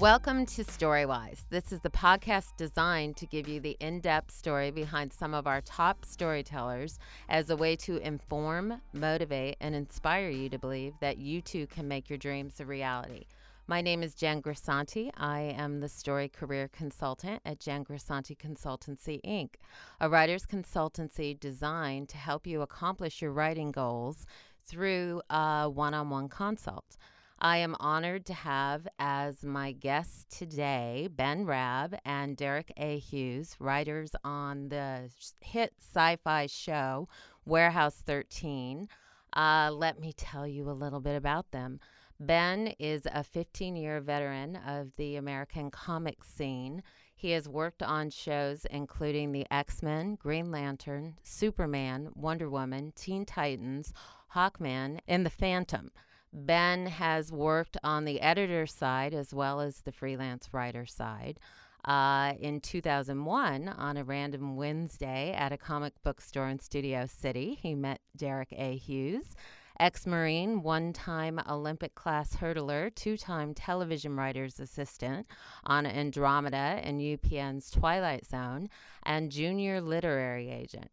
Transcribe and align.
Welcome 0.00 0.44
to 0.46 0.64
Storywise. 0.64 1.44
This 1.50 1.70
is 1.70 1.80
the 1.80 1.88
podcast 1.88 2.56
designed 2.56 3.16
to 3.18 3.26
give 3.26 3.46
you 3.46 3.60
the 3.60 3.76
in 3.78 4.00
depth 4.00 4.32
story 4.32 4.72
behind 4.72 5.12
some 5.12 5.34
of 5.34 5.46
our 5.46 5.60
top 5.60 6.04
storytellers 6.04 6.98
as 7.28 7.48
a 7.48 7.56
way 7.56 7.76
to 7.76 7.98
inform, 7.98 8.80
motivate, 8.92 9.56
and 9.60 9.72
inspire 9.72 10.30
you 10.30 10.48
to 10.48 10.58
believe 10.58 10.94
that 11.00 11.18
you 11.18 11.40
too 11.40 11.68
can 11.68 11.86
make 11.86 12.10
your 12.10 12.18
dreams 12.18 12.58
a 12.58 12.66
reality. 12.66 13.26
My 13.68 13.80
name 13.80 14.02
is 14.02 14.16
Jen 14.16 14.42
Grisanti. 14.42 15.12
I 15.16 15.54
am 15.56 15.78
the 15.78 15.88
story 15.88 16.28
career 16.28 16.68
consultant 16.72 17.40
at 17.44 17.60
Jen 17.60 17.84
Grisanti 17.84 18.36
Consultancy, 18.36 19.20
Inc., 19.24 19.54
a 20.00 20.10
writer's 20.10 20.44
consultancy 20.44 21.38
designed 21.38 22.08
to 22.08 22.16
help 22.16 22.48
you 22.48 22.62
accomplish 22.62 23.22
your 23.22 23.30
writing 23.30 23.70
goals 23.70 24.26
through 24.66 25.22
a 25.30 25.70
one 25.70 25.94
on 25.94 26.10
one 26.10 26.28
consult. 26.28 26.96
I 27.44 27.58
am 27.58 27.76
honored 27.78 28.24
to 28.26 28.32
have 28.32 28.88
as 28.98 29.44
my 29.44 29.72
guests 29.72 30.24
today 30.34 31.10
Ben 31.14 31.44
Raab 31.44 31.94
and 32.02 32.38
Deric 32.38 32.70
A. 32.78 32.98
Hughes, 32.98 33.54
writers 33.58 34.12
on 34.24 34.70
the 34.70 35.10
hit 35.42 35.74
sci 35.78 36.16
fi 36.24 36.46
show 36.46 37.06
Warehouse 37.44 38.02
13. 38.06 38.88
Uh, 39.36 39.70
let 39.70 40.00
me 40.00 40.14
tell 40.16 40.46
you 40.46 40.70
a 40.70 40.72
little 40.72 41.00
bit 41.00 41.16
about 41.16 41.50
them. 41.50 41.80
Ben 42.18 42.68
is 42.78 43.06
a 43.12 43.22
15 43.22 43.76
year 43.76 44.00
veteran 44.00 44.56
of 44.66 44.96
the 44.96 45.16
American 45.16 45.70
comic 45.70 46.24
scene. 46.24 46.82
He 47.14 47.32
has 47.32 47.46
worked 47.46 47.82
on 47.82 48.08
shows 48.08 48.66
including 48.70 49.32
The 49.32 49.44
X 49.50 49.82
Men, 49.82 50.14
Green 50.14 50.50
Lantern, 50.50 51.18
Superman, 51.22 52.08
Wonder 52.14 52.48
Woman, 52.48 52.94
Teen 52.96 53.26
Titans, 53.26 53.92
Hawkman, 54.34 55.00
and 55.06 55.26
The 55.26 55.30
Phantom. 55.30 55.90
Ben 56.34 56.86
has 56.86 57.30
worked 57.30 57.76
on 57.84 58.04
the 58.04 58.20
editor 58.20 58.66
side 58.66 59.14
as 59.14 59.32
well 59.32 59.60
as 59.60 59.82
the 59.82 59.92
freelance 59.92 60.48
writer 60.52 60.84
side. 60.84 61.38
Uh, 61.84 62.32
in 62.40 62.60
2001, 62.60 63.68
on 63.68 63.96
a 63.96 64.04
random 64.04 64.56
Wednesday 64.56 65.32
at 65.32 65.52
a 65.52 65.56
comic 65.56 65.92
book 66.02 66.20
store 66.20 66.48
in 66.48 66.58
Studio 66.58 67.06
City, 67.06 67.58
he 67.62 67.74
met 67.74 68.00
Deric 68.18 68.52
A. 68.52 68.76
Hughes, 68.76 69.36
ex 69.78 70.06
Marine, 70.06 70.62
one 70.62 70.92
time 70.92 71.40
Olympic 71.48 71.94
class 71.94 72.36
hurdler, 72.36 72.92
two 72.92 73.16
time 73.16 73.54
television 73.54 74.16
writer's 74.16 74.58
assistant 74.58 75.28
on 75.64 75.86
Andromeda 75.86 76.80
and 76.82 77.00
UPN's 77.00 77.70
Twilight 77.70 78.26
Zone, 78.26 78.70
and 79.04 79.30
junior 79.30 79.80
literary 79.80 80.50
agent 80.50 80.90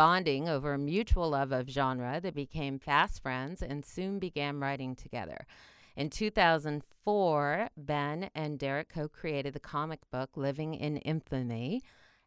bonding 0.00 0.48
over 0.48 0.72
a 0.72 0.78
mutual 0.78 1.28
love 1.28 1.52
of 1.52 1.68
genre 1.68 2.18
they 2.22 2.30
became 2.30 2.78
fast 2.78 3.22
friends 3.22 3.60
and 3.60 3.84
soon 3.84 4.18
began 4.18 4.58
writing 4.58 4.96
together. 4.96 5.44
In 5.94 6.08
2004, 6.08 7.68
Ben 7.76 8.30
and 8.34 8.58
Deric 8.58 8.88
co 8.88 9.08
created 9.08 9.52
the 9.52 9.60
comic 9.60 10.00
book 10.10 10.30
Living 10.36 10.72
in 10.72 10.96
Infamy. 10.96 11.82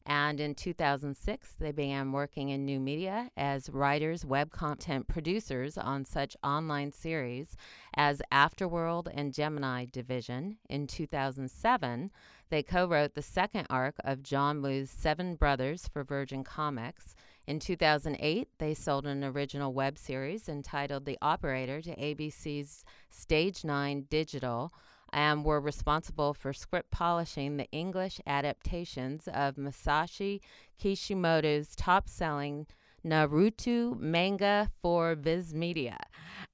And 0.06 0.40
in 0.40 0.54
2006, 0.54 1.56
they 1.60 1.72
began 1.72 2.12
working 2.12 2.50
in 2.50 2.64
new 2.64 2.80
media 2.80 3.32
as 3.36 3.72
writers, 3.72 4.24
web 4.24 4.52
content 4.52 5.08
producers 5.08 5.76
on 5.76 6.06
such 6.06 6.38
online 6.44 6.92
series 6.92 7.58
as 7.96 8.22
Afterworld 8.32 9.08
and 9.12 9.34
Gemini 9.34 9.86
Division. 9.86 10.58
In 10.70 10.86
2007, 10.86 12.12
they 12.52 12.62
co 12.62 12.86
wrote 12.86 13.16
the 13.16 13.24
second 13.24 13.66
arc 13.72 13.96
of 14.04 14.22
John 14.22 14.62
Woo's 14.62 14.92
Seven 14.92 15.34
Brothers 15.34 15.88
for 15.88 16.04
Virgin 16.04 16.44
Comics. 16.44 17.16
In 17.46 17.60
2008, 17.60 18.48
they 18.58 18.74
sold 18.74 19.06
an 19.06 19.24
original 19.24 19.74
web 19.74 19.98
series 19.98 20.48
entitled 20.48 21.04
The 21.04 21.18
Operator 21.22 21.82
to 21.82 21.96
ABC's 21.96 22.86
Stage 23.10 23.66
9 23.66 24.06
Digital 24.10 24.74
and 25.12 25.44
were 25.44 25.60
responsible 25.60 26.34
for 26.34 26.54
script 26.54 26.90
polishing 26.90 27.58
the 27.58 27.70
English 27.72 28.22
adaptations 28.26 29.28
of 29.28 29.56
Masashi 29.56 30.40
Kishimoto's 30.82 31.76
top 31.76 32.08
selling 32.08 32.66
Naruto 33.06 34.00
manga 34.00 34.72
for 34.82 35.14
Viz 35.14 35.54
Media. 35.54 35.98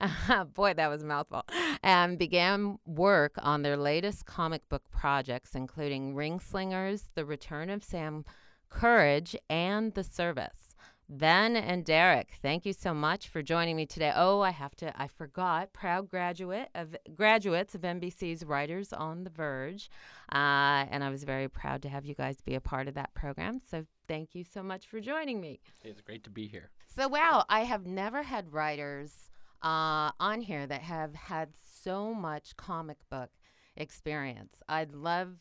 Boy, 0.56 0.74
that 0.74 0.88
was 0.88 1.04
a 1.04 1.06
mouthful. 1.06 1.44
And 1.84 2.18
began 2.18 2.80
work 2.88 3.34
on 3.38 3.62
their 3.62 3.78
latest 3.78 4.26
comic 4.26 4.68
book 4.68 4.90
projects, 4.90 5.54
including 5.54 6.16
Ring 6.16 6.40
Slingers, 6.40 7.12
The 7.14 7.26
Return 7.26 7.70
of 7.70 7.84
Sam 7.84 8.26
Courage, 8.70 9.36
and 9.50 9.94
The 9.94 10.04
Service. 10.04 10.69
Ben 11.12 11.56
and 11.56 11.84
Derek, 11.84 12.34
thank 12.40 12.68
you 12.68 12.74
so 12.74 12.94
much 12.94 13.30
for 13.30 13.42
joining 13.42 13.76
me 13.76 13.88
today. 13.88 14.14
Oh, 14.16 14.42
I 14.42 14.52
have 14.52 14.76
to 14.76 14.94
I 15.02 15.08
forgot 15.08 15.74
proud 15.74 16.08
graduate 16.08 16.70
of 16.76 16.96
graduates 17.16 17.74
of 17.74 17.82
NBC's 17.82 18.46
Writers 18.46 18.94
on 18.94 19.24
the 19.24 19.32
Verge. 19.32 19.90
Uh, 20.32 20.86
and 20.92 21.04
I 21.04 21.10
was 21.10 21.24
very 21.24 21.48
proud 21.48 21.82
to 21.82 21.90
have 21.90 22.06
you 22.06 22.14
guys 22.14 22.42
be 22.42 22.54
a 22.54 22.62
part 22.62 22.88
of 22.88 22.94
that 22.94 23.12
program. 23.16 23.60
So 23.60 23.88
thank 24.08 24.36
you 24.36 24.44
so 24.44 24.62
much 24.62 24.86
for 24.86 25.00
joining 25.00 25.42
me. 25.42 25.62
It's 25.84 26.00
great 26.00 26.24
to 26.26 26.30
be 26.30 26.48
here. 26.48 26.70
So 26.96 27.08
wow, 27.08 27.44
I 27.50 27.62
have 27.62 27.88
never 27.88 28.22
had 28.22 28.54
writers 28.54 29.32
uh, 29.64 30.12
on 30.20 30.42
here 30.42 30.68
that 30.68 30.82
have 30.82 31.16
had 31.16 31.50
so 31.82 32.14
much 32.14 32.56
comic 32.56 32.98
book 33.10 33.32
experience. 33.76 34.62
I'd 34.70 34.94
love 34.94 35.38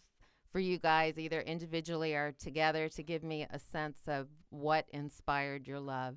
for 0.50 0.60
you 0.60 0.78
guys, 0.78 1.18
either 1.18 1.40
individually 1.40 2.14
or 2.14 2.32
together, 2.32 2.88
to 2.90 3.02
give 3.02 3.22
me 3.22 3.46
a 3.50 3.58
sense 3.58 3.98
of 4.06 4.28
what 4.50 4.86
inspired 4.92 5.66
your 5.66 5.80
love 5.80 6.16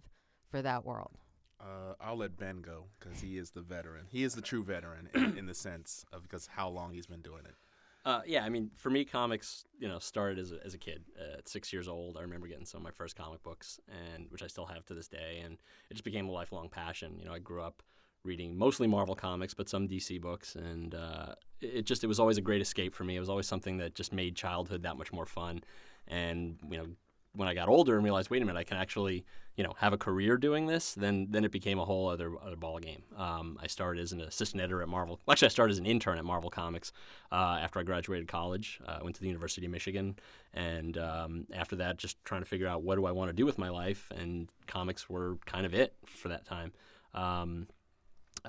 for 0.50 0.62
that 0.62 0.86
world? 0.86 1.18
Uh, 1.60 1.94
I'll 2.02 2.18
let 2.18 2.38
Ben 2.38 2.62
go 2.62 2.86
because 3.00 3.22
he 3.22 3.38
is 3.38 3.52
the 3.52 3.62
veteran. 3.62 4.06
He 4.10 4.24
is 4.24 4.34
the 4.34 4.42
true 4.42 4.64
veteran 4.64 5.10
in, 5.14 5.38
in 5.38 5.46
the 5.46 5.54
sense 5.54 6.06
of 6.12 6.24
because 6.24 6.48
how 6.48 6.70
long 6.70 6.94
he's 6.94 7.08
been 7.08 7.22
doing 7.22 7.44
it. 7.46 7.56
Uh, 8.04 8.22
yeah, 8.26 8.44
I 8.44 8.50
mean, 8.50 8.72
for 8.76 8.90
me, 8.90 9.06
comics, 9.06 9.66
you 9.78 9.88
know, 9.88 10.00
started 10.00 10.40
as 10.40 10.52
a, 10.52 10.58
as 10.66 10.74
a 10.74 10.80
kid. 10.80 11.04
Uh, 11.20 11.38
at 11.38 11.48
six 11.48 11.72
years 11.72 11.88
old, 11.88 12.18
I 12.18 12.22
remember 12.22 12.48
getting 12.48 12.66
some 12.66 12.80
of 12.80 12.84
my 12.84 12.92
first 12.92 13.16
comic 13.16 13.44
books, 13.44 13.80
and 13.88 14.26
which 14.30 14.42
I 14.42 14.48
still 14.48 14.66
have 14.66 14.84
to 14.86 14.96
this 14.96 15.08
day, 15.08 15.42
and 15.44 15.54
it 15.90 15.94
just 15.94 16.04
became 16.04 16.28
a 16.28 16.32
lifelong 16.32 16.68
passion. 16.68 17.18
You 17.20 17.26
know, 17.26 17.34
I 17.34 17.38
grew 17.38 17.62
up 17.62 17.84
reading 18.24 18.58
mostly 18.58 18.88
Marvel 18.88 19.16
comics, 19.16 19.54
but 19.54 19.70
some 19.70 19.88
DC 19.88 20.22
books, 20.22 20.56
and 20.56 20.96
uh, 20.96 21.36
it 21.60 21.86
just 21.86 22.04
it 22.04 22.08
was 22.08 22.20
always 22.20 22.38
a 22.38 22.42
great 22.42 22.62
escape 22.62 22.94
for 22.94 23.04
me. 23.04 23.16
It 23.16 23.20
was 23.20 23.30
always 23.30 23.48
something 23.48 23.78
that 23.78 23.96
just 23.96 24.14
made 24.14 24.36
childhood 24.36 24.84
that 24.84 24.98
much 24.98 25.12
more 25.12 25.26
fun. 25.26 25.62
And 26.08 26.58
you 26.70 26.78
know, 26.78 26.88
when 27.34 27.48
I 27.48 27.54
got 27.54 27.70
older 27.70 27.96
and 27.96 28.04
realized, 28.04 28.30
wait 28.30 28.42
a 28.42 28.46
minute, 28.46 28.60
I 28.60 28.64
can 28.64 28.78
actually 28.78 29.26
you 29.58 29.64
know 29.64 29.74
have 29.78 29.92
a 29.94 29.98
career 29.98 30.38
doing 30.38 30.68
this, 30.68 30.94
then 30.94 31.28
then 31.30 31.44
it 31.44 31.52
became 31.52 31.80
a 31.80 31.86
whole 31.86 32.10
other 32.10 32.32
other 32.42 32.56
ball 32.56 32.80
game. 32.80 33.04
Um, 33.18 33.58
I 33.62 33.68
started 33.68 34.02
as 34.02 34.12
an 34.12 34.22
assistant 34.22 34.62
editor 34.62 34.82
at 34.82 34.90
Marvel. 34.90 35.20
Well, 35.26 35.34
actually, 35.34 35.48
I 35.48 35.50
started 35.50 35.72
as 35.72 35.80
an 35.80 35.86
intern 35.86 36.18
at 36.18 36.26
Marvel 36.26 36.50
Comics 36.50 36.92
uh, 37.32 37.60
after 37.62 37.80
I 37.80 37.84
graduated 37.84 38.28
college. 38.28 38.80
Uh, 38.88 38.98
I 39.00 39.04
went 39.04 39.16
to 39.16 39.22
the 39.22 39.28
University 39.28 39.66
of 39.66 39.72
Michigan, 39.72 40.16
and 40.54 40.98
um, 40.98 41.48
after 41.54 41.76
that, 41.78 41.98
just 41.98 42.24
trying 42.24 42.42
to 42.42 42.48
figure 42.48 42.68
out 42.68 42.84
what 42.84 42.96
do 42.96 43.06
I 43.06 43.12
want 43.12 43.30
to 43.30 43.34
do 43.34 43.46
with 43.46 43.58
my 43.58 43.70
life, 43.70 44.12
and 44.16 44.48
comics 44.68 45.10
were 45.10 45.38
kind 45.46 45.66
of 45.66 45.74
it 45.74 45.96
for 46.06 46.30
that 46.30 46.46
time. 46.46 46.72
Um, 47.14 47.68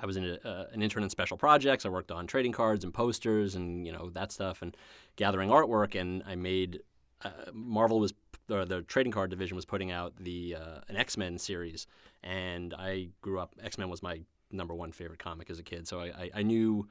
I 0.01 0.05
was 0.05 0.17
in 0.17 0.25
a, 0.25 0.47
uh, 0.47 0.65
an 0.71 0.81
intern 0.81 1.03
in 1.03 1.09
special 1.09 1.37
projects. 1.37 1.85
I 1.85 1.89
worked 1.89 2.11
on 2.11 2.27
trading 2.27 2.51
cards 2.51 2.83
and 2.83 2.93
posters 2.93 3.55
and 3.55 3.85
you 3.85 3.91
know 3.91 4.09
that 4.11 4.31
stuff 4.31 4.61
and 4.61 4.75
gathering 5.15 5.49
artwork. 5.49 5.99
And 5.99 6.23
I 6.27 6.35
made 6.35 6.81
uh, 7.23 7.29
Marvel 7.53 7.99
was 7.99 8.13
or 8.49 8.65
the 8.65 8.81
trading 8.81 9.11
card 9.11 9.29
division 9.29 9.55
was 9.55 9.65
putting 9.65 9.91
out 9.91 10.13
the 10.17 10.55
uh, 10.59 10.79
an 10.87 10.97
X 10.97 11.17
Men 11.17 11.37
series, 11.37 11.87
and 12.23 12.73
I 12.73 13.09
grew 13.21 13.39
up. 13.39 13.55
X 13.61 13.77
Men 13.77 13.89
was 13.89 14.03
my 14.03 14.21
number 14.51 14.73
one 14.73 14.91
favorite 14.91 15.19
comic 15.19 15.49
as 15.49 15.59
a 15.59 15.63
kid, 15.63 15.87
so 15.87 16.01
I, 16.01 16.05
I, 16.05 16.29
I 16.35 16.43
knew 16.43 16.87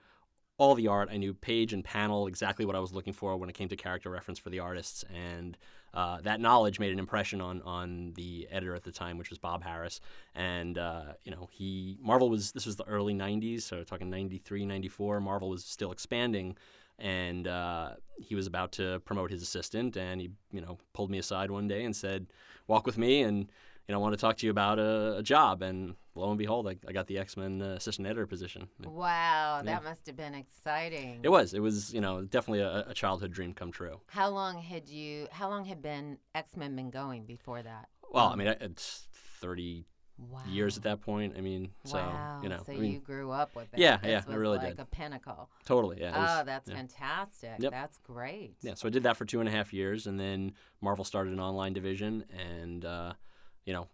all 0.58 0.74
the 0.74 0.88
art. 0.88 1.08
I 1.12 1.16
knew 1.16 1.34
page 1.34 1.72
and 1.72 1.84
panel 1.84 2.26
exactly 2.26 2.64
what 2.64 2.76
I 2.76 2.80
was 2.80 2.92
looking 2.92 3.12
for 3.12 3.36
when 3.36 3.48
it 3.48 3.54
came 3.54 3.68
to 3.68 3.76
character 3.76 4.10
reference 4.10 4.38
for 4.38 4.50
the 4.50 4.60
artists, 4.60 5.04
and 5.14 5.56
uh, 5.94 6.20
that 6.22 6.40
knowledge 6.40 6.80
made 6.80 6.92
an 6.92 6.98
impression 6.98 7.40
on 7.40 7.60
on 7.62 8.12
the 8.14 8.48
editor 8.50 8.74
at 8.74 8.82
the 8.82 8.92
time, 8.92 9.18
which 9.18 9.30
was 9.30 9.38
Bob 9.38 9.64
Harras. 9.64 10.00
And 10.34 10.78
uh, 10.78 11.14
you 11.24 11.30
know, 11.30 11.48
he 11.52 11.98
Marvel 12.00 12.30
was 12.30 12.52
this 12.52 12.66
was 12.66 12.76
the 12.76 12.86
early 12.88 13.14
'90s, 13.14 13.62
so 13.62 13.84
talking 13.84 14.08
'93, 14.08 14.64
'94. 14.64 15.20
Marvel 15.20 15.50
was 15.50 15.64
still 15.64 15.92
expanding, 15.92 16.56
and 16.98 17.46
uh, 17.46 17.90
he 18.18 18.34
was 18.34 18.46
about 18.46 18.72
to 18.72 19.00
promote 19.00 19.30
his 19.30 19.42
assistant, 19.42 19.96
and 19.96 20.20
he 20.20 20.30
you 20.50 20.60
know 20.62 20.78
pulled 20.94 21.10
me 21.10 21.18
aside 21.18 21.50
one 21.50 21.68
day 21.68 21.84
and 21.84 21.94
said, 21.94 22.26
"Walk 22.66 22.86
with 22.86 22.96
me," 22.96 23.22
and 23.22 23.50
you 23.86 23.92
know, 23.92 23.98
I 23.98 24.02
want 24.02 24.14
to 24.14 24.20
talk 24.20 24.36
to 24.38 24.46
you 24.46 24.50
about 24.50 24.78
a, 24.78 25.16
a 25.18 25.22
job. 25.22 25.62
And 25.62 25.94
lo 26.14 26.28
and 26.28 26.38
behold, 26.38 26.68
I, 26.68 26.76
I 26.86 26.92
got 26.92 27.06
the 27.06 27.18
X 27.18 27.36
Men 27.36 27.60
uh, 27.60 27.74
assistant 27.74 28.06
editor 28.06 28.26
position. 28.26 28.68
Wow, 28.84 29.58
yeah. 29.58 29.72
that 29.72 29.84
must 29.84 30.06
have 30.06 30.16
been 30.16 30.34
exciting. 30.34 31.20
It 31.22 31.28
was. 31.30 31.54
It 31.54 31.60
was, 31.60 31.92
you 31.92 32.00
know, 32.00 32.22
definitely 32.22 32.60
a, 32.60 32.86
a 32.88 32.94
childhood 32.94 33.32
dream 33.32 33.54
come 33.54 33.72
true. 33.72 34.00
How 34.06 34.28
long 34.28 34.60
had 34.60 34.88
you? 34.88 35.28
How 35.30 35.48
long 35.48 35.64
had 35.64 35.82
been 35.82 36.18
X 36.34 36.56
Men 36.56 36.76
been 36.76 36.90
going 36.90 37.24
before 37.24 37.62
that? 37.62 37.88
Well, 38.10 38.26
I 38.26 38.36
mean, 38.36 38.48
it's 38.48 39.08
thirty 39.40 39.86
wow. 40.18 40.40
years 40.48 40.76
at 40.76 40.82
that 40.84 41.00
point. 41.00 41.34
I 41.36 41.40
mean, 41.40 41.70
so 41.84 41.96
wow. 41.96 42.40
you 42.42 42.48
know, 42.48 42.62
so 42.64 42.72
I 42.72 42.76
mean, 42.76 42.92
you 42.92 42.98
grew 43.00 43.30
up 43.30 43.54
with 43.56 43.72
it. 43.72 43.78
Yeah, 43.78 43.96
this 43.96 44.24
yeah, 44.26 44.32
I 44.32 44.36
really 44.36 44.58
like 44.58 44.76
did. 44.76 44.80
a 44.80 44.84
pinnacle. 44.84 45.48
Totally, 45.64 46.00
yeah. 46.00 46.12
oh, 46.14 46.44
that's 46.44 46.68
yeah. 46.68 46.76
fantastic. 46.76 47.54
Yep. 47.58 47.72
That's 47.72 47.98
great. 47.98 48.54
Yeah, 48.60 48.74
so 48.74 48.86
I 48.86 48.90
did 48.90 49.02
that 49.04 49.16
for 49.16 49.24
two 49.24 49.40
and 49.40 49.48
a 49.48 49.52
half 49.52 49.72
years, 49.72 50.06
and 50.06 50.20
then 50.20 50.52
Marvel 50.80 51.04
started 51.04 51.32
an 51.32 51.40
online 51.40 51.72
division, 51.72 52.24
and 52.38 52.84
uh, 52.84 53.14
you 53.64 53.72
know, 53.72 53.88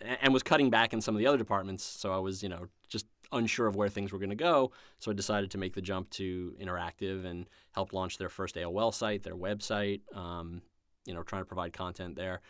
and 0.00 0.32
was 0.32 0.42
cutting 0.42 0.70
back 0.70 0.92
in 0.92 1.00
some 1.00 1.14
of 1.14 1.18
the 1.18 1.26
other 1.26 1.38
departments. 1.38 1.84
So 1.84 2.12
I 2.12 2.18
was, 2.18 2.42
you 2.42 2.48
know, 2.48 2.66
just 2.88 3.06
unsure 3.30 3.66
of 3.66 3.76
where 3.76 3.88
things 3.88 4.12
were 4.12 4.18
going 4.18 4.30
to 4.30 4.36
go. 4.36 4.72
So 4.98 5.10
I 5.10 5.14
decided 5.14 5.50
to 5.52 5.58
make 5.58 5.74
the 5.74 5.80
jump 5.80 6.10
to 6.10 6.54
interactive 6.60 7.24
and 7.24 7.48
help 7.72 7.92
launch 7.92 8.18
their 8.18 8.28
first 8.28 8.56
AOL 8.56 8.92
site, 8.92 9.22
their 9.22 9.36
website. 9.36 10.00
Um, 10.16 10.62
you 11.04 11.14
know, 11.14 11.22
trying 11.22 11.42
to 11.42 11.46
provide 11.46 11.72
content 11.72 12.16
there, 12.16 12.40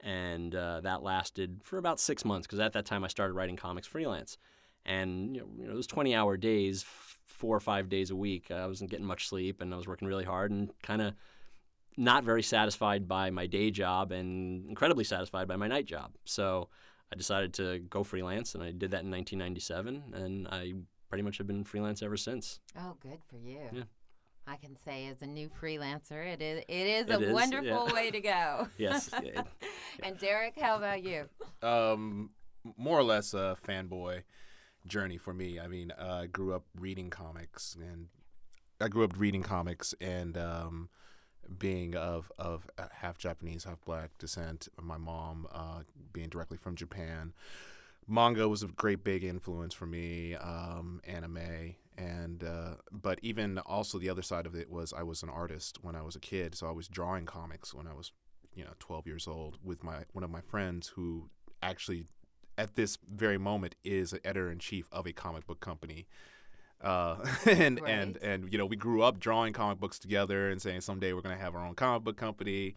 and 0.00 0.54
uh, 0.54 0.80
that 0.82 1.02
lasted 1.02 1.60
for 1.62 1.78
about 1.78 2.00
six 2.00 2.24
months 2.24 2.46
because 2.46 2.60
at 2.60 2.72
that 2.74 2.84
time 2.84 3.04
I 3.04 3.08
started 3.08 3.34
writing 3.34 3.56
comics 3.56 3.86
freelance, 3.86 4.36
and 4.84 5.34
you 5.34 5.40
know, 5.42 5.48
you 5.58 5.66
know 5.66 5.74
those 5.74 5.86
twenty-hour 5.86 6.36
days, 6.36 6.84
four 7.26 7.56
or 7.56 7.60
five 7.60 7.88
days 7.88 8.10
a 8.10 8.16
week, 8.16 8.50
I 8.50 8.66
wasn't 8.66 8.90
getting 8.90 9.06
much 9.06 9.28
sleep, 9.28 9.60
and 9.60 9.72
I 9.72 9.76
was 9.76 9.86
working 9.86 10.08
really 10.08 10.24
hard 10.24 10.50
and 10.50 10.70
kind 10.82 11.00
of 11.00 11.14
not 11.96 12.24
very 12.24 12.42
satisfied 12.42 13.06
by 13.08 13.30
my 13.30 13.46
day 13.46 13.70
job 13.70 14.12
and 14.12 14.68
incredibly 14.68 15.04
satisfied 15.04 15.46
by 15.48 15.56
my 15.56 15.66
night 15.68 15.86
job. 15.86 16.12
So 16.24 16.68
I 17.12 17.16
decided 17.16 17.52
to 17.54 17.78
go 17.80 18.02
freelance, 18.02 18.54
and 18.54 18.62
I 18.62 18.70
did 18.72 18.90
that 18.92 19.04
in 19.04 19.10
1997, 19.10 20.14
and 20.14 20.48
I 20.48 20.72
pretty 21.08 21.22
much 21.22 21.38
have 21.38 21.46
been 21.46 21.64
freelance 21.64 22.02
ever 22.02 22.16
since. 22.16 22.60
Oh, 22.78 22.96
good 23.02 23.18
for 23.28 23.36
you. 23.36 23.60
Yeah. 23.72 23.82
I 24.46 24.56
can 24.56 24.74
say 24.76 25.06
as 25.06 25.22
a 25.22 25.26
new 25.26 25.48
freelancer, 25.48 26.26
it 26.26 26.42
is 26.42 26.64
it 26.68 26.86
is 26.86 27.08
It 27.08 27.20
a 27.22 27.28
is, 27.28 27.32
wonderful 27.32 27.86
yeah. 27.88 27.92
way 27.94 28.10
to 28.10 28.20
go. 28.20 28.68
Yes. 28.78 29.10
it- 29.22 29.46
and 30.02 30.18
Deric, 30.18 30.58
how 30.60 30.76
about 30.76 31.02
you? 31.04 31.28
um, 31.62 32.30
more 32.76 32.98
or 32.98 33.02
less 33.04 33.34
a 33.34 33.56
fanboy 33.66 34.22
journey 34.86 35.16
for 35.18 35.32
me. 35.34 35.60
I 35.60 35.68
mean, 35.68 35.92
uh, 35.92 36.20
I 36.22 36.26
grew 36.26 36.54
up 36.54 36.64
reading 36.78 37.10
comics, 37.10 37.76
and 37.80 38.08
I 38.80 38.88
grew 38.88 39.04
up 39.04 39.18
reading 39.18 39.42
comics 39.42 39.94
and 40.00 40.36
um, 40.36 40.88
being 41.58 41.94
of 41.96 42.30
of 42.38 42.68
uh, 42.78 42.86
half 42.92 43.18
Japanese, 43.18 43.64
half 43.64 43.84
black 43.84 44.16
descent. 44.18 44.68
My 44.80 44.98
mom 44.98 45.46
uh, 45.52 45.80
being 46.12 46.28
directly 46.28 46.56
from 46.56 46.76
Japan. 46.76 47.32
Manga 48.08 48.48
was 48.48 48.62
a 48.62 48.66
great 48.66 49.04
big 49.04 49.22
influence 49.22 49.74
for 49.74 49.86
me. 49.86 50.34
Um, 50.34 51.00
anime. 51.06 51.76
And 51.96 52.42
uh, 52.42 52.76
but 52.90 53.18
even 53.22 53.58
also 53.58 53.98
the 53.98 54.08
other 54.08 54.22
side 54.22 54.46
of 54.46 54.54
it 54.54 54.70
was 54.70 54.92
I 54.92 55.02
was 55.02 55.22
an 55.22 55.28
artist 55.28 55.78
when 55.82 55.94
I 55.94 56.02
was 56.02 56.16
a 56.16 56.20
kid, 56.20 56.54
so 56.54 56.66
I 56.66 56.72
was 56.72 56.88
drawing 56.88 57.26
comics 57.26 57.74
when 57.74 57.86
I 57.86 57.92
was 57.92 58.12
you 58.54 58.64
know 58.64 58.72
12 58.80 59.06
years 59.06 59.26
old 59.26 59.58
with 59.62 59.82
my 59.82 60.04
one 60.12 60.24
of 60.24 60.30
my 60.30 60.40
friends 60.40 60.88
who 60.88 61.28
actually 61.62 62.04
at 62.58 62.76
this 62.76 62.98
very 63.10 63.38
moment 63.38 63.74
is 63.84 64.12
an 64.12 64.20
editor 64.24 64.50
in 64.50 64.58
chief 64.58 64.88
of 64.92 65.06
a 65.06 65.12
comic 65.12 65.46
book 65.46 65.60
company. 65.60 66.06
Uh, 66.82 67.24
and 67.46 67.80
and 67.86 68.16
and 68.18 68.52
you 68.52 68.58
know 68.58 68.66
we 68.66 68.76
grew 68.76 69.02
up 69.02 69.20
drawing 69.20 69.52
comic 69.52 69.78
books 69.78 69.98
together 69.98 70.50
and 70.50 70.60
saying 70.60 70.80
someday 70.80 71.12
we're 71.12 71.20
going 71.20 71.36
to 71.36 71.42
have 71.42 71.54
our 71.54 71.64
own 71.64 71.74
comic 71.74 72.04
book 72.04 72.16
company. 72.16 72.74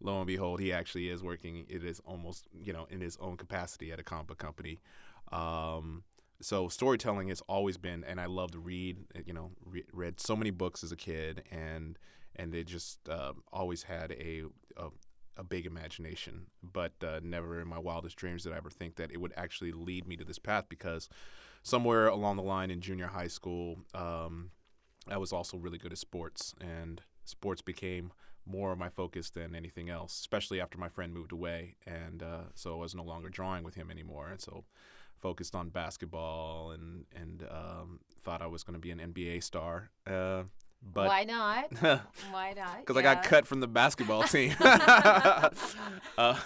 Lo 0.00 0.18
and 0.18 0.26
behold, 0.26 0.60
he 0.60 0.72
actually 0.72 1.08
is 1.08 1.22
working. 1.22 1.64
It 1.68 1.82
is 1.82 2.00
almost 2.00 2.46
you 2.62 2.72
know 2.72 2.86
in 2.90 3.00
his 3.00 3.16
own 3.18 3.36
capacity 3.36 3.92
at 3.92 3.98
a 3.98 4.02
comic 4.02 4.28
book 4.28 4.38
company. 4.38 4.78
Um, 5.32 6.04
so 6.40 6.68
storytelling 6.68 7.28
has 7.28 7.40
always 7.48 7.78
been, 7.78 8.04
and 8.04 8.20
I 8.20 8.26
love 8.26 8.50
to 8.52 8.58
read. 8.58 8.98
You 9.24 9.32
know, 9.32 9.52
re- 9.64 9.86
read 9.92 10.20
so 10.20 10.36
many 10.36 10.50
books 10.50 10.84
as 10.84 10.92
a 10.92 10.96
kid, 10.96 11.44
and 11.50 11.98
and 12.34 12.52
they 12.52 12.62
just 12.62 13.08
um 13.08 13.42
always 13.52 13.84
had 13.84 14.12
a, 14.12 14.42
a 14.76 14.88
a 15.38 15.44
big 15.44 15.66
imagination, 15.66 16.46
but 16.62 16.92
uh, 17.02 17.20
never 17.22 17.60
in 17.60 17.68
my 17.68 17.78
wildest 17.78 18.16
dreams 18.16 18.44
did 18.44 18.52
I 18.52 18.56
ever 18.56 18.70
think 18.70 18.96
that 18.96 19.10
it 19.10 19.20
would 19.20 19.34
actually 19.36 19.72
lead 19.72 20.06
me 20.06 20.16
to 20.16 20.24
this 20.24 20.38
path 20.38 20.64
because 20.68 21.08
somewhere 21.66 22.06
along 22.06 22.36
the 22.36 22.44
line 22.44 22.70
in 22.70 22.80
junior 22.80 23.08
high 23.08 23.26
school, 23.26 23.78
um, 23.92 24.52
I 25.08 25.16
was 25.16 25.32
also 25.32 25.56
really 25.56 25.78
good 25.78 25.90
at 25.90 25.98
sports, 25.98 26.54
and 26.60 27.02
sports 27.24 27.60
became 27.60 28.12
more 28.46 28.70
of 28.70 28.78
my 28.78 28.88
focus 28.88 29.30
than 29.30 29.56
anything 29.56 29.90
else, 29.90 30.16
especially 30.20 30.60
after 30.60 30.78
my 30.78 30.88
friend 30.88 31.12
moved 31.12 31.32
away. 31.32 31.74
And 31.84 32.22
uh, 32.22 32.44
so 32.54 32.74
I 32.74 32.76
was 32.76 32.94
no 32.94 33.02
longer 33.02 33.28
drawing 33.28 33.64
with 33.64 33.74
him 33.74 33.90
anymore. 33.90 34.28
And 34.28 34.40
so 34.40 34.62
focused 35.20 35.56
on 35.56 35.70
basketball 35.70 36.70
and, 36.70 37.04
and 37.12 37.42
um, 37.50 37.98
thought 38.22 38.42
I 38.42 38.46
was 38.46 38.62
going 38.62 38.74
to 38.74 38.80
be 38.80 38.92
an 38.92 39.00
NBA 39.00 39.42
star. 39.42 39.90
Uh, 40.06 40.44
but 40.82 41.08
Why 41.08 41.24
not? 41.24 41.72
Why 42.30 42.54
not? 42.56 42.78
because 42.80 42.96
I 42.96 43.02
got 43.02 43.22
cut 43.22 43.46
from 43.46 43.60
the 43.60 43.66
basketball 43.68 44.22
team. 44.24 44.54
uh, 44.60 45.50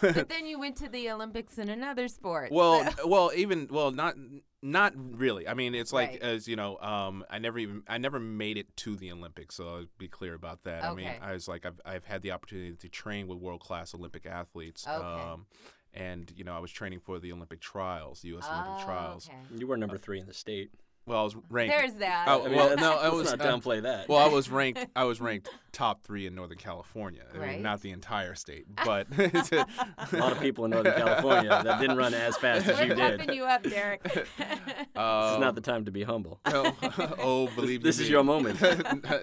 But 0.01 0.29
then 0.29 0.47
you 0.47 0.59
went 0.59 0.77
to 0.77 0.89
the 0.89 1.11
Olympics 1.11 1.59
in 1.59 1.69
another 1.69 2.09
sport. 2.09 2.51
well, 2.53 2.91
so- 2.97 3.07
well, 3.07 3.31
even 3.35 3.69
well, 3.71 3.91
not 3.91 4.15
not 4.63 4.93
really. 4.97 5.49
I 5.49 5.55
mean, 5.55 5.75
it's 5.75 5.93
like 5.93 6.11
Right. 6.11 6.23
as 6.23 6.47
you 6.49 6.57
know, 6.57 6.79
um, 6.81 7.25
I 7.31 7.39
never 7.39 7.59
even 7.59 7.83
I 7.89 7.99
never 7.99 8.21
made 8.21 8.57
it 8.59 8.75
to 8.79 8.97
the 8.97 9.11
Olympics, 9.13 9.55
so 9.57 9.69
I'll 9.69 9.85
be 9.99 10.09
clear 10.09 10.35
about 10.35 10.65
that. 10.65 10.85
Okay. 10.85 10.89
I 10.89 10.95
mean, 10.95 11.11
I 11.23 11.33
was 11.33 11.49
like 11.49 11.65
I've 11.67 11.81
I've 11.85 12.05
had 12.05 12.23
the 12.23 12.33
opportunity 12.33 12.75
to 12.77 12.89
train 12.89 13.27
with 13.27 13.39
world 13.39 13.61
class 13.61 13.95
Olympic 13.95 14.27
athletes. 14.27 14.87
Okay. 14.87 15.03
Um, 15.23 15.47
and 15.93 16.33
you 16.37 16.45
know, 16.45 16.55
I 16.55 16.59
was 16.61 16.71
training 16.71 17.01
for 17.01 17.19
the 17.19 17.33
Olympic 17.33 17.61
trials, 17.61 18.21
the 18.23 18.29
U.S. 18.29 18.47
Olympic 18.49 18.73
Oh, 18.83 18.85
trials. 18.85 19.29
okay. 19.29 19.39
you 19.59 19.67
were 19.67 19.77
number 19.77 19.99
three 19.99 20.21
in 20.21 20.27
the 20.27 20.35
state. 20.35 20.71
Well, 21.11 21.23
I 21.23 21.25
was 21.25 21.35
ranked. 21.49 21.75
There's 21.77 21.95
that. 21.95 22.27
Oh, 22.29 22.45
I 22.45 22.49
mean, 22.49 22.57
well, 22.57 22.77
no, 22.77 22.97
I 22.97 23.09
was 23.09 23.29
not 23.33 23.41
uh, 23.41 23.45
downplay 23.45 23.83
that. 23.83 24.09
Well, 24.09 24.21
I 24.21 24.29
was 24.33 24.49
ranked. 24.49 24.87
I 24.95 25.03
was 25.03 25.21
ranked 25.21 25.49
top 25.73 26.05
three 26.05 26.25
in 26.29 26.37
Northern 26.37 26.57
California. 26.57 27.23
I 27.29 27.33
mean, 27.33 27.43
Right. 27.43 27.61
not 27.61 27.81
the 27.81 27.91
entire 27.91 28.37
state, 28.37 28.67
but 28.85 29.09
a 29.19 29.67
lot 30.13 30.31
of 30.31 30.41
people 30.41 30.67
in 30.67 30.71
Northern 30.71 30.95
California 30.95 31.51
that 31.65 31.81
didn't 31.81 31.97
run 31.97 32.15
as 32.15 32.37
fast 32.37 32.69
as 32.69 32.79
We're 32.79 32.85
you 32.87 32.95
did. 32.95 33.19
pumping 33.19 33.35
you 33.37 33.45
up, 33.45 33.65
Deric. 33.65 34.05
This 34.05 35.33
is 35.35 35.41
not 35.41 35.57
the 35.57 35.61
time 35.61 35.85
to 35.87 35.91
be 35.91 36.05
humble. 36.05 36.39
oh, 36.47 36.77
oh, 37.19 37.49
believe 37.57 37.83
this 37.83 37.99
you 37.99 38.05
is 38.05 38.09
me. 38.09 38.13
your 38.13 38.23
moment. 38.23 38.61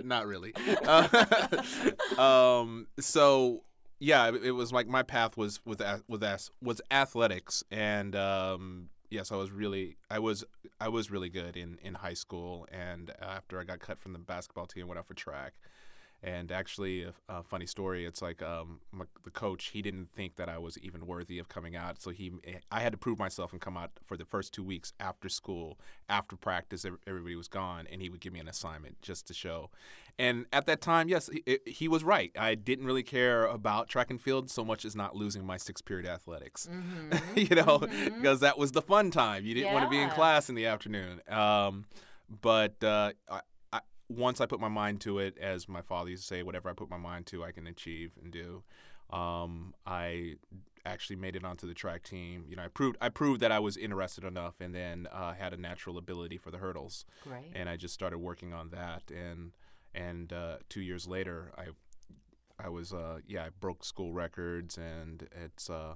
Not 0.05 0.27
really. 0.27 0.53
Uh, 0.85 1.07
um, 2.21 2.87
so 2.99 3.63
yeah, 3.99 4.27
it, 4.29 4.43
it 4.43 4.51
was 4.51 4.71
like 4.73 4.87
my 4.87 5.03
path 5.03 5.37
was 5.37 5.61
with 5.65 5.79
ath- 5.81 6.03
with 6.07 6.23
ath- 6.23 6.49
was 6.61 6.81
athletics, 6.91 7.63
and 7.71 8.13
um, 8.15 8.89
yes, 9.09 9.31
I 9.31 9.36
was 9.36 9.51
really 9.51 9.98
I 10.09 10.19
was 10.19 10.44
I 10.80 10.89
was 10.89 11.12
really 11.12 11.30
good 11.30 11.57
in 11.57 11.77
in 11.81 11.95
high 11.95 12.13
school, 12.13 12.68
and 12.71 13.12
after 13.21 13.59
I 13.59 13.63
got 13.63 13.80
cut 13.80 14.00
from 14.00 14.13
the 14.13 14.19
basketball 14.19 14.65
team, 14.65 14.88
went 14.88 15.00
out 15.00 15.07
for 15.07 15.13
track. 15.13 15.54
And 16.23 16.51
actually, 16.51 17.03
a, 17.03 17.13
a 17.29 17.43
funny 17.43 17.67
story. 17.67 18.03
It's 18.05 18.23
like 18.23 18.41
um, 18.41 18.79
my, 18.91 19.05
the 19.23 19.29
coach. 19.29 19.65
He 19.67 19.83
didn't 19.83 20.09
think 20.15 20.35
that 20.37 20.49
I 20.49 20.57
was 20.57 20.75
even 20.79 21.05
worthy 21.05 21.37
of 21.37 21.47
coming 21.47 21.75
out, 21.75 22.01
so 22.01 22.09
he. 22.09 22.31
I 22.71 22.79
had 22.79 22.91
to 22.91 22.97
prove 22.97 23.19
myself 23.19 23.51
and 23.51 23.61
come 23.61 23.77
out 23.77 23.91
for 24.03 24.17
the 24.17 24.25
first 24.25 24.51
two 24.51 24.63
weeks 24.63 24.93
after 24.99 25.29
school, 25.29 25.77
after 26.09 26.35
practice. 26.35 26.85
Everybody 27.05 27.35
was 27.35 27.47
gone, 27.47 27.85
and 27.91 28.01
he 28.01 28.09
would 28.09 28.19
give 28.19 28.33
me 28.33 28.39
an 28.39 28.47
assignment 28.47 28.99
just 29.03 29.27
to 29.27 29.33
show. 29.35 29.69
And 30.17 30.47
at 30.51 30.65
that 30.65 30.81
time, 30.81 31.07
yes, 31.07 31.29
he, 31.31 31.43
it- 31.45 31.67
he 31.67 31.87
was 31.87 32.03
right. 32.03 32.31
I 32.35 32.55
didn't 32.55 32.85
really 32.87 33.03
care 33.03 33.45
about 33.45 33.87
track 33.87 34.09
and 34.09 34.19
field 34.19 34.49
so 34.49 34.65
much 34.65 34.85
as 34.85 34.95
not 34.95 35.15
losing 35.15 35.45
my 35.45 35.57
sixth 35.57 35.85
period 35.85 36.07
athletics. 36.07 36.67
Mhm. 36.71 37.21
you 37.49 37.55
know, 37.55 37.77
because 38.17 38.39
that 38.39 38.57
was 38.57 38.71
the 38.71 38.81
fun 38.81 39.11
time. 39.11 39.45
You 39.45 39.53
didn't 39.53 39.71
want 39.73 39.85
to 39.85 39.89
be 39.91 39.99
in 40.01 40.09
class 40.09 40.49
in 40.49 40.56
the 40.56 40.65
afternoon. 40.65 41.21
Um, 41.30 41.85
but 42.42 42.83
uh, 42.83 43.11
once 44.09 44.40
I 44.40 44.45
put 44.45 44.59
my 44.59 44.68
mind 44.69 45.02
to 45.02 45.19
it, 45.19 45.37
as 45.37 45.68
my 45.68 45.81
father 45.81 46.09
used 46.09 46.23
to 46.23 46.28
say, 46.28 46.44
whatever 46.44 46.69
I 46.69 46.73
put 46.73 46.90
my 46.90 46.97
mind 46.97 47.26
to, 47.28 47.44
I 47.44 47.52
can 47.52 47.68
achieve 47.68 48.11
and 48.21 48.31
do. 48.31 48.64
Um, 49.09 49.73
I 49.85 50.35
actually 50.85 51.18
made 51.18 51.35
it 51.35 51.44
onto 51.44 51.68
the 51.68 51.73
track 51.73 52.04
team. 52.04 52.45
You 52.47 52.56
know, 52.56 52.64
I 52.64 52.68
proved 52.68 52.97
I 53.02 53.09
proved 53.09 53.42
that 53.42 53.52
I 53.52 53.59
was 53.59 53.78
interested 53.78 54.23
enough, 54.23 54.56
and 54.59 54.73
then 54.73 55.07
uh, 55.11 55.33
had 55.33 55.54
a 55.54 55.57
natural 55.57 55.97
ability 55.97 56.37
for 56.37 56.52
the 56.52 56.57
hurdles 56.57 57.06
Great. 57.23 57.52
and 57.54 57.69
I 57.69 57.76
just 57.76 57.94
started 57.94 58.19
working 58.19 58.54
on 58.54 58.69
that. 58.69 59.04
And 59.11 59.52
and 59.94 60.31
uh, 60.31 60.57
two 60.69 60.81
years 60.81 61.07
later, 61.07 61.52
I 61.57 61.68
I 62.64 62.69
was 62.69 62.94
uh, 62.94 63.19
yeah 63.28 63.45
I 63.45 63.49
broke 63.59 63.83
school 63.83 64.14
records, 64.14 64.78
and 64.78 65.28
it's 65.45 65.69
uh, 65.69 65.95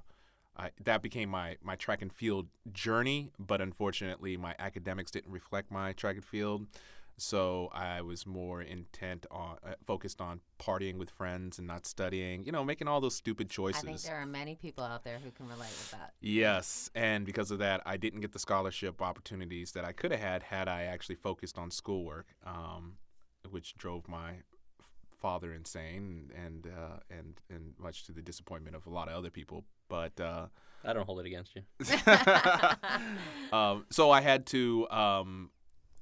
I, 0.58 0.72
that 0.84 1.02
became 1.02 1.30
my 1.30 1.58
my 1.64 1.76
track 1.76 2.02
and 2.02 2.12
field 2.12 2.48
journey. 2.72 3.32
But 3.40 3.62
unfortunately, 3.62 4.38
my 4.38 4.56
academics 4.60 5.12
didn't 5.12 5.32
reflect 5.32 5.72
my 5.72 5.94
track 5.94 6.16
and 6.16 6.26
field. 6.26 6.68
So 7.22 7.70
I 7.72 8.02
was 8.02 8.26
more 8.26 8.64
intent 8.64 9.28
on, 9.30 9.58
uh, 9.64 9.76
focused 9.86 10.20
on 10.20 10.42
partying 10.60 10.98
with 10.98 11.12
friends 11.12 11.60
and 11.60 11.68
not 11.68 11.86
studying. 11.86 12.44
You 12.46 12.52
know, 12.52 12.64
making 12.64 12.88
all 12.88 13.00
those 13.00 13.16
stupid 13.16 13.50
choices. 13.50 13.84
I 13.84 13.88
choices. 13.88 14.04
think 14.04 14.12
there 14.12 14.22
are 14.22 14.26
many 14.26 14.56
people 14.56 14.84
out 14.84 15.04
there 15.04 15.20
who 15.20 15.30
can 15.30 15.48
relate 15.48 15.70
with 15.70 15.92
that. 15.92 16.14
Yes, 16.20 16.90
and 16.96 17.24
because 17.24 17.52
of 17.52 17.60
that, 17.60 17.82
I 17.86 17.98
didn't 17.98 18.22
get 18.22 18.32
the 18.32 18.40
scholarship 18.40 19.02
opportunities 19.02 19.74
that 19.74 19.86
I 19.86 19.92
could 19.92 20.12
have 20.12 20.20
had 20.20 20.44
had 20.44 20.68
I 20.68 20.84
actually 20.84 21.16
focused 21.16 21.60
on 21.60 21.70
schoolwork, 21.70 22.28
um, 22.44 22.98
which 23.48 23.76
drove 23.76 24.08
my 24.08 24.38
father 25.22 25.54
insane, 25.54 26.32
and 26.36 26.66
uh, 26.66 26.98
and 27.12 27.40
and 27.52 27.76
much 27.78 28.04
to 28.06 28.12
the 28.12 28.24
disappointment 28.24 28.76
of 28.76 28.88
a 28.88 28.90
lot 28.90 29.08
of 29.08 29.14
other 29.14 29.30
people. 29.30 29.64
But 29.88 30.20
uh, 30.20 30.48
I 30.84 30.94
don't 30.94 31.06
hold 31.06 31.20
it 31.20 31.28
against 31.28 31.56
you. 31.56 31.62
um, 33.58 33.86
so 33.92 34.10
I 34.10 34.22
had 34.22 34.46
to, 34.48 34.90
um, 34.90 35.52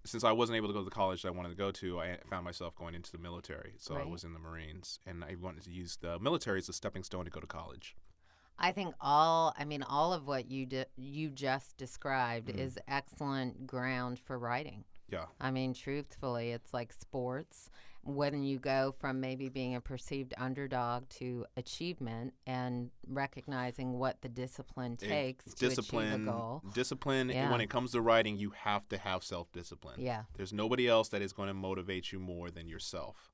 since 0.06 0.24
I 0.24 0.32
wasn't 0.32 0.58
able 0.58 0.68
to 0.68 0.74
go 0.74 0.80
to 0.80 0.86
the 0.86 0.92
college 0.92 1.22
that 1.24 1.28
I 1.28 1.32
wanted 1.32 1.50
to 1.50 1.56
go 1.56 1.72
to, 1.72 2.00
I 2.00 2.18
found 2.30 2.46
myself 2.46 2.76
going 2.76 2.96
into 2.96 3.12
the 3.12 3.18
military. 3.18 3.74
So 3.78 3.96
I 3.96 4.06
was 4.06 4.24
in 4.24 4.34
the 4.34 4.40
Marines, 4.40 5.00
and 5.06 5.24
I 5.24 5.36
wanted 5.40 5.64
to 5.66 5.72
use 5.72 5.98
the 6.02 6.18
military 6.20 6.60
as 6.60 6.70
a 6.70 6.74
stepping 6.74 7.04
stone 7.04 7.26
to 7.26 7.32
go 7.32 7.40
to 7.40 7.48
college. 7.48 7.96
I 8.58 8.72
think 8.74 8.94
all 9.00 9.54
I 9.58 9.64
mean 9.64 9.84
all 9.84 10.12
of 10.14 10.28
what 10.28 10.52
you 10.52 10.66
di- 10.66 10.86
you 10.98 11.30
just 11.30 11.78
described 11.78 12.50
Mhm. 12.50 12.58
is 12.60 12.78
excellent 12.90 13.66
ground 13.68 14.20
for 14.20 14.38
writing. 14.38 14.84
Yeah. 15.10 15.26
I 15.40 15.50
mean, 15.52 15.74
truthfully, 15.74 16.52
it's 16.52 16.74
like 16.74 16.92
sports 16.94 17.70
when 18.04 18.44
you 18.44 18.58
go 18.60 18.94
from 18.98 19.20
maybe 19.20 19.50
being 19.50 19.76
a 19.76 19.82
perceived 19.82 20.34
underdog 20.38 21.08
to 21.10 21.46
achievement 21.58 22.34
and 22.48 22.90
recognizing 23.08 24.00
what 24.00 24.22
the 24.22 24.30
discipline 24.30 24.94
It- 25.02 25.08
takes 25.08 25.46
to 25.46 25.56
discipline, 25.56 26.14
achieve 26.14 26.28
a 26.28 26.32
goal. 26.32 26.64
discipline. 26.74 27.30
Yeah. 27.30 27.52
When 27.52 27.62
it 27.62 27.70
comes 27.70 27.92
to 27.92 28.02
writing, 28.02 28.38
you 28.38 28.52
have 28.52 28.88
to 28.90 28.98
have 28.98 29.24
self 29.24 29.52
discipline. 29.52 30.00
Yeah. 30.02 30.24
There's 30.34 30.54
nobody 30.54 30.88
else 30.88 31.10
that 31.10 31.22
is 31.22 31.34
going 31.34 31.48
to 31.48 31.54
motivate 31.54 32.12
you 32.12 32.20
more 32.20 32.50
than 32.50 32.68
yourself. 32.68 33.30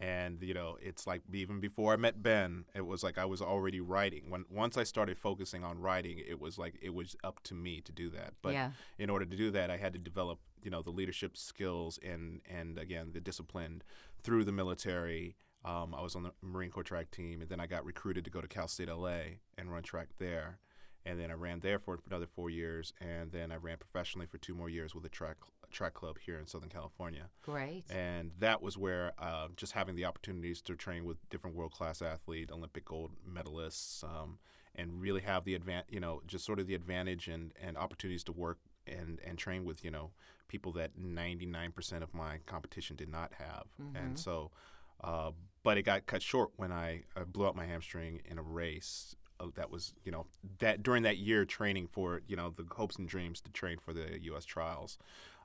And 0.00 0.42
you 0.42 0.54
know, 0.54 0.78
it's 0.80 1.06
like 1.06 1.20
even 1.32 1.60
before 1.60 1.92
I 1.92 1.96
met 1.96 2.22
Ben, 2.22 2.64
it 2.74 2.86
was 2.86 3.02
like 3.02 3.18
I 3.18 3.26
was 3.26 3.42
already 3.42 3.80
writing. 3.80 4.30
When 4.30 4.46
once 4.50 4.78
I 4.78 4.84
started 4.84 5.18
focusing 5.18 5.62
on 5.62 5.78
writing, 5.78 6.18
it 6.26 6.40
was 6.40 6.56
like 6.58 6.76
it 6.80 6.94
was 6.94 7.14
up 7.22 7.42
to 7.44 7.54
me 7.54 7.82
to 7.82 7.92
do 7.92 8.08
that. 8.10 8.32
But 8.40 8.54
Yeah. 8.54 8.70
in 8.98 9.10
order 9.10 9.26
to 9.26 9.36
do 9.36 9.50
that, 9.50 9.70
I 9.70 9.76
had 9.76 9.92
to 9.92 9.98
develop, 9.98 10.38
you 10.62 10.70
know, 10.70 10.80
the 10.80 10.90
leadership 10.90 11.36
skills 11.36 11.98
and 12.02 12.40
and 12.48 12.78
again 12.78 13.12
the 13.12 13.20
discipline 13.20 13.82
through 14.22 14.44
the 14.44 14.52
military. 14.52 15.36
Um, 15.66 15.94
I 15.94 16.00
was 16.00 16.16
on 16.16 16.22
the 16.22 16.32
Marine 16.40 16.70
Corps 16.70 16.82
track 16.82 17.10
team, 17.10 17.42
and 17.42 17.50
then 17.50 17.60
I 17.60 17.66
got 17.66 17.84
recruited 17.84 18.24
to 18.24 18.30
go 18.30 18.40
to 18.40 18.48
Cal 18.48 18.68
State 18.68 18.88
LA 18.88 19.36
and 19.58 19.70
run 19.70 19.82
track 19.82 20.08
there. 20.18 20.58
And 21.04 21.20
then 21.20 21.30
I 21.30 21.34
ran 21.34 21.60
there 21.60 21.78
for 21.78 21.98
another 22.06 22.26
four 22.26 22.48
years, 22.48 22.94
and 23.00 23.32
then 23.32 23.52
I 23.52 23.56
ran 23.56 23.76
professionally 23.76 24.26
for 24.26 24.38
two 24.38 24.54
more 24.54 24.70
years 24.70 24.94
with 24.94 25.04
a 25.04 25.08
track 25.10 25.36
track 25.70 25.94
club 25.94 26.16
here 26.24 26.38
in 26.38 26.46
Southern 26.46 26.68
California. 26.68 27.28
Great. 27.42 27.84
And 27.90 28.32
that 28.38 28.62
was 28.62 28.76
where 28.76 29.12
uh, 29.18 29.48
just 29.56 29.72
having 29.72 29.94
the 29.96 30.04
opportunities 30.04 30.60
to 30.62 30.74
train 30.76 31.04
with 31.04 31.16
different 31.30 31.56
world 31.56 31.72
class 31.72 32.02
athlete, 32.02 32.50
Olympic 32.52 32.84
gold 32.84 33.12
medalists, 33.28 34.04
um, 34.04 34.38
and 34.74 35.00
really 35.00 35.20
have 35.22 35.44
the 35.44 35.58
advan- 35.58 35.84
you 35.88 36.00
know, 36.00 36.22
just 36.26 36.44
sort 36.44 36.58
of 36.60 36.66
the 36.66 36.74
advantage 36.74 37.28
and, 37.28 37.52
and 37.60 37.76
opportunities 37.76 38.24
to 38.24 38.32
work 38.32 38.58
and, 38.86 39.18
and 39.26 39.36
train 39.38 39.64
with, 39.64 39.84
you 39.84 39.90
know, 39.90 40.10
people 40.48 40.72
that 40.72 40.96
99% 40.98 42.02
of 42.02 42.12
my 42.14 42.38
competition 42.46 42.96
did 42.96 43.08
not 43.08 43.32
have. 43.38 43.64
And 43.94 44.18
so, 44.18 44.50
uh, 45.02 45.30
but 45.62 45.78
it 45.78 45.82
got 45.82 46.06
cut 46.06 46.22
short 46.22 46.50
when 46.56 46.72
I, 46.72 47.02
I 47.16 47.24
blew 47.24 47.46
out 47.46 47.54
my 47.56 47.66
hamstring 47.66 48.20
in 48.24 48.38
a 48.38 48.42
race. 48.42 49.14
uh, 49.38 49.46
That 49.54 49.70
was, 49.70 49.94
you 50.04 50.10
know, 50.12 50.26
that 50.58 50.82
during 50.82 51.02
that 51.04 51.18
year 51.18 51.44
training 51.44 51.88
for, 51.88 52.22
you 52.26 52.36
know, 52.36 52.50
the 52.50 52.66
hopes 52.74 52.96
and 52.96 53.08
dreams 53.08 53.40
to 53.42 53.50
train 53.52 53.78
for 53.78 53.92
the 53.92 54.18
U.S. 54.22 54.44
trials 54.44 54.98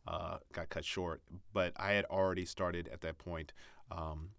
uh, 0.08 0.38
got 0.54 0.70
cut 0.70 0.86
short. 0.86 1.22
But 1.54 1.74
I 1.78 1.94
had 1.94 2.06
already 2.06 2.46
started 2.46 2.88
at 2.92 3.02
that 3.02 3.18
point 3.18 3.54
um, 3.92 4.32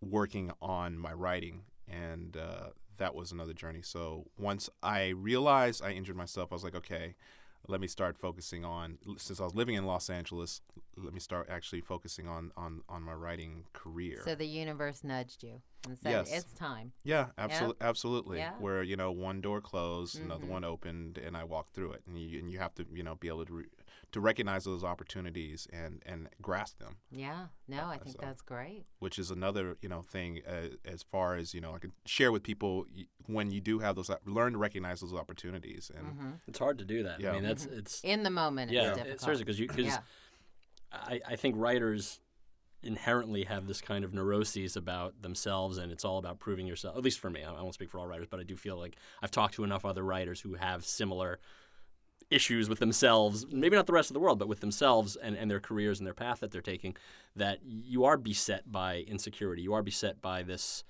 working 0.00 0.50
on 0.60 0.98
my 0.98 1.12
writing, 1.12 1.62
and 1.88 2.36
uh, 2.36 2.70
that 2.98 3.14
was 3.14 3.32
another 3.32 3.52
journey. 3.54 3.82
So 3.82 4.26
once 4.38 4.70
I 4.82 5.08
realized 5.08 5.82
I 5.84 5.92
injured 5.92 6.16
myself, 6.16 6.52
I 6.52 6.54
was 6.54 6.64
like, 6.64 6.74
okay, 6.74 7.14
let 7.68 7.80
me 7.80 7.86
start 7.86 8.16
focusing 8.16 8.64
on. 8.64 8.98
Since 9.18 9.40
I 9.40 9.44
was 9.44 9.54
living 9.54 9.74
in 9.74 9.84
Los 9.84 10.08
Angeles, 10.08 10.62
let 10.96 11.12
me 11.12 11.20
start 11.20 11.48
actually 11.50 11.82
focusing 11.82 12.26
on 12.26 12.52
on 12.56 12.82
on 12.88 13.02
my 13.02 13.12
writing 13.12 13.64
career. 13.72 14.22
So 14.24 14.34
the 14.34 14.46
universe 14.46 15.04
nudged 15.04 15.42
you 15.42 15.60
and 15.86 15.98
said, 15.98 16.10
Yes. 16.10 16.32
"It's 16.32 16.52
time." 16.54 16.92
Yeah, 17.04 17.28
absolutely, 17.38 17.86
absolutely. 17.86 18.38
Yeah. 18.38 18.52
Where 18.58 18.82
you 18.82 18.96
know 18.96 19.10
one 19.12 19.40
door 19.40 19.60
closed, 19.60 20.20
another 20.20 20.46
Mhm. 20.46 20.50
one 20.50 20.64
opened, 20.64 21.18
and 21.18 21.36
I 21.36 21.44
walked 21.44 21.70
through 21.74 21.92
it. 21.92 22.02
And 22.06 22.18
you 22.18 22.38
and 22.38 22.50
you 22.50 22.58
have 22.58 22.74
to 22.76 22.86
you 22.92 23.02
know 23.02 23.14
be 23.14 23.28
able 23.28 23.44
to 23.44 23.52
re- 23.52 23.66
to 24.12 24.20
recognize 24.20 24.64
those 24.64 24.82
opportunities 24.84 25.66
and 25.72 26.02
and 26.06 26.28
grasp 26.42 26.78
them, 26.78 26.96
Yeah. 27.10 27.46
No, 27.68 27.86
I 27.86 27.98
think 27.98 28.16
so- 28.16 28.26
that's 28.26 28.42
great. 28.42 28.86
which 28.98 29.18
is 29.18 29.30
another 29.30 29.76
you 29.82 29.88
know 29.88 30.02
thing 30.02 30.40
uh, 30.46 30.68
as 30.84 31.02
far 31.02 31.36
as 31.36 31.54
you 31.54 31.60
know 31.60 31.74
I 31.74 31.78
can 31.78 31.92
share 32.06 32.32
with 32.32 32.42
people 32.42 32.86
when 33.26 33.50
you 33.50 33.60
do 33.60 33.78
have 33.78 33.94
those 33.96 34.10
learn 34.26 34.52
to 34.52 34.58
recognize 34.58 35.00
those 35.00 35.14
opportunities 35.14 35.90
and 35.96 36.06
hmm 36.08 36.30
It's 36.48 36.58
hard 36.58 36.78
to 36.78 36.84
do 36.84 37.02
that. 37.04 37.20
Yeah. 37.20 37.30
I 37.30 37.32
mean, 37.34 37.42
that's 37.44 37.66
it's 37.66 38.00
In 38.02 38.22
the 38.22 38.30
moment, 38.30 38.70
yeah, 38.72 38.80
it's 38.80 38.90
it- 38.90 38.94
difficult. 39.04 39.20
seriously 39.20 39.44
because 39.44 39.60
you 39.60 39.66
because 39.68 39.86
Yeah. 39.86 39.98
I, 40.92 41.20
I 41.26 41.36
think 41.36 41.54
writers 41.56 42.20
inherently 42.82 43.44
have 43.44 43.66
this 43.66 43.80
kind 43.80 44.04
of 44.04 44.14
neuroses 44.14 44.74
about 44.74 45.20
themselves 45.20 45.76
and 45.76 45.92
it's 45.92 46.04
all 46.04 46.16
about 46.18 46.38
proving 46.38 46.66
yourself 46.66 46.96
at 46.96 47.02
least 47.04 47.18
for 47.20 47.28
me 47.28 47.44
I, 47.44 47.52
I 47.52 47.60
won't 47.60 47.74
speak 47.74 47.90
for 47.90 47.98
all 47.98 48.06
writers 48.06 48.26
but 48.30 48.40
i 48.40 48.42
do 48.42 48.56
feel 48.56 48.78
like 48.78 48.96
i've 49.22 49.30
talked 49.30 49.52
to 49.56 49.64
enough 49.64 49.84
other 49.84 50.02
writers 50.02 50.40
who 50.40 50.54
have 50.54 50.82
similar 50.86 51.38
issues 52.30 52.68
with 52.68 52.78
themselves 52.78 53.46
maybe 53.50 53.76
not 53.76 53.86
the 53.86 53.92
rest 53.92 54.10
of 54.10 54.14
the 54.14 54.20
world 54.20 54.38
but 54.38 54.48
with 54.48 54.60
themselves 54.60 55.16
and, 55.16 55.36
and 55.36 55.50
their 55.50 55.60
careers 55.60 55.98
and 55.98 56.06
their 56.06 56.14
path 56.14 56.40
that 56.40 56.50
they're 56.50 56.60
taking 56.60 56.96
that 57.34 57.58
you 57.64 58.04
are 58.04 58.16
beset 58.16 58.70
by 58.70 58.98
insecurity 59.08 59.62
you 59.62 59.72
are 59.72 59.82
beset 59.82 60.20
by 60.20 60.42
this 60.42 60.84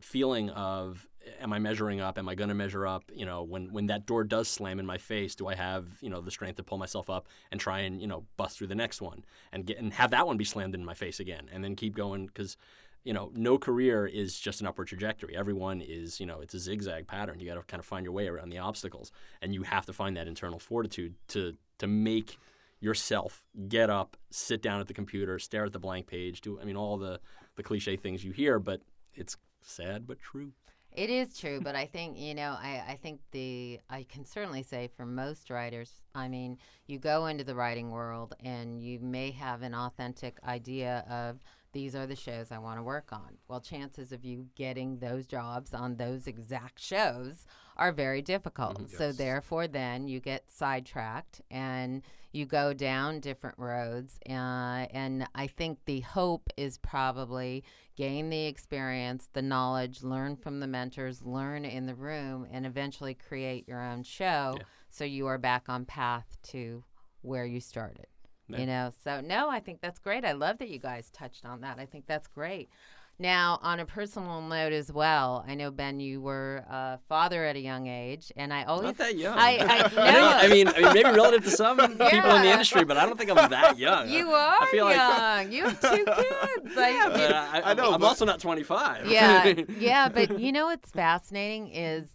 feeling 0.00 0.50
of 0.50 1.06
am 1.40 1.52
I 1.52 1.58
measuring 1.58 2.00
up? 2.00 2.18
Am 2.18 2.28
I 2.28 2.34
going 2.34 2.48
to 2.48 2.54
measure 2.54 2.86
up? 2.86 3.04
You 3.14 3.26
know, 3.26 3.42
when 3.42 3.72
when 3.72 3.86
that 3.86 4.06
door 4.06 4.24
does 4.24 4.48
slam 4.48 4.78
in 4.78 4.86
my 4.86 4.98
face, 4.98 5.34
do 5.34 5.46
I 5.46 5.54
have 5.54 5.86
you 6.00 6.10
know 6.10 6.20
the 6.20 6.30
strength 6.30 6.56
to 6.56 6.62
pull 6.62 6.78
myself 6.78 7.08
up 7.10 7.26
and 7.50 7.60
try 7.60 7.80
and 7.80 8.00
you 8.00 8.06
know 8.06 8.24
bust 8.36 8.58
through 8.58 8.68
the 8.68 8.74
next 8.74 9.00
one 9.00 9.24
and 9.52 9.66
get 9.66 9.78
and 9.78 9.92
have 9.94 10.10
that 10.10 10.26
one 10.26 10.36
be 10.36 10.44
slammed 10.44 10.74
in 10.74 10.84
my 10.84 10.94
face 10.94 11.20
again 11.20 11.48
and 11.52 11.64
then 11.64 11.76
keep 11.76 11.94
going 11.94 12.26
because 12.26 12.56
you 13.04 13.12
know 13.12 13.30
no 13.34 13.58
career 13.58 14.06
is 14.06 14.38
just 14.38 14.60
an 14.60 14.66
upward 14.66 14.88
trajectory. 14.88 15.36
Everyone 15.36 15.80
is 15.80 16.18
you 16.18 16.26
know 16.26 16.40
it's 16.40 16.54
a 16.54 16.58
zigzag 16.58 17.06
pattern. 17.06 17.38
You 17.38 17.46
got 17.46 17.54
to 17.54 17.62
kind 17.62 17.78
of 17.80 17.86
find 17.86 18.04
your 18.04 18.12
way 18.12 18.26
around 18.26 18.48
the 18.48 18.58
obstacles 18.58 19.12
and 19.42 19.54
you 19.54 19.62
have 19.62 19.86
to 19.86 19.92
find 19.92 20.16
that 20.16 20.26
internal 20.26 20.58
fortitude 20.58 21.14
to 21.28 21.56
to 21.78 21.86
make 21.86 22.38
yourself 22.80 23.44
get 23.68 23.88
up, 23.88 24.16
sit 24.30 24.62
down 24.62 24.80
at 24.80 24.88
the 24.88 24.94
computer, 24.94 25.38
stare 25.38 25.64
at 25.64 25.72
the 25.72 25.78
blank 25.78 26.06
page, 26.06 26.40
do 26.40 26.58
I 26.60 26.64
mean 26.64 26.76
all 26.76 26.96
the 26.96 27.20
the 27.56 27.62
cliche 27.62 27.96
things 27.96 28.24
you 28.24 28.32
hear, 28.32 28.58
but 28.58 28.80
it's 29.14 29.36
sad 29.62 30.06
but 30.06 30.18
true. 30.18 30.52
It 30.90 31.10
is 31.10 31.36
true, 31.36 31.60
but 31.60 31.74
I 31.74 31.86
think 31.86 32.16
you 32.18 32.34
know, 32.34 32.56
I, 32.58 32.82
I 32.88 32.98
think 33.02 33.20
the 33.32 33.80
I 33.90 34.04
can 34.04 34.24
certainly 34.24 34.62
say 34.62 34.88
for 34.96 35.04
most 35.04 35.50
writers, 35.50 35.90
I 36.14 36.28
mean, 36.28 36.56
you 36.86 36.98
go 36.98 37.26
into 37.26 37.42
the 37.42 37.54
writing 37.54 37.90
world 37.90 38.34
and 38.44 38.80
you 38.80 39.00
may 39.00 39.32
have 39.32 39.62
an 39.62 39.74
authentic 39.74 40.38
idea 40.46 41.04
of 41.10 41.40
these 41.74 41.94
are 41.94 42.06
the 42.06 42.16
shows 42.16 42.50
I 42.50 42.58
want 42.58 42.78
to 42.78 42.82
work 42.82 43.12
on. 43.12 43.36
Well, 43.48 43.60
chances 43.60 44.12
of 44.12 44.24
you 44.24 44.46
getting 44.54 44.98
those 45.00 45.26
jobs 45.26 45.74
on 45.74 45.96
those 45.96 46.26
exact 46.26 46.80
shows 46.80 47.46
are 47.76 47.92
very 47.92 48.22
difficult. 48.22 48.88
So 48.90 49.08
Yes. 49.08 49.16
therefore, 49.16 49.68
then 49.68 50.08
you 50.08 50.20
get 50.20 50.50
sidetracked 50.50 51.42
and 51.50 52.02
you 52.32 52.46
go 52.46 52.72
down 52.72 53.20
different 53.20 53.58
roads. 53.58 54.18
Uh, 54.28 54.86
and 54.90 55.28
I 55.34 55.46
think 55.48 55.80
the 55.84 56.00
hope 56.00 56.48
is 56.56 56.78
probably 56.78 57.62
gain 57.96 58.30
the 58.30 58.46
experience, 58.46 59.28
the 59.32 59.42
knowledge, 59.42 60.02
learn 60.02 60.36
from 60.36 60.60
the 60.60 60.66
mentors, 60.66 61.22
learn 61.22 61.64
in 61.64 61.86
the 61.86 61.94
room, 61.94 62.46
and 62.50 62.64
eventually 62.66 63.14
create 63.14 63.68
your 63.68 63.82
own 63.82 64.02
show. 64.02 64.54
Yeah. 64.56 64.64
So 64.90 65.04
you 65.04 65.26
are 65.26 65.38
back 65.38 65.68
on 65.68 65.84
path 65.84 66.36
to 66.44 66.84
where 67.22 67.44
you 67.46 67.60
started. 67.60 68.06
Yeah. 68.48 68.58
You 68.60 68.66
know, 68.66 68.90
so 69.02 69.20
no, 69.20 69.48
I 69.48 69.60
think 69.60 69.80
that's 69.80 69.98
great. 69.98 70.24
I 70.24 70.32
love 70.32 70.58
that 70.58 70.68
you 70.68 70.78
guys 70.78 71.10
touched 71.10 71.44
on 71.46 71.62
that. 71.62 71.78
I 71.78 71.86
think 71.86 72.06
that's 72.06 72.26
great. 72.28 72.68
Now, 73.16 73.60
on 73.62 73.78
a 73.78 73.86
personal 73.86 74.42
note 74.42 74.72
as 74.72 74.92
well, 74.92 75.44
I 75.46 75.54
know 75.54 75.70
Ben, 75.70 76.00
you 76.00 76.20
were 76.20 76.64
a 76.68 76.98
father 77.08 77.44
at 77.44 77.54
a 77.54 77.60
young 77.60 77.86
age, 77.86 78.32
and 78.36 78.52
I 78.52 78.64
always 78.64 78.82
Not 78.86 78.96
that 78.98 79.16
young. 79.16 79.38
I- 79.38 79.58
I 79.60 79.82
think- 79.88 79.94
know. 79.94 80.28
I 80.34 80.48
mean, 80.48 80.66
I 80.68 80.80
mean, 80.80 80.92
maybe 80.94 81.10
relative 81.10 81.44
to 81.44 81.50
some 81.52 81.76
people 81.78 81.96
in 82.34 82.42
the 82.42 82.50
industry, 82.50 82.84
but 82.84 82.96
I 82.96 83.06
don't 83.06 83.16
think 83.16 83.30
I'm 83.30 83.48
that 83.50 83.78
young. 83.86 84.08
you 84.10 84.28
are 84.30 84.56
I 84.60 84.66
feel 84.72 84.84
like- 84.86 84.96
young. 84.96 85.52
you 85.52 85.62
have 85.64 85.80
two 85.80 86.04
kids. 86.04 86.76
I, 86.76 87.08
But 87.12 87.32
I, 87.32 87.70
I 87.70 87.74
know, 87.74 87.92
I'm 87.92 88.00
but- 88.00 88.08
also 88.08 88.24
not 88.24 88.40
25. 88.40 89.08
yeah, 89.08 89.54
yeah, 89.78 90.08
but 90.08 90.40
you 90.40 90.50
know 90.50 90.66
what's 90.66 90.90
fascinating 90.90 91.68
is 91.68 92.08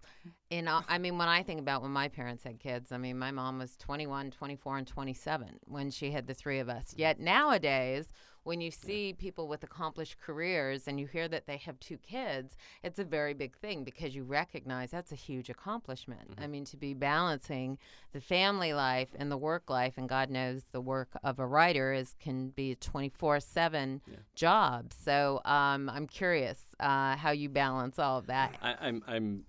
in 0.50 0.68
I 0.68 0.98
mean 0.98 1.18
when 1.18 1.27
I 1.27 1.44
think 1.44 1.60
about 1.60 1.82
when 1.82 1.91
my 1.91 2.08
parents 2.08 2.44
had 2.44 2.60
kids, 2.60 2.91
I 2.91 2.98
mean 2.98 3.18
my 3.20 3.32
mom 3.32 3.60
was 3.60 3.75
21, 3.77 4.32
24 4.32 4.77
and 4.77 4.88
27 4.88 5.60
when 5.65 5.91
she 5.91 6.12
had 6.12 6.27
the 6.27 6.34
three 6.34 6.60
of 6.60 6.70
us. 6.70 6.94
Yet 6.98 7.20
nowadays 7.20 8.12
when 8.44 8.62
you 8.62 8.72
see 8.72 9.13
people 9.13 9.48
with 9.48 9.63
accomplished 9.63 10.18
careers 10.20 10.88
and 10.88 11.00
you 11.00 11.06
hear 11.06 11.27
that 11.27 11.46
they 11.46 11.58
have 11.58 11.79
two 11.79 11.98
kids, 11.98 12.56
it's 12.84 12.98
a 12.98 13.03
very 13.03 13.34
big 13.34 13.56
thing 13.58 13.84
because 13.84 14.15
you 14.15 14.24
recognize 14.24 14.91
that's 14.91 15.12
a 15.12 15.15
huge 15.15 15.50
accomplishment. 15.50 16.32
I 16.41 16.48
mean, 16.48 16.65
to 16.65 16.77
be 16.77 16.94
balancing 16.94 17.77
the 18.13 18.22
family 18.22 18.74
life 18.74 19.10
and 19.15 19.32
the 19.32 19.38
work 19.38 19.70
life, 19.70 19.96
and 19.98 20.08
God 20.08 20.29
knows 20.29 20.63
the 20.72 20.82
work 20.82 21.10
of 21.24 21.39
a 21.39 21.46
writer 21.46 21.94
is 21.94 22.15
can 22.20 22.50
be 22.50 22.72
a 22.72 22.75
24 22.75 23.39
7 23.39 24.01
job. 24.36 24.94
So 24.94 25.41
um, 25.46 25.89
I'm 25.89 26.08
curious 26.08 26.60
uh, 26.79 27.18
how 27.18 27.32
you 27.32 27.50
balance 27.50 28.00
all 28.00 28.18
of 28.18 28.27
that. 28.27 28.56
I, 28.62 28.75
I'm 28.79 29.03
I'm 29.06 29.46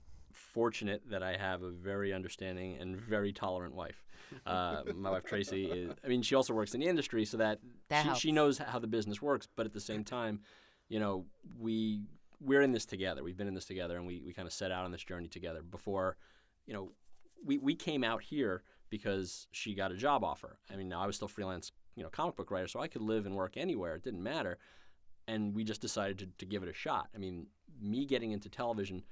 fortunate 0.53 1.03
that 1.11 1.23
I 1.23 1.37
have 1.37 1.63
a 1.63 1.71
very 1.71 2.13
understanding 2.13 2.77
and 2.81 2.97
very 2.97 3.33
tolerant 3.33 3.75
wife. 3.75 4.05
Uh, 4.47 4.83
my 4.95 5.11
wife 5.11 5.25
Tracy 5.25 5.67
is. 5.67 5.93
I 6.05 6.09
mean, 6.09 6.23
she 6.23 6.35
also 6.35 6.55
works 6.55 6.75
in 6.75 6.81
the 6.81 6.87
industry, 6.87 7.25
so 7.25 7.37
that, 7.39 7.61
That 7.89 8.17
she, 8.17 8.29
she 8.29 8.33
knows 8.33 8.59
how 8.59 8.79
the 8.79 8.87
business 8.87 9.21
works. 9.21 9.49
But 9.55 9.67
at 9.67 9.73
the 9.73 9.81
same 9.81 10.05
time, 10.05 10.41
you 10.89 10.99
know, 10.99 11.25
we 11.59 12.03
we're 12.41 12.63
in 12.63 12.73
this 12.73 12.87
together. 12.87 13.23
We've 13.23 13.37
been 13.37 13.49
in 13.49 13.55
this 13.55 13.67
together, 13.67 13.97
and 13.97 14.07
we, 14.07 14.23
we 14.25 14.33
kind 14.33 14.47
of 14.47 14.53
set 14.53 14.73
out 14.73 14.85
on 14.85 14.93
this 14.93 15.05
journey 15.05 15.29
together. 15.29 15.63
Before, 15.63 16.17
you 16.67 16.75
know, 16.75 16.93
we 17.45 17.59
we 17.59 17.75
came 17.75 18.05
out 18.05 18.23
here 18.23 18.63
because 18.89 19.47
she 19.53 19.75
got 19.75 19.93
a 19.93 19.97
job 19.97 20.25
offer. 20.25 20.59
I 20.73 20.77
mean, 20.77 20.93
I 20.93 21.07
was 21.07 21.17
still 21.17 21.29
freelance, 21.29 21.73
you 21.95 22.03
know, 22.03 22.09
comic 22.09 22.37
book 22.37 22.51
writer, 22.51 22.67
so 22.67 22.81
I 22.81 22.89
could 22.89 23.03
live 23.03 23.27
and 23.27 23.35
work 23.35 23.57
anywhere. 23.57 23.95
It 23.95 24.03
didn't 24.03 24.23
matter 24.23 24.59
and 25.31 25.55
we 25.55 25.63
just 25.63 25.81
decided 25.81 26.19
to, 26.19 26.27
to 26.39 26.47
give 26.47 26.63
it 26.63 26.69
a 26.69 26.73
shot. 26.73 27.09
I 27.15 27.19
mean, 27.19 27.47
me 27.81 28.05
getting 28.05 28.33
into 28.33 28.49
television 28.49 29.03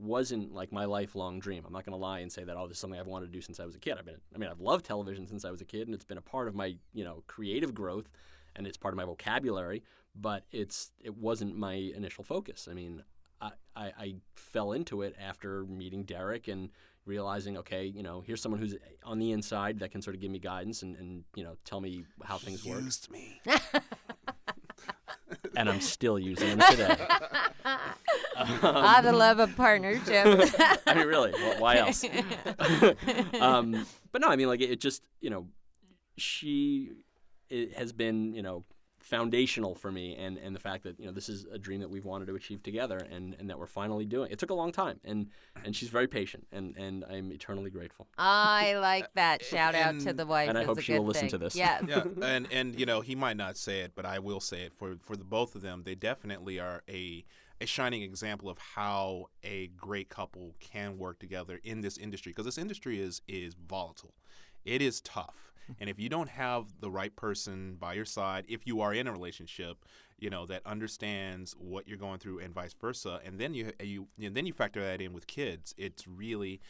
wasn't 0.00 0.54
like 0.54 0.72
my 0.72 0.84
lifelong 0.84 1.38
dream. 1.38 1.64
I'm 1.66 1.72
not 1.72 1.84
going 1.84 1.98
to 1.98 2.02
lie 2.02 2.20
and 2.20 2.32
say 2.32 2.44
that 2.44 2.56
oh, 2.56 2.66
this 2.66 2.76
is 2.76 2.80
something 2.80 2.98
I've 2.98 3.06
wanted 3.06 3.26
to 3.26 3.32
do 3.32 3.40
since 3.40 3.60
I 3.60 3.64
was 3.64 3.74
a 3.74 3.78
kid. 3.78 3.96
I've 3.98 4.04
been, 4.04 4.16
I 4.34 4.38
mean, 4.38 4.50
I've 4.50 4.60
loved 4.60 4.84
television 4.84 5.26
since 5.26 5.44
I 5.44 5.50
was 5.50 5.60
a 5.60 5.64
kid, 5.64 5.86
and 5.86 5.94
it's 5.94 6.04
been 6.04 6.18
a 6.18 6.22
part 6.22 6.48
of 6.48 6.54
my, 6.54 6.76
you 6.92 7.04
know, 7.04 7.22
creative 7.26 7.74
growth 7.74 8.08
and 8.56 8.66
it's 8.66 8.76
part 8.76 8.94
of 8.94 8.96
my 8.96 9.04
vocabulary, 9.04 9.82
but 10.14 10.44
it's 10.50 10.92
it 11.02 11.16
wasn't 11.16 11.56
my 11.56 11.74
initial 11.74 12.24
focus. 12.24 12.68
I 12.70 12.74
mean, 12.74 13.02
I, 13.40 13.50
I, 13.76 13.92
I 13.98 14.14
fell 14.34 14.72
into 14.72 15.02
it 15.02 15.14
after 15.20 15.64
meeting 15.64 16.04
Deric 16.04 16.48
and 16.48 16.70
realizing, 17.06 17.56
okay, 17.58 17.84
you 17.84 18.02
know, 18.02 18.20
here's 18.20 18.42
someone 18.42 18.60
who's 18.60 18.74
on 19.04 19.18
the 19.18 19.32
inside 19.32 19.78
that 19.80 19.90
can 19.90 20.02
sort 20.02 20.14
of 20.14 20.20
give 20.20 20.30
me 20.30 20.38
guidance 20.38 20.82
and, 20.82 20.96
and 20.96 21.24
you 21.34 21.44
know, 21.44 21.56
tell 21.64 21.80
me 21.80 22.04
how 22.24 22.38
things 22.38 22.64
work. 22.64 22.82
Used 22.82 23.10
me. 23.10 23.40
And 25.56 25.68
I'm 25.68 25.80
still 25.80 26.18
using 26.18 26.58
them 26.58 26.70
today. 26.70 26.96
ah, 28.40 29.00
the 29.02 29.12
love 29.12 29.38
of 29.38 29.54
partnership. 29.56 30.26
I 30.86 30.94
mean, 30.94 31.06
really, 31.06 31.32
wh- 31.32 31.60
why 31.60 31.76
else? 31.76 32.04
um, 33.40 33.86
but 34.12 34.20
no, 34.20 34.28
I 34.28 34.36
mean, 34.36 34.48
like 34.48 34.60
it, 34.60 34.70
it 34.70 34.80
just, 34.80 35.02
you 35.20 35.30
know, 35.30 35.46
she 36.16 36.92
it 37.48 37.74
has 37.76 37.92
been, 37.92 38.34
you 38.34 38.42
know, 38.42 38.64
foundational 39.00 39.74
for 39.74 39.90
me, 39.90 40.14
and 40.16 40.38
and 40.38 40.54
the 40.54 40.60
fact 40.60 40.84
that 40.84 40.98
you 40.98 41.06
know 41.06 41.12
this 41.12 41.28
is 41.28 41.46
a 41.52 41.58
dream 41.58 41.80
that 41.80 41.90
we've 41.90 42.04
wanted 42.04 42.26
to 42.26 42.34
achieve 42.34 42.62
together, 42.62 42.98
and 43.10 43.34
and 43.38 43.50
that 43.50 43.58
we're 43.58 43.66
finally 43.66 44.04
doing. 44.04 44.30
It 44.30 44.38
took 44.38 44.50
a 44.50 44.54
long 44.54 44.72
time, 44.72 45.00
and 45.04 45.28
and 45.64 45.74
she's 45.74 45.88
very 45.88 46.06
patient, 46.06 46.46
and 46.52 46.76
and 46.76 47.04
I'm 47.10 47.32
eternally 47.32 47.70
grateful. 47.70 48.06
I 48.16 48.74
like 48.74 49.12
that. 49.14 49.44
Shout 49.44 49.74
out 49.74 49.98
to 50.00 50.12
the 50.12 50.26
wife. 50.26 50.48
and 50.48 50.56
I 50.56 50.64
hope 50.64 50.78
a 50.78 50.82
she 50.82 50.92
will 50.92 51.00
good 51.00 51.08
listen 51.08 51.28
to 51.28 51.38
this. 51.38 51.56
Yes. 51.56 51.84
yeah, 51.86 52.04
and 52.22 52.46
and 52.52 52.78
you 52.78 52.86
know 52.86 53.00
he 53.00 53.14
might 53.14 53.36
not 53.36 53.56
say 53.56 53.80
it, 53.80 53.92
but 53.94 54.06
I 54.06 54.18
will 54.18 54.40
say 54.40 54.62
it 54.62 54.72
for 54.72 54.96
for 54.96 55.16
the 55.16 55.24
both 55.24 55.54
of 55.54 55.62
them. 55.62 55.82
They 55.84 55.94
definitely 55.94 56.60
are 56.60 56.82
a 56.88 57.24
a 57.60 57.66
shining 57.66 58.02
example 58.02 58.48
of 58.48 58.58
how 58.58 59.26
a 59.44 59.68
great 59.68 60.08
couple 60.08 60.54
can 60.60 60.98
work 60.98 61.18
together 61.18 61.60
in 61.62 61.80
this 61.82 61.98
industry 61.98 62.30
because 62.30 62.46
this 62.46 62.58
industry 62.58 63.00
is 63.00 63.20
is 63.28 63.54
volatile. 63.54 64.14
It 64.64 64.82
is 64.82 65.00
tough. 65.00 65.52
Hmm. 65.66 65.72
And 65.80 65.90
if 65.90 65.98
you 65.98 66.08
don't 66.08 66.30
have 66.30 66.80
the 66.80 66.90
right 66.90 67.14
person 67.14 67.76
by 67.78 67.94
your 67.94 68.04
side, 68.04 68.44
if 68.48 68.66
you 68.66 68.80
are 68.80 68.94
in 68.94 69.06
a 69.06 69.12
relationship, 69.12 69.84
you 70.18 70.30
know 70.30 70.46
that 70.46 70.62
understands 70.66 71.54
what 71.58 71.86
you're 71.86 71.98
going 71.98 72.18
through 72.18 72.40
and 72.40 72.54
vice 72.54 72.74
versa, 72.78 73.20
and 73.24 73.38
then 73.38 73.54
you 73.54 73.72
you 73.82 74.08
and 74.20 74.34
then 74.34 74.46
you 74.46 74.52
factor 74.52 74.80
that 74.80 75.00
in 75.00 75.12
with 75.12 75.26
kids, 75.26 75.74
it's 75.76 76.06
really 76.08 76.60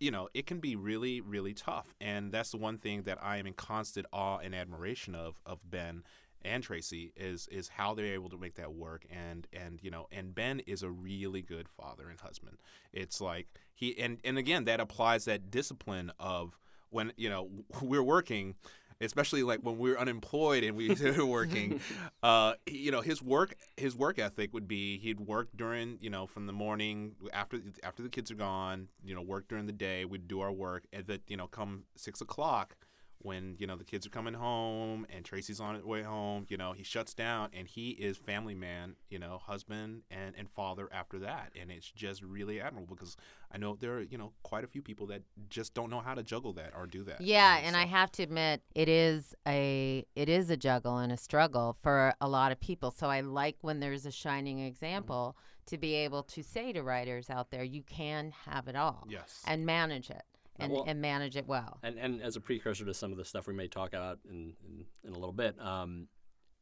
you 0.00 0.10
know, 0.10 0.30
it 0.32 0.46
can 0.46 0.60
be 0.60 0.74
really, 0.74 1.20
really 1.20 1.52
tough. 1.52 1.94
And 2.00 2.32
that's 2.32 2.50
the 2.50 2.56
one 2.56 2.78
thing 2.78 3.02
that 3.02 3.18
I 3.22 3.36
am 3.36 3.46
in 3.46 3.52
constant 3.52 4.06
awe 4.12 4.38
and 4.38 4.54
admiration 4.54 5.14
of 5.14 5.40
of 5.44 5.70
Ben 5.70 6.02
and 6.42 6.62
Tracy 6.62 7.12
is 7.16 7.48
is 7.48 7.68
how 7.68 7.94
they're 7.94 8.06
able 8.06 8.30
to 8.30 8.38
make 8.38 8.54
that 8.54 8.72
work 8.72 9.04
and 9.10 9.46
and 9.52 9.80
you 9.82 9.90
know 9.90 10.06
and 10.10 10.34
Ben 10.34 10.60
is 10.60 10.82
a 10.82 10.90
really 10.90 11.42
good 11.42 11.68
father 11.68 12.08
and 12.08 12.20
husband. 12.20 12.58
It's 12.92 13.20
like 13.20 13.48
he 13.74 13.98
and 13.98 14.18
and 14.24 14.38
again 14.38 14.64
that 14.64 14.80
applies 14.80 15.24
that 15.26 15.50
discipline 15.50 16.12
of 16.18 16.58
when 16.90 17.12
you 17.16 17.28
know 17.28 17.48
we're 17.82 18.02
working 18.02 18.54
especially 19.02 19.42
like 19.42 19.60
when 19.60 19.78
we're 19.78 19.96
unemployed 19.96 20.62
and 20.62 20.76
we 20.76 20.94
were 21.16 21.24
working 21.24 21.80
uh 22.22 22.52
you 22.66 22.90
know 22.90 23.00
his 23.00 23.22
work 23.22 23.54
his 23.76 23.96
work 23.96 24.18
ethic 24.18 24.52
would 24.52 24.68
be 24.68 24.98
he'd 24.98 25.20
work 25.20 25.48
during 25.56 25.98
you 26.00 26.10
know 26.10 26.26
from 26.26 26.46
the 26.46 26.52
morning 26.52 27.14
after 27.32 27.58
after 27.82 28.02
the 28.02 28.08
kids 28.08 28.30
are 28.30 28.36
gone 28.36 28.88
you 29.02 29.14
know 29.14 29.22
work 29.22 29.48
during 29.48 29.66
the 29.66 29.72
day 29.72 30.04
we'd 30.04 30.28
do 30.28 30.40
our 30.40 30.52
work 30.52 30.84
and 30.92 31.06
that 31.06 31.22
you 31.26 31.36
know 31.36 31.46
come 31.46 31.84
six 31.96 32.20
o'clock 32.20 32.76
when 33.22 33.56
you 33.58 33.66
know 33.66 33.76
the 33.76 33.84
kids 33.84 34.06
are 34.06 34.10
coming 34.10 34.34
home 34.34 35.06
and 35.14 35.24
Tracy's 35.24 35.60
on 35.60 35.74
his 35.74 35.84
way 35.84 36.02
home, 36.02 36.46
you 36.48 36.56
know 36.56 36.72
he 36.72 36.82
shuts 36.82 37.14
down 37.14 37.50
and 37.52 37.68
he 37.68 37.90
is 37.90 38.16
family 38.16 38.54
man, 38.54 38.96
you 39.08 39.18
know 39.18 39.40
husband 39.44 40.02
and 40.10 40.34
and 40.36 40.48
father 40.50 40.88
after 40.92 41.18
that, 41.20 41.52
and 41.60 41.70
it's 41.70 41.90
just 41.90 42.22
really 42.22 42.60
admirable 42.60 42.94
because 42.94 43.16
I 43.52 43.58
know 43.58 43.76
there 43.78 43.98
are 43.98 44.02
you 44.02 44.18
know 44.18 44.32
quite 44.42 44.64
a 44.64 44.66
few 44.66 44.82
people 44.82 45.06
that 45.08 45.22
just 45.48 45.74
don't 45.74 45.90
know 45.90 46.00
how 46.00 46.14
to 46.14 46.22
juggle 46.22 46.52
that 46.54 46.72
or 46.76 46.86
do 46.86 47.04
that. 47.04 47.20
Yeah, 47.20 47.56
you 47.56 47.62
know, 47.62 47.66
and 47.68 47.76
so. 47.76 47.80
I 47.80 47.86
have 47.86 48.10
to 48.12 48.22
admit 48.22 48.62
it 48.74 48.88
is 48.88 49.34
a 49.46 50.04
it 50.16 50.28
is 50.28 50.50
a 50.50 50.56
juggle 50.56 50.98
and 50.98 51.12
a 51.12 51.16
struggle 51.16 51.76
for 51.82 52.14
a 52.20 52.28
lot 52.28 52.52
of 52.52 52.60
people. 52.60 52.90
So 52.90 53.08
I 53.08 53.20
like 53.20 53.56
when 53.60 53.80
there's 53.80 54.06
a 54.06 54.12
shining 54.12 54.58
mm-hmm. 54.58 54.66
example 54.66 55.36
to 55.66 55.78
be 55.78 55.94
able 55.94 56.22
to 56.24 56.42
say 56.42 56.72
to 56.72 56.82
writers 56.82 57.30
out 57.30 57.50
there, 57.50 57.62
you 57.62 57.82
can 57.82 58.32
have 58.46 58.66
it 58.66 58.76
all 58.76 59.06
yes, 59.08 59.42
and 59.46 59.66
manage 59.66 60.10
it 60.10 60.22
and, 60.60 60.72
well- 60.72 60.84
and 60.86 61.00
manage 61.00 61.36
it 61.36 61.46
well. 61.46 61.78
And 61.82 61.98
and 61.98 62.22
as 62.22 62.36
a 62.36 62.40
precursor 62.40 62.84
to 62.84 62.94
some 62.94 63.10
of 63.12 63.18
the 63.18 63.24
stuff 63.24 63.46
we 63.46 63.54
may 63.54 63.68
talk 63.68 63.90
about 63.90 64.18
in 64.28 64.54
in, 64.64 64.84
in 65.04 65.12
a 65.12 65.18
little 65.18 65.32
bit, 65.32 65.60
um, 65.60 66.08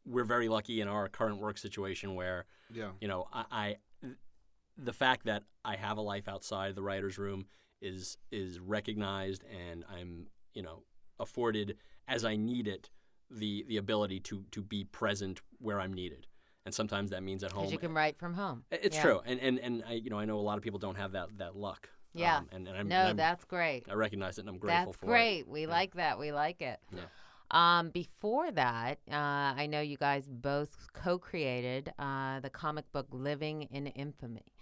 we're 0.04 0.24
very 0.24 0.48
lucky 0.48 0.80
in 0.80 0.88
our 0.88 1.08
current 1.08 1.38
work 1.38 1.58
situation 1.58 2.14
where 2.14 2.46
yeah, 2.72 2.90
you 3.00 3.08
know 3.08 3.26
I, 3.32 3.44
I 3.50 3.76
the 4.76 4.92
fact 4.92 5.26
that 5.26 5.42
I 5.64 5.76
have 5.76 5.98
a 5.98 6.00
life 6.02 6.28
outside 6.28 6.74
the 6.74 6.82
writers' 6.82 7.18
room 7.18 7.46
is 7.80 8.18
is 8.30 8.58
recognized, 8.60 9.44
and 9.44 9.84
I'm 9.90 10.26
you 10.54 10.62
know 10.62 10.82
afforded 11.20 11.76
as 12.06 12.24
I 12.24 12.36
need 12.36 12.66
it 12.68 12.90
the 13.30 13.64
the 13.68 13.76
ability 13.76 14.20
to 14.20 14.44
to 14.52 14.62
be 14.62 14.84
present 14.84 15.40
where 15.58 15.80
I'm 15.80 15.92
needed. 15.92 16.26
And 16.64 16.74
sometimes 16.74 17.10
that 17.10 17.22
means 17.22 17.42
at 17.44 17.52
home. 17.52 17.62
Because 17.62 17.72
you 17.72 17.78
can 17.78 17.94
write 17.94 18.18
from 18.18 18.34
home. 18.34 18.64
It's 18.70 18.96
Yeah. 18.96 19.02
true, 19.02 19.20
and 19.24 19.40
and 19.40 19.58
and 19.58 19.82
I 19.88 19.92
you 19.94 20.10
know 20.10 20.18
I 20.18 20.24
know 20.26 20.38
a 20.38 20.40
lot 20.42 20.58
of 20.58 20.62
people 20.62 20.78
don't 20.78 20.96
have 20.96 21.12
that 21.12 21.38
that 21.38 21.56
luck. 21.56 21.88
Yeah. 22.14 22.38
Um, 22.38 22.48
and, 22.52 22.68
and 22.68 22.76
I'm, 22.76 22.88
No, 22.88 22.96
and 22.96 23.06
I'm- 23.08 23.16
that's 23.16 23.44
great. 23.44 23.84
I 23.88 23.94
recognize 23.94 24.38
it, 24.38 24.42
and 24.42 24.48
I'm 24.50 24.58
grateful 24.58 24.86
That's 24.92 24.96
for 24.98 25.06
great. 25.06 25.40
it. 25.40 25.48
We 25.48 25.62
Yeah. 25.62 25.68
like 25.68 25.94
that. 25.94 26.18
We 26.18 26.32
like 26.32 26.60
it. 26.62 26.80
Yeah. 26.92 27.02
Um, 27.50 27.90
before 27.90 28.50
that, 28.52 28.98
uh, 29.10 29.14
I 29.14 29.66
know 29.66 29.80
you 29.80 29.96
guys 29.96 30.26
both 30.28 30.88
co-created 30.92 31.92
uh, 31.98 32.40
the 32.40 32.50
comic 32.50 32.90
book 32.92 33.06
"Living 33.10 33.62
in 33.62 33.86
Infamy." 33.88 34.52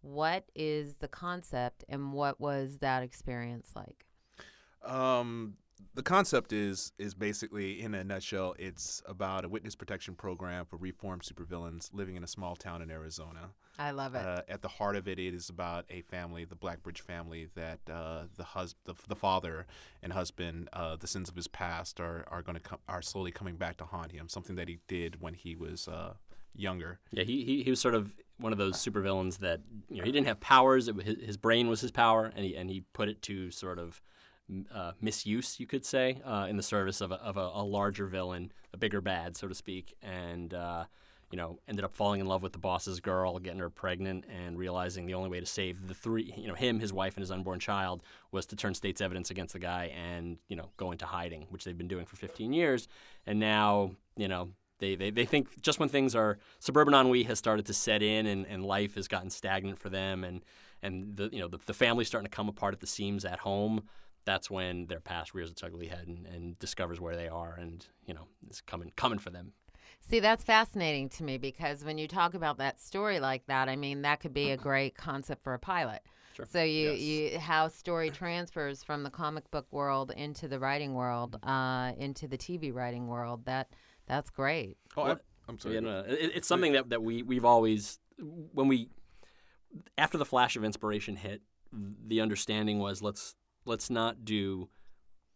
What 0.00 0.46
is 0.56 0.94
the 0.96 1.06
concept, 1.06 1.84
and 1.88 2.12
what 2.12 2.40
was 2.40 2.78
that 2.78 3.04
experience 3.04 3.70
like? 3.76 4.04
Um, 4.84 5.54
the 5.94 6.02
concept 6.02 6.52
is 6.52 6.92
is 6.98 7.14
basically 7.14 7.80
in 7.82 7.94
a 7.94 8.02
nutshell, 8.04 8.54
it's 8.58 9.02
about 9.06 9.44
a 9.44 9.48
witness 9.48 9.74
protection 9.74 10.14
program 10.14 10.64
for 10.64 10.76
reformed 10.76 11.22
supervillains 11.22 11.90
living 11.92 12.16
in 12.16 12.24
a 12.24 12.26
small 12.26 12.56
town 12.56 12.82
in 12.82 12.90
Arizona. 12.90 13.50
I 13.78 13.90
love 13.90 14.14
it. 14.14 14.18
Uh, 14.24 14.42
at 14.48 14.60
the 14.62 14.68
heart 14.68 14.96
of 14.96 15.08
it, 15.08 15.18
it 15.18 15.32
is 15.34 15.48
about 15.48 15.86
a 15.90 16.02
family, 16.02 16.44
the 16.44 16.54
Blackbridge 16.54 17.00
family, 17.00 17.48
that 17.54 17.80
uh, 17.90 18.24
the 18.36 18.44
hus- 18.44 18.74
the, 18.84 18.94
the 19.08 19.16
father 19.16 19.66
and 20.02 20.12
husband, 20.12 20.68
uh, 20.74 20.96
the 20.96 21.06
sins 21.06 21.28
of 21.28 21.36
his 21.36 21.48
past 21.48 21.98
are 22.00 22.24
are 22.30 22.42
going 22.42 22.56
to 22.56 22.60
com- 22.62 22.80
are 22.88 23.02
slowly 23.02 23.30
coming 23.30 23.56
back 23.56 23.76
to 23.78 23.84
haunt 23.84 24.12
him. 24.12 24.28
Something 24.28 24.56
that 24.56 24.68
he 24.68 24.78
did 24.88 25.20
when 25.20 25.34
he 25.34 25.56
was 25.56 25.88
uh, 25.88 26.14
younger. 26.54 27.00
Yeah, 27.12 27.24
he, 27.24 27.44
he 27.44 27.62
he 27.62 27.70
was 27.70 27.80
sort 27.80 27.94
of 27.94 28.12
one 28.38 28.52
of 28.52 28.58
those 28.58 28.76
supervillains 28.76 29.38
that 29.38 29.60
you 29.88 29.98
know 29.98 30.04
he 30.04 30.12
didn't 30.12 30.26
have 30.26 30.40
powers. 30.40 30.88
It, 30.88 30.96
wa- 30.96 31.02
his, 31.02 31.16
his 31.24 31.36
brain 31.36 31.68
was 31.68 31.80
his 31.80 31.90
power, 31.90 32.30
and 32.36 32.44
he 32.44 32.54
and 32.56 32.68
he 32.68 32.82
put 32.92 33.08
it 33.08 33.22
to 33.22 33.50
sort 33.50 33.78
of 33.78 33.88
m- 33.88 33.96
uh, 34.74 34.92
misuse, 35.00 35.58
you 35.60 35.66
could 35.66 35.84
say, 35.84 36.20
uh, 36.24 36.46
in 36.48 36.56
the 36.56 36.62
service 36.62 37.00
of 37.00 37.12
a, 37.12 37.16
of 37.16 37.36
a, 37.36 37.50
a 37.54 37.64
larger 37.64 38.06
villain, 38.06 38.52
a 38.72 38.76
bigger 38.76 39.00
bad, 39.00 39.36
so 39.36 39.48
to 39.48 39.54
speak, 39.54 39.94
and. 40.02 40.54
Uh, 40.54 40.84
you 41.32 41.38
know, 41.38 41.58
ended 41.66 41.82
up 41.82 41.94
falling 41.94 42.20
in 42.20 42.26
love 42.26 42.42
with 42.42 42.52
the 42.52 42.58
boss's 42.58 43.00
girl, 43.00 43.38
getting 43.38 43.58
her 43.58 43.70
pregnant, 43.70 44.26
and 44.28 44.58
realizing 44.58 45.06
the 45.06 45.14
only 45.14 45.30
way 45.30 45.40
to 45.40 45.46
save 45.46 45.88
the 45.88 45.94
three, 45.94 46.34
you 46.36 46.46
know, 46.46 46.54
him, 46.54 46.78
his 46.78 46.92
wife, 46.92 47.16
and 47.16 47.22
his 47.22 47.30
unborn 47.30 47.58
child 47.58 48.02
was 48.32 48.44
to 48.44 48.54
turn 48.54 48.74
state's 48.74 49.00
evidence 49.00 49.30
against 49.30 49.54
the 49.54 49.58
guy 49.58 49.86
and, 49.96 50.36
you 50.48 50.56
know, 50.56 50.68
go 50.76 50.92
into 50.92 51.06
hiding, 51.06 51.46
which 51.48 51.64
they've 51.64 51.78
been 51.78 51.88
doing 51.88 52.04
for 52.04 52.16
15 52.16 52.52
years. 52.52 52.86
And 53.26 53.40
now, 53.40 53.92
you 54.14 54.28
know, 54.28 54.50
they, 54.78 54.94
they, 54.94 55.10
they 55.10 55.24
think 55.24 55.62
just 55.62 55.80
when 55.80 55.88
things 55.88 56.14
are 56.14 56.38
suburban 56.58 56.92
ennui 56.92 57.22
has 57.22 57.38
started 57.38 57.64
to 57.66 57.72
set 57.72 58.02
in 58.02 58.26
and, 58.26 58.46
and 58.46 58.66
life 58.66 58.96
has 58.96 59.06
gotten 59.06 59.30
stagnant 59.30 59.78
for 59.78 59.88
them 59.88 60.24
and 60.24 60.42
and 60.82 61.16
the 61.16 61.30
you 61.32 61.38
know 61.38 61.46
the, 61.46 61.60
the 61.66 61.72
family's 61.72 62.08
starting 62.08 62.28
to 62.28 62.34
come 62.34 62.48
apart 62.48 62.74
at 62.74 62.80
the 62.80 62.86
seams 62.86 63.24
at 63.24 63.38
home 63.38 63.84
that's 64.24 64.50
when 64.50 64.86
their 64.86 65.00
past 65.00 65.34
rears 65.34 65.50
its 65.50 65.62
ugly 65.62 65.88
head 65.88 66.06
and, 66.06 66.26
and 66.26 66.58
discovers 66.58 67.00
where 67.00 67.16
they 67.16 67.28
are 67.28 67.54
and 67.58 67.86
you 68.06 68.14
know 68.14 68.26
is 68.48 68.60
coming 68.60 68.92
coming 68.96 69.18
for 69.18 69.30
them 69.30 69.52
See, 70.08 70.20
that's 70.20 70.42
fascinating 70.42 71.08
to 71.10 71.24
me 71.24 71.38
because 71.38 71.84
when 71.84 71.96
you 71.96 72.08
talk 72.08 72.34
about 72.34 72.58
that 72.58 72.80
story 72.80 73.20
like 73.20 73.46
that, 73.46 73.68
I 73.68 73.76
mean, 73.76 74.02
that 74.02 74.20
could 74.20 74.34
be 74.34 74.50
a 74.50 74.56
great 74.68 74.96
concept 74.96 75.42
for 75.42 75.54
a 75.54 75.58
pilot. 75.58 76.02
Sure. 76.34 76.46
So 76.50 76.62
you, 76.62 76.90
Yes. 76.92 77.00
you 77.00 77.38
how 77.38 77.68
story 77.68 78.10
transfers 78.10 78.82
from 78.82 79.02
the 79.02 79.10
comic 79.10 79.50
book 79.50 79.66
world 79.70 80.10
into 80.10 80.48
the 80.48 80.58
writing 80.58 80.94
world, 80.94 81.38
uh, 81.42 81.92
into 81.98 82.26
the 82.26 82.38
TV 82.38 82.74
writing 82.74 83.06
world. 83.06 83.44
That 83.44 83.70
that's 84.06 84.30
great. 84.30 84.76
Oh, 84.96 85.04
Well, 85.04 85.20
I, 85.48 85.50
am 85.50 85.58
sorry. 85.58 85.74
Yeah, 85.74 85.80
no, 85.80 86.00
it, 86.00 86.32
it's 86.34 86.48
something 86.48 86.72
that, 86.72 86.88
that 86.90 87.02
we 87.02 87.22
we've 87.22 87.44
always 87.44 87.98
when 88.18 88.66
we 88.66 88.88
after 89.98 90.16
the 90.16 90.24
flash 90.24 90.56
of 90.56 90.64
inspiration 90.64 91.16
hit, 91.16 91.42
the 91.72 92.20
understanding 92.20 92.78
was 92.78 93.02
let's 93.02 93.34
let's 93.64 93.90
not 93.90 94.24
do 94.24 94.68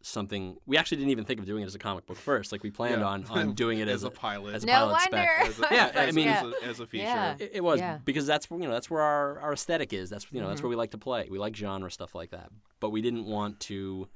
something. 0.03 0.57
We 0.67 0.77
actually 0.77 0.99
didn't 0.99 1.11
even 1.11 1.25
think 1.25 1.41
of 1.41 1.47
doing 1.47 1.62
it 1.62 1.67
as 1.67 1.75
a 1.75 1.79
comic 1.79 2.07
book 2.07 2.17
first. 2.17 2.53
Like 2.53 2.62
we 2.62 2.71
planned 2.71 3.01
Yeah. 3.01 3.07
on 3.07 3.25
on 3.31 3.55
doing 3.55 3.79
it 3.81 3.89
as, 3.89 3.97
as, 3.97 4.05
a 4.05 4.11
pilot. 4.11 4.55
as 4.55 4.62
a 4.62 4.67
No 4.67 4.73
pilot 4.73 5.01
spec. 5.03 5.12
wonder. 5.12 5.31
as 5.51 5.59
a, 5.59 5.75
Yeah, 5.75 5.87
as, 5.95 6.09
I 6.09 6.11
mean- 6.12 6.29
as, 6.29 6.45
a, 6.45 6.53
as 6.69 6.81
a 6.81 6.87
feature. 6.87 7.05
Yeah. 7.05 7.35
It, 7.39 7.51
it 7.55 7.65
was 7.65 7.81
Yeah. 7.81 7.99
because 8.05 8.27
that's 8.27 8.47
you 8.51 8.59
know 8.59 8.71
that's 8.73 8.89
where 8.91 9.03
our, 9.03 9.41
our 9.41 9.53
aesthetic 9.55 9.93
is. 9.93 10.11
That's 10.11 10.27
you 10.31 10.41
know 10.41 10.49
that's 10.49 10.61
Mhm. 10.61 10.65
where 10.65 10.71
we 10.71 10.77
like 10.77 10.91
to 10.93 10.99
play. 10.99 11.27
We 11.31 11.39
like 11.39 11.57
genre 11.57 11.91
stuff 11.91 12.15
like 12.15 12.31
that. 12.31 12.51
But 12.81 12.91
we 12.91 13.03
didn't 13.03 13.25
want 13.27 13.61
to. 13.61 14.09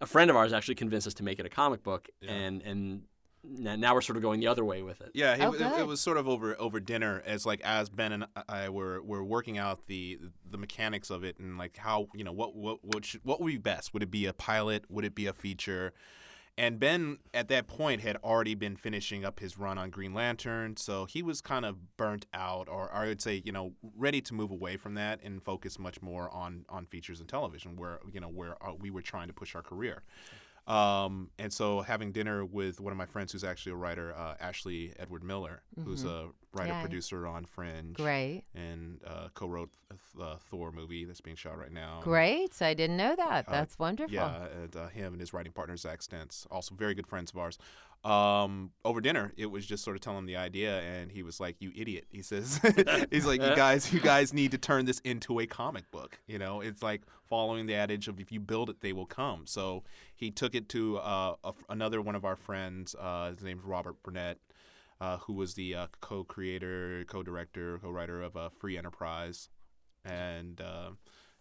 A 0.00 0.06
friend 0.06 0.28
of 0.30 0.36
ours 0.36 0.52
actually 0.52 0.74
convinced 0.74 1.06
us 1.06 1.14
to 1.14 1.22
make 1.22 1.38
it 1.38 1.46
a 1.46 1.48
comic 1.48 1.82
book, 1.82 2.08
Yeah. 2.20 2.32
and 2.32 2.62
and 2.62 2.92
n- 2.92 3.02
now 3.48 3.94
we're 3.94 4.00
sort 4.00 4.16
of 4.16 4.22
going 4.22 4.40
the 4.40 4.46
other 4.46 4.64
way 4.64 4.82
with 4.82 5.00
it. 5.00 5.10
Yeah, 5.14 5.34
it, 5.34 5.40
Oh, 5.42 5.52
it- 5.52 5.80
it 5.80 5.86
was 5.86 6.00
sort 6.00 6.16
of 6.16 6.28
over 6.28 6.54
over 6.60 6.80
dinner 6.80 7.22
as 7.26 7.46
like 7.46 7.60
as 7.62 7.88
Ben 7.88 8.12
and 8.12 8.26
I 8.48 8.68
were 8.68 9.02
were 9.02 9.24
working 9.24 9.58
out 9.58 9.86
the 9.86 10.18
the 10.50 10.58
mechanics 10.58 11.10
of 11.10 11.24
it 11.24 11.38
and 11.38 11.56
like 11.58 11.76
how 11.76 12.08
you 12.14 12.24
know 12.24 12.32
what 12.32 12.54
what 12.56 12.84
what 12.84 13.04
should, 13.04 13.20
what 13.24 13.40
would 13.40 13.48
be 13.50 13.58
best? 13.58 13.92
Would 13.94 14.02
it 14.02 14.10
be 14.10 14.26
a 14.26 14.32
pilot? 14.32 14.84
Would 14.90 15.04
it 15.04 15.14
be 15.14 15.26
a 15.26 15.32
feature? 15.32 15.92
And 16.58 16.78
Ben, 16.80 17.18
at 17.34 17.48
that 17.48 17.66
point, 17.66 18.00
had 18.00 18.16
already 18.24 18.54
been 18.54 18.76
finishing 18.76 19.26
up 19.26 19.40
his 19.40 19.58
run 19.58 19.76
on 19.76 19.90
Green 19.90 20.14
Lantern, 20.14 20.78
so 20.78 21.04
he 21.04 21.22
was 21.22 21.42
kind 21.42 21.66
of 21.66 21.98
burnt 21.98 22.24
out, 22.32 22.66
or 22.66 22.90
I 22.94 23.08
would 23.08 23.20
say, 23.20 23.42
you 23.44 23.52
know, 23.52 23.74
ready 23.94 24.22
to 24.22 24.32
move 24.32 24.50
away 24.50 24.78
from 24.78 24.94
that 24.94 25.20
and 25.22 25.42
focus 25.42 25.78
much 25.78 26.00
more 26.00 26.30
on 26.30 26.64
on 26.70 26.86
features 26.86 27.20
and 27.20 27.28
television, 27.28 27.76
where 27.76 27.98
you 28.10 28.20
know 28.20 28.28
where 28.30 28.56
uh, 28.66 28.72
we 28.72 28.90
were 28.90 29.02
trying 29.02 29.26
to 29.26 29.34
push 29.34 29.54
our 29.54 29.60
career. 29.62 30.02
Um, 30.66 31.30
and 31.38 31.52
so 31.52 31.80
having 31.82 32.10
dinner 32.10 32.44
with 32.44 32.80
one 32.80 32.92
of 32.92 32.96
my 32.98 33.06
friends 33.06 33.30
who's 33.32 33.44
actually 33.44 33.72
a 33.72 33.76
writer, 33.76 34.14
uh, 34.16 34.34
Ashley 34.40 34.92
Edward 34.98 35.22
Miller, 35.22 35.62
who's 35.84 36.04
a 36.04 36.28
writer 36.52 36.72
Yeah. 36.72 36.80
producer 36.80 37.24
on 37.26 37.44
Fringe, 37.44 37.94
Great. 37.94 38.42
and 38.54 39.00
uh, 39.06 39.28
co-wrote 39.34 39.70
the 40.16 40.22
uh, 40.24 40.36
Thor 40.38 40.72
movie 40.72 41.04
that's 41.04 41.20
being 41.20 41.36
shot 41.36 41.56
right 41.58 41.70
now. 41.72 42.00
Great. 42.02 42.60
I 42.60 42.74
didn't 42.74 42.96
know 42.96 43.14
that. 43.14 43.46
Uh, 43.46 43.52
That's 43.52 43.78
wonderful. 43.78 44.12
Yeah, 44.12 44.46
and 44.62 44.74
uh, 44.74 44.88
him 44.88 45.12
and 45.12 45.20
his 45.20 45.32
writing 45.32 45.52
partner 45.52 45.76
Zach 45.76 46.02
Stentz, 46.02 46.46
also 46.50 46.74
very 46.74 46.94
good 46.94 47.06
friends 47.06 47.30
of 47.30 47.38
ours. 47.38 47.58
Um, 48.04 48.70
over 48.84 49.00
dinner, 49.00 49.32
it 49.36 49.46
was 49.46 49.66
just 49.66 49.82
sort 49.82 49.96
of 49.96 50.00
telling 50.00 50.20
him 50.20 50.26
the 50.26 50.36
idea, 50.36 50.80
and 50.80 51.10
he 51.10 51.22
was 51.22 51.40
like, 51.40 51.56
"You 51.58 51.72
idiot!" 51.74 52.04
He 52.10 52.22
says, 52.22 52.60
"He's 53.10 53.26
like, 53.26 53.42
you 53.42 53.56
guys, 53.56 53.92
you 53.92 54.00
guys 54.00 54.32
need 54.32 54.52
to 54.52 54.58
turn 54.58 54.84
this 54.84 55.00
into 55.00 55.40
a 55.40 55.46
comic 55.46 55.90
book. 55.90 56.20
You 56.26 56.38
know, 56.38 56.60
it's 56.60 56.82
like 56.82 57.02
following 57.28 57.66
the 57.66 57.74
adage 57.74 58.06
of 58.06 58.20
if 58.20 58.30
you 58.30 58.38
build 58.38 58.70
it, 58.70 58.80
they 58.80 58.92
will 58.92 59.06
come." 59.06 59.46
So 59.46 59.82
he 60.14 60.30
took 60.30 60.54
it 60.54 60.68
to 60.70 60.98
uh, 60.98 61.34
a, 61.42 61.52
another 61.68 62.00
one 62.00 62.14
of 62.14 62.24
our 62.24 62.36
friends. 62.36 62.94
Uh, 62.98 63.30
his 63.30 63.42
name's 63.42 63.64
Robert 63.64 64.02
Burnett. 64.02 64.38
Uh, 64.98 65.18
who 65.18 65.34
was 65.34 65.52
the 65.52 65.74
uh, 65.74 65.86
co-creator, 66.00 67.04
co-director, 67.06 67.78
co-writer 67.82 68.22
of 68.22 68.34
uh, 68.34 68.48
Free 68.48 68.78
Enterprise, 68.78 69.50
and 70.06 70.58
uh, 70.58 70.88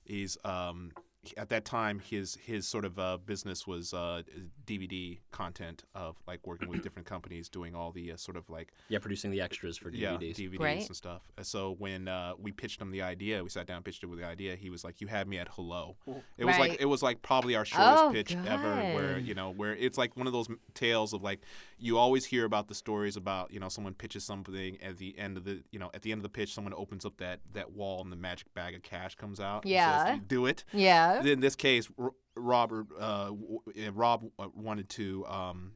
he's 0.03 0.37
um, 0.43 0.91
at 1.37 1.49
that 1.49 1.65
time 1.65 1.99
his 1.99 2.35
his 2.35 2.67
sort 2.67 2.85
of 2.85 2.97
uh, 2.99 3.17
business 3.25 3.65
was 3.67 3.93
uh, 3.93 4.21
DVD 4.65 5.19
content 5.31 5.83
of 5.93 6.15
like 6.27 6.45
working 6.45 6.67
with 6.69 6.81
different 6.81 7.07
companies 7.07 7.49
doing 7.49 7.75
all 7.75 7.91
the 7.91 8.11
uh, 8.11 8.17
sort 8.17 8.37
of 8.37 8.49
like 8.49 8.73
Yeah, 8.89 8.99
producing 8.99 9.31
the 9.31 9.41
extras 9.41 9.77
for 9.77 9.89
yeah 9.89 10.13
DVDs. 10.13 10.37
DVDs 10.57 10.87
and 10.87 10.95
stuff. 10.95 11.21
So 11.41 11.75
when 11.77 12.07
uh, 12.07 12.33
we 12.39 12.51
pitched 12.51 12.81
him 12.81 12.91
the 12.91 13.01
idea, 13.01 13.43
we 13.43 13.49
sat 13.49 13.67
down 13.67 13.77
and 13.77 13.85
pitched 13.85 14.03
it 14.03 14.07
with 14.07 14.19
the 14.19 14.25
idea. 14.25 14.55
He 14.55 14.69
was 14.69 14.83
like, 14.83 15.01
"You 15.01 15.07
had 15.07 15.27
me 15.27 15.37
at 15.37 15.47
hello." 15.49 15.95
It 16.37 16.45
was 16.45 16.57
like 16.57 16.77
it 16.79 16.85
was 16.85 17.03
like 17.03 17.21
probably 17.21 17.55
our 17.55 17.65
shortest 17.65 18.03
Oh, 18.05 18.11
pitch 18.11 18.35
ever. 18.47 18.75
Where 18.75 19.17
you 19.19 19.33
know 19.35 19.51
where 19.51 19.75
it's 19.75 19.97
like 19.97 20.15
one 20.17 20.27
of 20.27 20.33
those 20.33 20.47
tales 20.73 21.13
of 21.13 21.21
like 21.21 21.41
you 21.77 21.97
always 21.97 22.25
hear 22.25 22.45
about 22.45 22.67
the 22.67 22.75
stories 22.75 23.15
about 23.17 23.51
you 23.51 23.59
know 23.59 23.69
someone 23.69 23.93
pitches 23.93 24.23
something 24.23 24.77
at 24.81 24.97
the 24.97 25.17
end 25.17 25.37
of 25.37 25.43
the 25.45 25.63
you 25.71 25.79
know 25.79 25.89
at 25.93 26.01
the 26.01 26.11
end 26.11 26.19
of 26.19 26.23
the 26.23 26.29
pitch 26.29 26.53
someone 26.53 26.73
opens 26.75 27.05
up 27.05 27.17
that 27.17 27.39
that 27.53 27.71
wall 27.71 28.01
and 28.01 28.11
the 28.11 28.15
magic 28.15 28.53
bag 28.53 28.75
of 28.75 28.81
cash 28.83 29.15
comes 29.15 29.39
out. 29.39 29.63
and 29.65 29.71
says, 29.71 29.71
Yeah. 29.73 30.17
Do 30.27 30.45
it. 30.45 30.63
Yeah. 30.73 31.14
In 31.23 31.39
this 31.39 31.55
case, 31.55 31.89
Robert 32.35 32.87
uh, 32.99 33.31
uh, 33.31 33.91
Rob 33.93 34.25
uh, 34.39 34.47
wanted 34.55 34.89
to 34.89 35.25
um, 35.27 35.73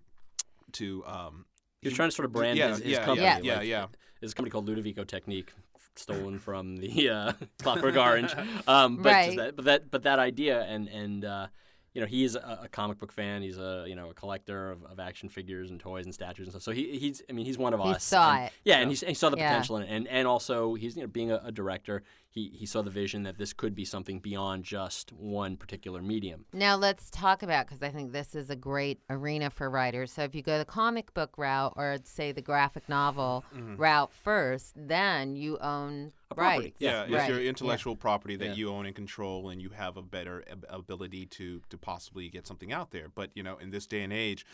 to 0.73 1.03
um, 1.05 1.45
He 1.81 1.87
was 1.87 1.95
trying 1.95 2.09
to 2.09 2.15
sort 2.15 2.25
of 2.25 2.31
brand 2.31 2.57
yeah, 2.57 2.69
his, 2.69 2.79
his 2.79 2.91
yeah, 2.93 3.05
company. 3.05 3.25
yeah, 3.25 3.33
like, 3.35 3.43
yeah, 3.43 3.61
yeah. 3.61 3.85
There's 4.19 4.33
a 4.33 4.35
company 4.35 4.51
called 4.51 4.67
Ludovico 4.67 5.05
Technique, 5.07 5.53
stolen 5.95 6.39
from 6.39 6.77
the 6.77 7.09
uh, 7.09 7.33
Clockwork 7.59 7.95
Orange. 8.07 8.33
Um, 8.67 8.97
but 8.97 9.05
Right. 9.13 9.37
that, 9.37 9.55
but 9.55 9.65
that, 9.65 9.91
but 9.91 10.03
that 10.03 10.19
idea, 10.19 10.61
and 10.63 10.87
and 10.89 11.23
uh, 11.25 11.47
you 11.93 12.01
know, 12.01 12.07
he's 12.07 12.35
a, 12.35 12.59
a 12.63 12.67
comic 12.67 12.99
book 12.99 13.11
fan. 13.11 13.41
He's 13.41 13.57
a 13.57 13.85
you 13.87 13.95
know 13.95 14.09
a 14.09 14.13
collector 14.13 14.71
of, 14.71 14.83
of 14.83 14.99
action 14.99 15.29
figures 15.29 15.71
and 15.71 15.79
toys 15.79 16.05
and 16.05 16.13
statues 16.13 16.47
and 16.47 16.51
stuff. 16.51 16.63
So 16.63 16.71
he, 16.71 16.97
he's, 16.99 17.21
I 17.29 17.33
mean, 17.33 17.45
he's 17.45 17.57
one 17.57 17.73
of 17.73 17.79
He 17.81 17.89
us. 17.91 18.03
saw 18.03 18.33
and- 18.35 18.45
it. 18.47 18.53
Yeah, 18.65 18.79
and 18.79 18.91
he, 18.91 19.05
he 19.05 19.13
saw 19.13 19.29
the 19.29 19.37
Yeah. 19.37 19.47
potential 19.49 19.77
in 19.77 19.83
it, 19.83 19.89
and 19.89 20.07
and 20.09 20.27
also 20.27 20.75
he's 20.75 20.95
you 20.97 21.01
know 21.03 21.07
being 21.07 21.31
a, 21.31 21.41
a 21.45 21.51
director, 21.51 22.03
he 22.29 22.51
he 22.53 22.65
saw 22.65 22.81
the 22.81 22.89
vision 22.89 23.23
that 23.23 23.37
this 23.37 23.53
could 23.53 23.73
be 23.73 23.83
something 23.85 24.19
beyond 24.19 24.63
just 24.63 25.11
one 25.13 25.57
particular 25.57 26.01
medium. 26.01 26.45
Now 26.53 26.75
let's 26.75 27.09
talk 27.09 27.41
about 27.43 27.67
because 27.67 27.81
I 27.81 27.89
think 27.89 28.11
this 28.11 28.35
is 28.35 28.49
a 28.49 28.55
great 28.55 28.99
arena 29.09 29.49
for 29.49 29.69
writers. 29.69 30.11
So 30.11 30.23
if 30.23 30.35
you 30.35 30.41
go 30.41 30.57
the 30.57 30.65
comic 30.65 31.13
book 31.13 31.37
route 31.37 31.73
or 31.75 31.97
say 32.03 32.31
the 32.31 32.41
graphic 32.41 32.87
novel 32.87 33.43
mm-hmm. 33.55 33.75
route 33.77 34.13
first, 34.13 34.73
then 34.75 35.35
you 35.35 35.57
own 35.57 36.11
A 36.29 36.35
property, 36.35 36.65
rights. 36.67 36.81
Yeah, 36.81 37.03
it's 37.03 37.11
Right. 37.11 37.29
your 37.29 37.41
intellectual 37.41 37.95
property 37.95 38.35
that 38.35 38.49
Yeah. 38.49 38.53
you 38.53 38.69
own 38.69 38.85
and 38.85 38.95
control, 38.95 39.49
and 39.49 39.59
you 39.61 39.69
have 39.69 39.97
a 39.97 40.03
better 40.03 40.43
ab- 40.49 40.65
ability 40.69 41.25
to 41.27 41.61
to 41.69 41.77
possibly 41.77 42.29
get 42.29 42.45
something 42.45 42.71
out 42.71 42.91
there. 42.91 43.09
But 43.09 43.31
you 43.33 43.41
know, 43.43 43.57
in 43.57 43.71
this 43.71 43.87
day 43.87 44.03
and 44.03 44.13
age, 44.13 44.45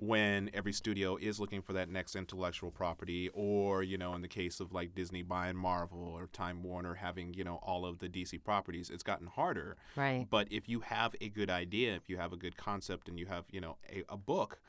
when 0.00 0.50
every 0.54 0.72
studio 0.72 1.16
is 1.16 1.38
looking 1.38 1.60
for 1.60 1.74
that 1.74 1.90
next 1.90 2.16
intellectual 2.16 2.70
property, 2.70 3.28
or 3.34 3.82
you 3.82 3.98
know, 3.98 4.14
in 4.14 4.22
the 4.22 4.28
case 4.28 4.58
of 4.58 4.72
like 4.72 4.94
Disney 4.94 5.22
buying 5.22 5.56
Marvel 5.56 6.02
or 6.02 6.26
Time 6.28 6.62
Warner 6.62 6.94
having 6.94 7.34
you 7.34 7.44
know 7.44 7.56
all 7.62 7.84
of 7.84 7.98
the 7.98 8.08
DC 8.08 8.42
properties, 8.42 8.88
it's 8.88 9.02
gotten 9.02 9.26
harder. 9.26 9.76
Right. 9.94 10.26
But 10.28 10.48
if 10.50 10.68
you 10.68 10.80
have 10.80 11.14
a 11.20 11.28
good 11.28 11.50
idea, 11.50 11.94
if 11.94 12.08
you 12.08 12.16
have 12.16 12.32
a 12.32 12.36
good 12.36 12.56
concept, 12.56 13.08
and 13.08 13.18
you 13.18 13.26
have 13.26 13.44
you 13.50 13.60
know 13.60 13.76
a, 13.90 14.02
a 14.08 14.16
book, 14.16 14.60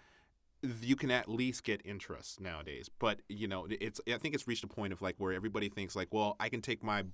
you 0.82 0.98
can 0.98 1.10
at 1.10 1.30
least 1.30 1.64
get 1.64 1.82
interest 1.86 2.42
nowadays. 2.42 2.90
But 3.00 3.22
you 3.30 3.48
know, 3.48 3.68
it's 3.70 4.02
I 4.08 4.18
think 4.18 4.36
it's 4.36 4.48
reached 4.48 4.66
a 4.66 4.68
point 4.68 4.92
of 4.92 5.02
like 5.02 5.16
where 5.18 5.32
everybody 5.32 5.70
thinks 5.70 5.96
like, 5.96 6.10
well, 6.12 6.36
I 6.42 6.50
can 6.50 6.62
take 6.62 6.84
my 6.84 7.06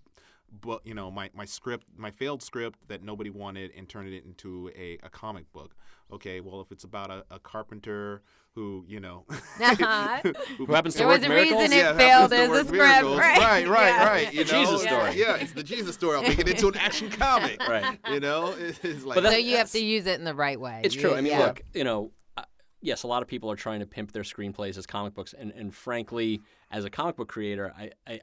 book, 0.51 0.81
you 0.85 0.93
know, 0.93 1.11
my, 1.11 1.29
my 1.33 1.45
script, 1.45 1.87
my 1.97 2.11
failed 2.11 2.41
script 2.41 2.79
that 2.87 3.03
nobody 3.03 3.29
wanted, 3.29 3.71
and 3.77 3.87
turn 3.87 4.07
it 4.07 4.23
into 4.25 4.69
a, 4.77 4.97
a 5.03 5.09
comic 5.09 5.51
book. 5.53 5.75
Okay, 6.11 6.39
well, 6.39 6.61
if 6.61 6.71
it's 6.71 6.83
about 6.85 7.11
a, 7.11 7.25
a 7.29 7.39
carpenter 7.39 8.21
who, 8.55 8.85
you 8.87 8.99
know, 8.99 9.25
Uh-huh. 9.29 10.21
Who 10.57 10.65
happens 10.67 10.93
to 10.95 10.99
There 10.99 11.07
work 11.07 11.17
was 11.19 11.25
a 11.25 11.29
miracles? 11.29 11.61
reason 11.61 11.77
it 11.77 11.81
yeah, 11.81 11.93
failed 11.97 12.31
happens 12.31 12.31
to 12.31 12.37
as 12.37 12.47
a 12.47 12.51
work 12.51 12.67
script, 12.67 12.73
miracles. 12.83 13.19
right? 13.19 13.37
right, 13.39 13.67
right, 13.67 13.87
Yeah. 13.89 14.07
right. 14.07 14.33
You 14.33 14.45
know? 14.45 14.51
Jesus 14.63 14.81
story. 14.83 15.11
Yeah, 15.19 15.35
it's 15.35 15.51
the 15.51 15.63
Jesus 15.63 15.95
story. 15.95 16.15
I'll 16.15 16.23
make 16.23 16.39
it 16.39 16.47
into 16.47 16.67
an 16.69 16.77
action 16.77 17.09
comic. 17.11 17.61
Right. 17.67 17.99
You 18.09 18.19
know, 18.19 18.55
it's 18.57 19.03
like 19.03 19.15
But 19.15 19.23
that- 19.23 19.33
so 19.33 19.37
you 19.37 19.57
have 19.57 19.71
to 19.71 19.79
use 19.79 20.05
it 20.07 20.17
in 20.17 20.23
the 20.25 20.33
right 20.33 20.59
way. 20.59 20.81
It's 20.83 20.95
You- 20.95 21.01
true. 21.01 21.11
I 21.13 21.21
mean, 21.21 21.33
yeah. 21.33 21.39
look, 21.45 21.61
you 21.75 21.83
know, 21.83 22.11
uh, 22.37 22.43
yes, 22.81 23.03
a 23.03 23.07
lot 23.07 23.21
of 23.21 23.27
people 23.27 23.51
are 23.51 23.55
trying 23.55 23.81
to 23.81 23.85
pimp 23.85 24.11
their 24.13 24.23
screenplays 24.23 24.77
as 24.77 24.87
comic 24.87 25.13
books, 25.13 25.33
and, 25.37 25.51
and 25.51 25.75
frankly, 25.75 26.41
as 26.71 26.83
a 26.85 26.89
comic 26.89 27.15
book 27.17 27.27
creator, 27.27 27.73
I, 27.77 27.91
I 28.07 28.21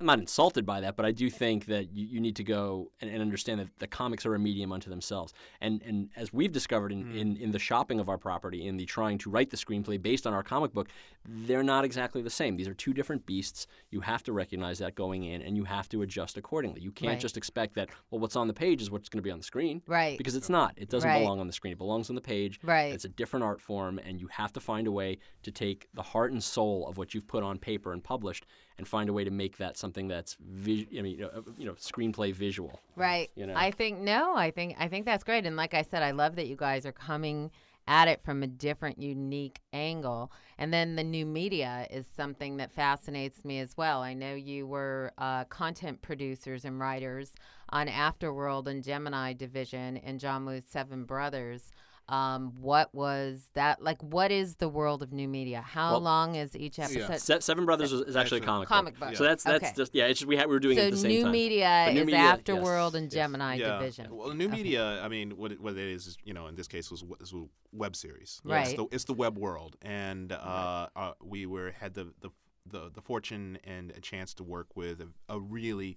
I'm 0.00 0.06
not 0.06 0.18
insulted 0.18 0.64
by 0.64 0.80
that, 0.80 0.96
but 0.96 1.04
I 1.04 1.12
do 1.12 1.28
think 1.28 1.66
that 1.66 1.92
you, 1.92 2.06
you 2.06 2.20
need 2.20 2.36
to 2.36 2.44
go 2.44 2.90
and, 3.02 3.10
and 3.10 3.20
understand 3.20 3.60
that 3.60 3.68
the 3.78 3.86
comics 3.86 4.24
are 4.24 4.34
a 4.34 4.38
medium 4.38 4.72
unto 4.72 4.88
themselves. 4.88 5.34
And 5.60 5.82
and 5.82 6.08
as 6.16 6.32
we've 6.32 6.52
discovered 6.52 6.90
in, 6.90 7.14
in, 7.14 7.36
mm. 7.36 7.40
in 7.40 7.50
the 7.52 7.58
shopping 7.58 8.00
of 8.00 8.08
our 8.08 8.16
property, 8.16 8.66
in 8.66 8.78
the 8.78 8.86
trying 8.86 9.18
to 9.18 9.30
write 9.30 9.50
the 9.50 9.58
screenplay 9.58 10.00
based 10.00 10.26
on 10.26 10.32
our 10.32 10.42
comic 10.42 10.72
book, 10.72 10.88
they're 11.28 11.62
not 11.62 11.84
exactly 11.84 12.22
the 12.22 12.30
same. 12.30 12.56
These 12.56 12.68
are 12.68 12.74
two 12.74 12.94
different 12.94 13.26
beasts. 13.26 13.66
You 13.90 14.00
have 14.00 14.22
to 14.22 14.32
recognize 14.32 14.78
that 14.78 14.94
going 14.94 15.24
in, 15.24 15.42
and 15.42 15.56
you 15.56 15.64
have 15.64 15.88
to 15.90 16.00
adjust 16.02 16.38
accordingly. 16.38 16.80
You 16.80 16.92
can't 16.92 17.10
Right. 17.10 17.20
just 17.20 17.36
expect 17.36 17.74
that, 17.74 17.90
well, 18.10 18.20
what's 18.20 18.36
on 18.36 18.46
the 18.48 18.54
page 18.54 18.80
is 18.80 18.90
what's 18.90 19.08
going 19.08 19.18
to 19.18 19.22
be 19.22 19.30
on 19.30 19.38
the 19.38 19.44
screen. 19.44 19.82
Right. 19.86 20.16
Because 20.16 20.34
it's 20.34 20.48
not. 20.48 20.72
It 20.76 20.88
doesn't 20.88 21.08
Right. 21.08 21.18
belong 21.18 21.40
on 21.40 21.46
the 21.46 21.52
screen. 21.52 21.72
It 21.72 21.78
belongs 21.78 22.08
on 22.08 22.14
the 22.14 22.22
page. 22.22 22.58
Right. 22.62 22.92
It's 22.94 23.04
a 23.04 23.08
different 23.08 23.44
art 23.44 23.60
form, 23.60 23.98
and 23.98 24.18
you 24.20 24.28
have 24.28 24.52
to 24.54 24.60
find 24.60 24.86
a 24.86 24.92
way 24.92 25.18
to 25.42 25.50
take 25.50 25.88
the 25.92 26.02
heart 26.02 26.32
and 26.32 26.42
soul 26.42 26.88
of 26.88 26.96
what 26.96 27.12
you've 27.12 27.26
put 27.26 27.42
on 27.42 27.58
paper 27.58 27.92
and 27.92 28.02
published, 28.02 28.46
and 28.80 28.88
find 28.88 29.10
a 29.10 29.12
way 29.12 29.24
to 29.24 29.30
make 29.30 29.58
that 29.58 29.76
something 29.76 30.08
that's, 30.08 30.38
vis- 30.40 30.86
I 30.98 31.02
mean, 31.02 31.18
you 31.18 31.22
know, 31.24 31.44
you 31.58 31.66
know, 31.66 31.74
screenplay 31.74 32.32
visual. 32.32 32.80
Right. 32.96 33.30
you 33.34 33.46
know. 33.46 33.52
I 33.54 33.70
think 33.72 33.98
no, 33.98 34.34
I 34.34 34.50
think 34.50 34.74
I 34.78 34.88
think 34.88 35.04
that's 35.04 35.22
great. 35.22 35.44
And 35.44 35.54
like 35.54 35.74
I 35.74 35.82
said, 35.82 36.02
I 36.02 36.12
love 36.12 36.36
that 36.36 36.46
you 36.46 36.56
guys 36.56 36.86
are 36.86 36.92
coming 36.92 37.50
at 37.86 38.08
it 38.08 38.22
from 38.24 38.42
a 38.42 38.46
different 38.46 38.98
unique 38.98 39.60
angle. 39.74 40.32
And 40.56 40.72
then 40.72 40.96
the 40.96 41.04
new 41.04 41.26
media 41.26 41.86
is 41.90 42.06
something 42.06 42.56
that 42.56 42.72
fascinates 42.72 43.44
me 43.44 43.58
as 43.58 43.76
well. 43.76 44.00
I 44.00 44.14
know 44.14 44.34
you 44.34 44.66
were 44.66 45.12
uh, 45.18 45.44
content 45.44 46.00
producers 46.00 46.64
and 46.64 46.80
writers 46.80 47.32
on 47.68 47.86
Afterworld 47.86 48.66
and 48.66 48.82
Gemini 48.82 49.34
Division 49.34 49.98
and 49.98 50.18
John 50.18 50.46
Woo's 50.46 50.64
Seven 50.66 51.04
Brothers. 51.04 51.70
Um, 52.10 52.52
what 52.60 52.92
was 52.94 53.48
that 53.54 53.82
like? 53.82 54.02
What 54.02 54.32
is 54.32 54.56
the 54.56 54.68
world 54.68 55.02
of 55.02 55.12
new 55.12 55.28
media? 55.28 55.60
How 55.62 55.92
Well- 55.92 56.00
long 56.00 56.34
is 56.34 56.56
each 56.56 56.78
episode? 56.78 57.18
Se- 57.20 57.40
Seven 57.40 57.64
Brothers 57.64 57.92
is, 57.92 58.00
is 58.00 58.16
actually 58.16 58.40
a 58.40 58.44
comic, 58.44 58.68
Comic 58.68 58.98
book. 58.98 59.14
So 59.16 59.22
that's 59.24 59.44
that's 59.44 59.64
Okay. 59.64 59.72
just 59.76 59.94
yeah. 59.94 60.06
It's 60.06 60.18
just 60.20 60.28
we 60.28 60.36
had 60.36 60.46
we 60.48 60.54
were 60.54 60.60
doing 60.60 60.76
it 60.76 60.80
So 60.80 60.86
at 60.86 60.90
the 60.92 60.96
same 60.98 61.10
new 61.10 61.22
time. 61.22 61.32
media 61.32 61.82
But 61.86 61.94
new 61.94 62.00
is 62.00 62.06
media, 62.06 62.18
yes, 62.20 62.40
Afterworld 62.40 62.94
and 62.94 63.04
yes. 63.04 63.12
Gemini 63.12 63.54
yeah. 63.54 63.78
Division. 63.78 64.08
Well, 64.16 64.34
new 64.34 64.46
Okay. 64.46 64.56
media. 64.56 65.00
I 65.02 65.08
mean, 65.08 65.36
what 65.36 65.52
it, 65.52 65.60
what 65.60 65.74
it 65.74 65.78
is 65.78 66.06
is 66.08 66.16
you 66.24 66.34
know, 66.34 66.48
in 66.48 66.56
this 66.56 66.66
case 66.66 66.90
was, 66.90 67.04
was 67.04 67.32
web 67.72 67.94
series. 67.94 68.40
Right. 68.44 68.66
It's 68.66 68.76
the, 68.76 68.86
it's 68.90 69.04
the 69.04 69.14
web 69.14 69.38
world, 69.38 69.76
and 69.82 70.32
uh, 70.32 70.88
uh, 70.96 71.12
we 71.22 71.46
were 71.46 71.70
had 71.78 71.94
the, 71.94 72.12
the 72.20 72.30
the 72.66 72.90
the 72.92 73.00
fortune 73.00 73.58
and 73.64 73.92
a 73.96 74.00
chance 74.00 74.34
to 74.34 74.42
work 74.42 74.76
with 74.76 75.00
a, 75.00 75.08
a 75.28 75.38
really. 75.38 75.96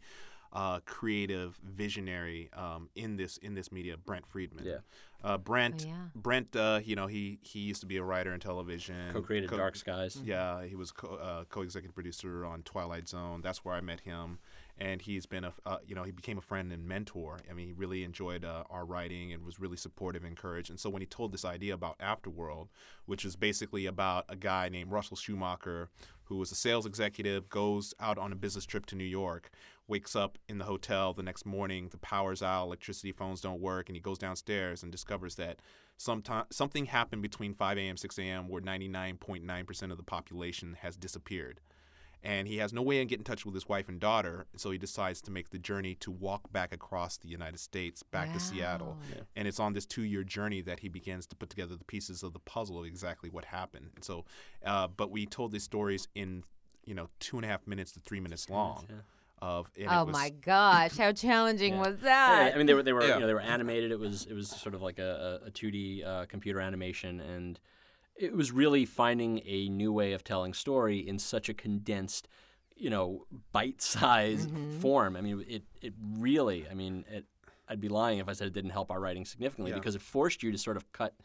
Uh, 0.56 0.80
creative 0.86 1.60
visionary 1.63 2.47
um, 2.54 2.88
in 2.93 3.15
this 3.15 3.38
in 3.38 3.56
this 3.56 3.71
media, 3.71 3.97
Brent 3.97 4.28
Friedman. 4.28 4.63
Yeah. 4.63 4.78
Uh, 5.24 5.38
Brent. 5.38 5.86
Oh, 5.86 5.90
yeah. 5.90 5.96
Brent. 6.16 6.56
Uh, 6.56 6.80
you 6.84 6.96
know, 6.96 7.08
he 7.08 7.40
he 7.42 7.60
used 7.60 7.82
to 7.82 7.88
be 7.88 7.98
a 7.98 8.04
writer 8.04 8.34
in 8.34 8.40
television. 8.40 9.14
Co-created 9.14 9.50
co- 9.50 9.58
Dark 9.58 9.76
Skies. 9.76 10.20
yeah, 10.24 10.64
he 10.66 10.76
was 10.76 10.92
co- 10.92 11.16
uh, 11.16 11.46
co-executive 11.46 11.96
producer 11.96 12.46
on 12.46 12.64
Twilight 12.64 13.08
Zone. 13.08 13.42
That's 13.42 13.64
where 13.64 13.74
I 13.74 13.82
met 13.82 14.02
him, 14.02 14.40
and 14.78 15.02
he's 15.02 15.26
been 15.26 15.46
a 15.46 15.54
uh, 15.66 15.78
you 15.88 15.96
know 15.96 16.04
he 16.04 16.12
became 16.12 16.38
a 16.38 16.42
friend 16.42 16.72
and 16.74 16.86
mentor. 16.86 17.40
I 17.50 17.54
mean, 17.54 17.68
he 17.68 17.74
really 17.74 18.04
enjoyed 18.04 18.44
uh, 18.44 18.64
our 18.70 18.86
writing 18.86 19.32
and 19.32 19.46
was 19.46 19.60
really 19.60 19.78
supportive, 19.78 20.24
and 20.24 20.30
encouraged. 20.32 20.70
And 20.70 20.80
so 20.80 20.90
when 20.90 21.02
he 21.02 21.06
told 21.06 21.32
this 21.32 21.46
idea 21.46 21.74
about 21.74 21.98
Afterworld, 22.00 22.68
which 23.06 23.24
is 23.24 23.36
basically 23.38 23.86
about 23.86 24.26
a 24.28 24.36
guy 24.36 24.68
named 24.70 24.92
Russell 24.92 25.16
Schumacher 25.18 25.90
who 26.28 26.38
was 26.38 26.52
a 26.52 26.56
sales 26.56 26.86
executive, 26.86 27.50
goes 27.50 27.94
out 28.00 28.18
on 28.18 28.32
a 28.32 28.36
business 28.36 28.66
trip 28.66 28.86
to 28.88 28.96
New 28.96 29.04
York, 29.04 29.52
wakes 29.88 30.15
up 30.15 30.38
in 30.48 30.58
the 30.58 30.65
hotel 30.65 31.13
the 31.13 31.24
next 31.24 31.46
morning, 31.46 31.89
the 31.89 31.98
power's 31.98 32.41
out, 32.41 32.65
electricity, 32.65 33.12
phones 33.12 33.41
don't 33.41 33.60
work, 33.60 33.89
and 33.89 33.96
he 33.96 34.02
goes 34.02 34.17
downstairs 34.17 34.84
and 34.84 34.91
discovers 34.91 35.36
that 35.36 35.60
sometime, 35.98 36.46
something 36.52 36.86
happened 36.86 37.22
between 37.22 37.54
5 37.54 37.78
a.m. 37.78 37.98
6 37.98 38.17
a.m. 38.19 38.48
where 38.48 38.62
99.9% 38.62 39.91
of 39.91 39.98
the 39.98 40.04
population 40.04 40.78
has 40.82 40.96
disappeared. 40.96 41.60
And 42.26 42.48
he 42.48 42.58
has 42.58 42.72
no 42.72 42.82
way 42.82 43.00
to 43.00 43.06
get 43.06 43.17
in 43.19 43.26
touch 43.26 43.46
with 43.46 43.54
his 43.54 43.67
wife 43.67 43.89
and 43.89 44.00
daughter, 44.00 44.46
so 44.56 44.72
he 44.72 44.78
decides 44.78 45.22
to 45.24 45.32
make 45.32 45.50
the 45.50 45.60
journey 45.60 45.96
to 45.96 46.10
walk 46.10 46.54
back 46.54 46.72
across 46.72 47.17
the 47.17 47.28
United 47.28 47.60
States, 47.60 48.02
back 48.02 48.32
to 48.32 48.39
Seattle. 48.39 48.98
Wow. 49.02 49.26
And 49.36 49.46
it's 49.46 49.60
on 49.60 49.74
this 49.74 49.86
two-year 49.86 50.24
journey 50.24 50.62
that 50.62 50.80
he 50.80 50.88
begins 50.88 51.26
to 51.28 51.36
put 51.36 51.50
together 51.50 51.76
the 51.76 51.84
pieces 51.84 52.24
of 52.24 52.32
the 52.32 52.39
puzzle 52.39 52.80
of 52.80 52.86
exactly 52.86 53.30
what 53.30 53.43
happened. 53.43 53.89
And 53.96 54.06
so, 54.06 54.24
uh, 54.65 54.88
but 54.88 55.12
we 55.12 55.26
told 55.26 55.52
these 55.52 55.65
stories 55.65 56.08
in, 56.15 56.46
you 56.86 56.96
know, 56.96 57.10
two 57.19 57.36
and 57.36 57.43
a 57.43 57.50
half 57.50 57.67
minutes 57.67 57.91
to 57.91 58.00
three 58.00 58.22
minutes 58.22 58.50
long. 58.50 58.86
yeah. 58.89 58.96
Of 59.44 59.70
and 59.76 59.86
it 59.86 59.90
Oh 59.92 60.06
was- 60.06 60.14
my 60.14 60.30
gosh, 60.30 60.96
how 60.98 61.12
challenging 61.12 61.74
Yeah. 61.74 61.80
was 61.82 61.98
Yeah, 62.02 62.06
that? 62.46 62.56
I 62.56 62.58
mean, 62.58 62.66
they 62.66 62.74
were 62.74 62.84
they 62.84 62.94
were 62.94 63.04
Yeah. 63.06 63.16
you 63.16 63.20
know 63.22 63.28
they 63.28 63.34
were 63.34 63.42
animated. 63.42 63.92
It 63.92 64.00
was 64.00 64.26
it 64.26 64.34
was 64.34 64.48
sort 64.50 64.74
of 64.74 64.82
like 64.82 65.00
a, 65.00 65.42
a 65.46 65.52
2D 65.52 66.06
uh, 66.06 66.26
computer 66.28 66.60
animation, 66.62 67.20
and 67.20 67.60
it 68.16 68.34
was 68.36 68.52
really 68.52 68.86
finding 68.86 69.42
a 69.46 69.68
new 69.70 69.92
way 69.92 70.14
of 70.14 70.24
telling 70.24 70.54
story 70.54 71.00
in 71.00 71.20
such 71.20 71.50
a 71.50 71.54
condensed, 71.54 72.28
you 72.76 72.90
know, 72.90 73.26
bite-sized 73.52 74.50
Mm-hmm. 74.50 74.80
form. 74.80 75.16
I 75.16 75.22
mean, 75.22 75.44
it 75.48 75.64
it 75.82 75.94
really. 76.18 76.66
I 76.70 76.74
mean, 76.74 77.04
it, 77.10 77.26
I'd 77.68 77.82
be 77.82 77.90
lying 77.90 78.20
if 78.20 78.30
I 78.30 78.34
said 78.34 78.48
it 78.48 78.54
didn't 78.54 78.72
help 78.72 78.92
our 78.92 79.00
writing 79.00 79.26
significantly 79.26 79.72
Yeah. 79.72 79.80
because 79.80 79.96
it 79.96 80.02
forced 80.02 80.44
you 80.44 80.52
to 80.52 80.58
sort 80.58 80.78
of 80.78 80.92
cut 80.92 81.16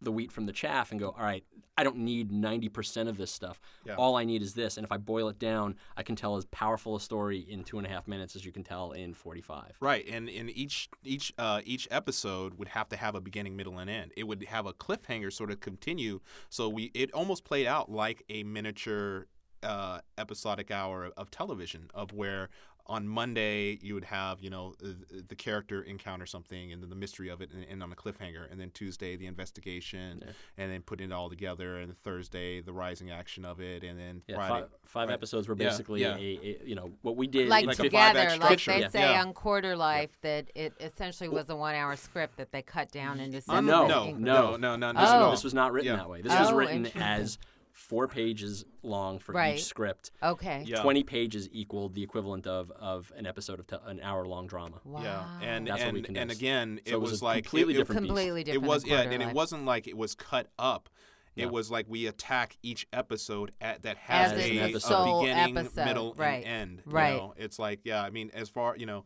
the 0.00 0.12
wheat 0.12 0.30
from 0.30 0.46
the 0.46 0.52
chaff 0.52 0.90
and 0.90 1.00
go, 1.00 1.08
all 1.08 1.24
right, 1.24 1.44
I 1.78 1.84
don't 1.84 1.98
need 1.98 2.30
90% 2.30 3.08
of 3.08 3.16
this 3.16 3.30
stuff. 3.30 3.60
Yeah. 3.84 3.96
All 3.96 4.16
I 4.16 4.24
need 4.24 4.42
is 4.42 4.54
this. 4.54 4.76
And 4.76 4.84
if 4.84 4.92
I 4.92 4.96
boil 4.96 5.28
it 5.28 5.38
down, 5.38 5.76
I 5.96 6.02
can 6.02 6.16
tell 6.16 6.36
as 6.36 6.44
powerful 6.46 6.96
a 6.96 7.00
story 7.00 7.38
in 7.38 7.64
two 7.64 7.78
and 7.78 7.86
a 7.86 7.90
half 7.90 8.08
minutes 8.08 8.36
as 8.36 8.44
you 8.44 8.52
can 8.52 8.62
tell 8.62 8.92
in 8.92 9.14
45. 9.14 9.76
Right, 9.80 10.06
and 10.08 10.28
in 10.28 10.48
each 10.50 10.88
each 11.02 11.32
uh, 11.38 11.60
each 11.64 11.86
episode 11.90 12.54
would 12.54 12.68
have 12.68 12.88
to 12.90 12.96
have 12.96 13.14
a 13.14 13.20
beginning, 13.20 13.56
middle, 13.56 13.78
and 13.78 13.90
end. 13.90 14.12
It 14.16 14.24
would 14.24 14.44
have 14.44 14.66
a 14.66 14.72
cliffhanger 14.72 15.32
sort 15.32 15.50
of 15.50 15.60
continue. 15.60 16.20
So 16.48 16.68
we 16.68 16.90
it 16.94 17.12
almost 17.12 17.44
played 17.44 17.66
out 17.66 17.90
like 17.90 18.22
a 18.28 18.42
miniature 18.42 19.26
uh, 19.62 20.00
episodic 20.16 20.70
hour 20.70 21.10
of 21.16 21.30
television, 21.30 21.90
of 21.94 22.12
where 22.12 22.48
on 22.88 23.06
Monday 23.08 23.78
you 23.82 23.94
would 23.94 24.04
have 24.04 24.40
you 24.40 24.50
know 24.50 24.74
the, 24.78 25.22
the 25.28 25.34
character 25.34 25.82
encounter 25.82 26.26
something 26.26 26.72
and 26.72 26.82
then 26.82 26.90
the 26.90 26.96
mystery 26.96 27.28
of 27.28 27.40
it 27.40 27.50
and 27.52 27.64
end 27.70 27.82
on 27.82 27.92
a 27.92 27.96
cliffhanger, 27.96 28.50
and 28.50 28.60
then 28.60 28.70
Tuesday 28.70 29.16
the 29.16 29.26
investigation, 29.26 30.22
and 30.56 30.70
then 30.72 30.82
putting 30.82 31.10
it 31.10 31.12
all 31.12 31.28
together, 31.28 31.78
and 31.78 31.96
Thursday 31.96 32.60
the 32.60 32.72
rising 32.72 33.10
action 33.10 33.44
of 33.44 33.60
it, 33.60 33.82
and 33.82 33.98
then 33.98 34.22
Yeah, 34.26 34.36
Friday. 34.36 34.52
five, 34.54 34.68
five 34.84 35.08
right. 35.08 35.20
episoage 35.20 35.48
were 35.48 35.54
basically 35.54 36.02
yeah. 36.02 36.16
A, 36.16 36.20
a 36.20 36.60
you 36.64 36.74
know 36.74 36.92
what 37.02 37.16
we 37.16 37.26
did 37.26 37.48
like, 37.48 37.66
like 37.66 37.78
a 37.78 37.82
in 37.82 37.90
together, 37.90 38.18
five-act 38.20 38.40
like 38.42 38.58
structure. 38.60 38.80
they 38.82 38.88
say 38.88 39.00
Yeah. 39.12 39.22
on 39.22 39.32
Quarter 39.32 39.76
Life, 39.76 40.16
that 40.22 40.50
it 40.54 40.72
essentially 40.80 41.28
was 41.28 41.48
a 41.50 41.56
one-hour 41.56 41.96
script 41.96 42.36
that 42.36 42.52
they 42.52 42.62
cut 42.62 42.90
down 42.90 43.20
into 43.20 43.38
Uh, 43.38 43.40
seven. 43.40 43.66
no, 43.66 43.86
no, 43.86 44.12
no, 44.12 44.56
no, 44.56 44.76
no, 44.76 44.92
no, 44.92 45.00
This, 45.00 45.10
Oh. 45.12 45.30
this 45.30 45.44
was 45.44 45.54
not 45.54 45.72
written 45.72 45.92
Yeah. 45.92 45.96
that 45.96 46.08
way. 46.08 46.22
This 46.22 46.32
was 46.38 46.50
Oh, 46.50 46.56
written 46.56 46.86
as 46.96 47.38
four 47.76 48.08
pages 48.08 48.64
long 48.82 49.18
for 49.18 49.32
Right. 49.32 49.56
each 49.56 49.64
script. 49.64 50.10
Okay. 50.22 50.64
Yeah. 50.66 50.80
Twenty 50.80 51.02
pages 51.02 51.46
equaled 51.52 51.94
the 51.94 52.02
equivalent 52.02 52.46
of, 52.46 52.70
of 52.72 53.12
an 53.16 53.26
episode 53.26 53.60
of 53.60 53.66
te- 53.66 53.76
an 53.84 54.00
hour 54.02 54.26
long 54.26 54.46
drama. 54.46 54.80
Wow. 54.84 55.02
Yeah, 55.02 55.38
and 55.42 55.66
That's 55.66 55.84
what 55.84 55.92
we 55.92 56.04
and, 56.04 56.16
and 56.16 56.30
again, 56.30 56.80
So 56.86 56.90
it 56.92 56.94
it 56.94 57.00
was 57.00 57.10
was 57.10 57.22
like 57.22 57.44
completely 57.44 57.74
it, 57.74 57.76
it- 57.76 57.80
different 57.80 58.00
piece. 58.02 58.08
completely 58.08 58.40
It 58.50 58.62
was 58.62 58.82
than 58.82 58.90
yeah, 58.92 58.96
Quarter 59.02 59.10
and 59.12 59.22
it 59.22 59.26
Life. 59.26 59.34
wasn't 59.34 59.64
like 59.66 59.86
it 59.86 59.96
was 59.96 60.14
cut 60.14 60.48
up. 60.58 60.88
It 61.36 61.46
No. 61.46 61.52
was 61.52 61.70
like 61.70 61.84
we 61.86 62.06
attack 62.06 62.56
each 62.62 62.86
episode 62.94 63.50
at, 63.60 63.82
that 63.82 63.98
As 64.08 64.30
has 64.30 64.32
its 64.32 64.40
a, 64.88 64.94
a 64.94 65.20
beginning, 65.20 65.58
episode, 65.58 65.84
middle, 65.84 66.14
right, 66.16 66.42
and 66.46 66.70
end. 66.70 66.82
you 66.86 66.92
right. 66.92 67.16
know? 67.16 67.34
It's 67.36 67.58
like 67.58 67.80
yeah, 67.84 68.02
I 68.02 68.08
mean, 68.08 68.30
as 68.32 68.48
far 68.48 68.74
you 68.78 68.86
know, 68.86 69.04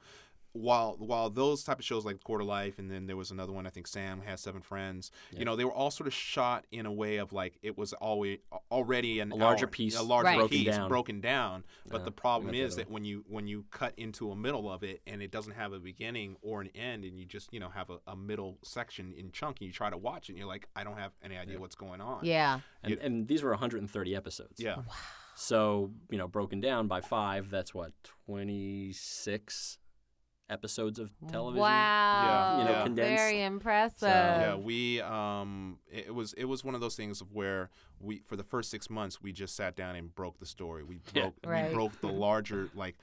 while 0.53 0.97
while 0.99 1.31
those 1.31 1.63
type 1.63 1.79
of 1.79 1.85
shows 1.85 2.05
like 2.05 2.23
Quarter 2.25 2.45
Life, 2.45 2.79
and 2.79 2.91
then 2.91 3.07
there 3.07 3.17
was 3.17 3.31
another 3.31 3.53
one 3.53 3.67
I 3.67 3.71
think 3.71 3.87
Sam 3.87 4.21
has 4.23 4.41
Seven 4.41 4.63
Friends. 4.63 5.11
You 5.37 5.45
know, 5.45 5.55
they 5.57 5.65
were 5.65 5.73
all 5.73 5.91
sort 5.91 6.07
of 6.09 6.15
shot 6.15 6.65
in 6.73 6.87
a 6.87 6.93
way 6.93 7.19
of 7.19 7.33
like 7.33 7.59
it 7.63 7.79
was 7.79 7.93
always 7.93 8.39
already 8.71 9.21
an 9.21 9.31
A 9.33 9.37
larger 9.37 9.67
hour- 9.67 9.71
piece 9.71 9.97
a 9.97 10.03
larger 10.03 10.27
Right. 10.27 10.39
broken 10.39 10.59
piece 10.59 10.67
down. 10.77 10.89
broken 10.89 11.21
down. 11.21 11.65
But 11.89 11.99
Yeah, 11.99 12.05
the 12.07 12.11
problem 12.13 12.55
is 12.55 12.75
other 12.75 12.83
that 12.85 12.91
when 12.91 13.05
you 13.05 13.25
when 13.29 13.47
you 13.47 13.65
cut 13.71 13.95
into 13.97 14.31
a 14.33 14.37
middle 14.37 14.71
of 14.71 14.83
it 14.83 15.03
and 15.07 15.23
it 15.23 15.31
doesn't 15.31 15.53
have 15.55 15.73
a 15.73 15.79
beginning 15.79 16.37
or 16.43 16.61
an 16.61 16.69
end, 16.75 17.05
and 17.05 17.19
you 17.19 17.25
just 17.27 17.53
you 17.53 17.61
know 17.61 17.69
have 17.71 17.91
a, 17.91 17.99
a 18.09 18.17
middle 18.17 18.59
section 18.63 19.13
in 19.13 19.31
chunk, 19.33 19.59
and 19.61 19.67
you 19.69 19.73
try 19.73 19.91
to 19.91 19.97
watch 19.97 20.29
it, 20.29 20.33
and 20.33 20.39
you're 20.39 20.49
like, 20.49 20.69
I 20.75 20.85
don't 20.85 20.99
have 20.99 21.13
any 21.23 21.37
idea 21.37 21.59
what's 21.61 21.77
going 21.77 22.01
on. 22.01 22.25
Yeah. 22.25 22.61
And, 22.83 22.95
and 22.99 23.29
these 23.29 23.43
were 23.43 23.51
130 23.51 24.17
episodes. 24.17 24.55
Yeah. 24.59 24.77
So 25.37 25.93
you 26.11 26.19
know, 26.19 26.29
broken 26.29 26.61
down 26.61 26.87
by 26.89 27.01
five, 27.01 27.51
that's 27.51 27.73
what 27.73 27.93
26 28.27 29.79
episodes 30.51 30.99
of 30.99 31.11
television. 31.31 31.61
Wow. 31.63 32.57
Yeah. 32.57 32.59
You 32.59 32.65
know, 32.65 32.95
Very 32.95 33.33
condensed. 33.33 33.35
impressive. 33.35 33.99
So- 34.01 34.07
Yeah, 34.09 34.55
we 34.57 35.01
um, 35.01 35.79
it 35.91 36.07
it 36.09 36.15
was 36.15 36.33
it 36.35 36.45
was 36.45 36.65
one 36.65 36.75
of 36.75 36.81
those 36.81 36.97
things 36.97 37.21
of 37.21 37.33
where 37.33 37.71
we 38.01 38.23
for 38.27 38.37
the 38.37 38.43
first 38.45 38.71
six 38.71 38.91
months 38.91 39.23
we 39.23 39.33
just 39.33 39.55
sat 39.57 39.77
down 39.77 39.97
and 39.97 40.15
broke 40.15 40.39
the 40.41 40.47
story. 40.47 40.83
We 40.85 41.01
Yeah. 41.15 41.23
broke 41.23 41.35
Right. 41.47 41.69
we 41.69 41.75
broke 41.75 42.01
the 42.01 42.09
larger 42.09 42.69
like 42.75 42.97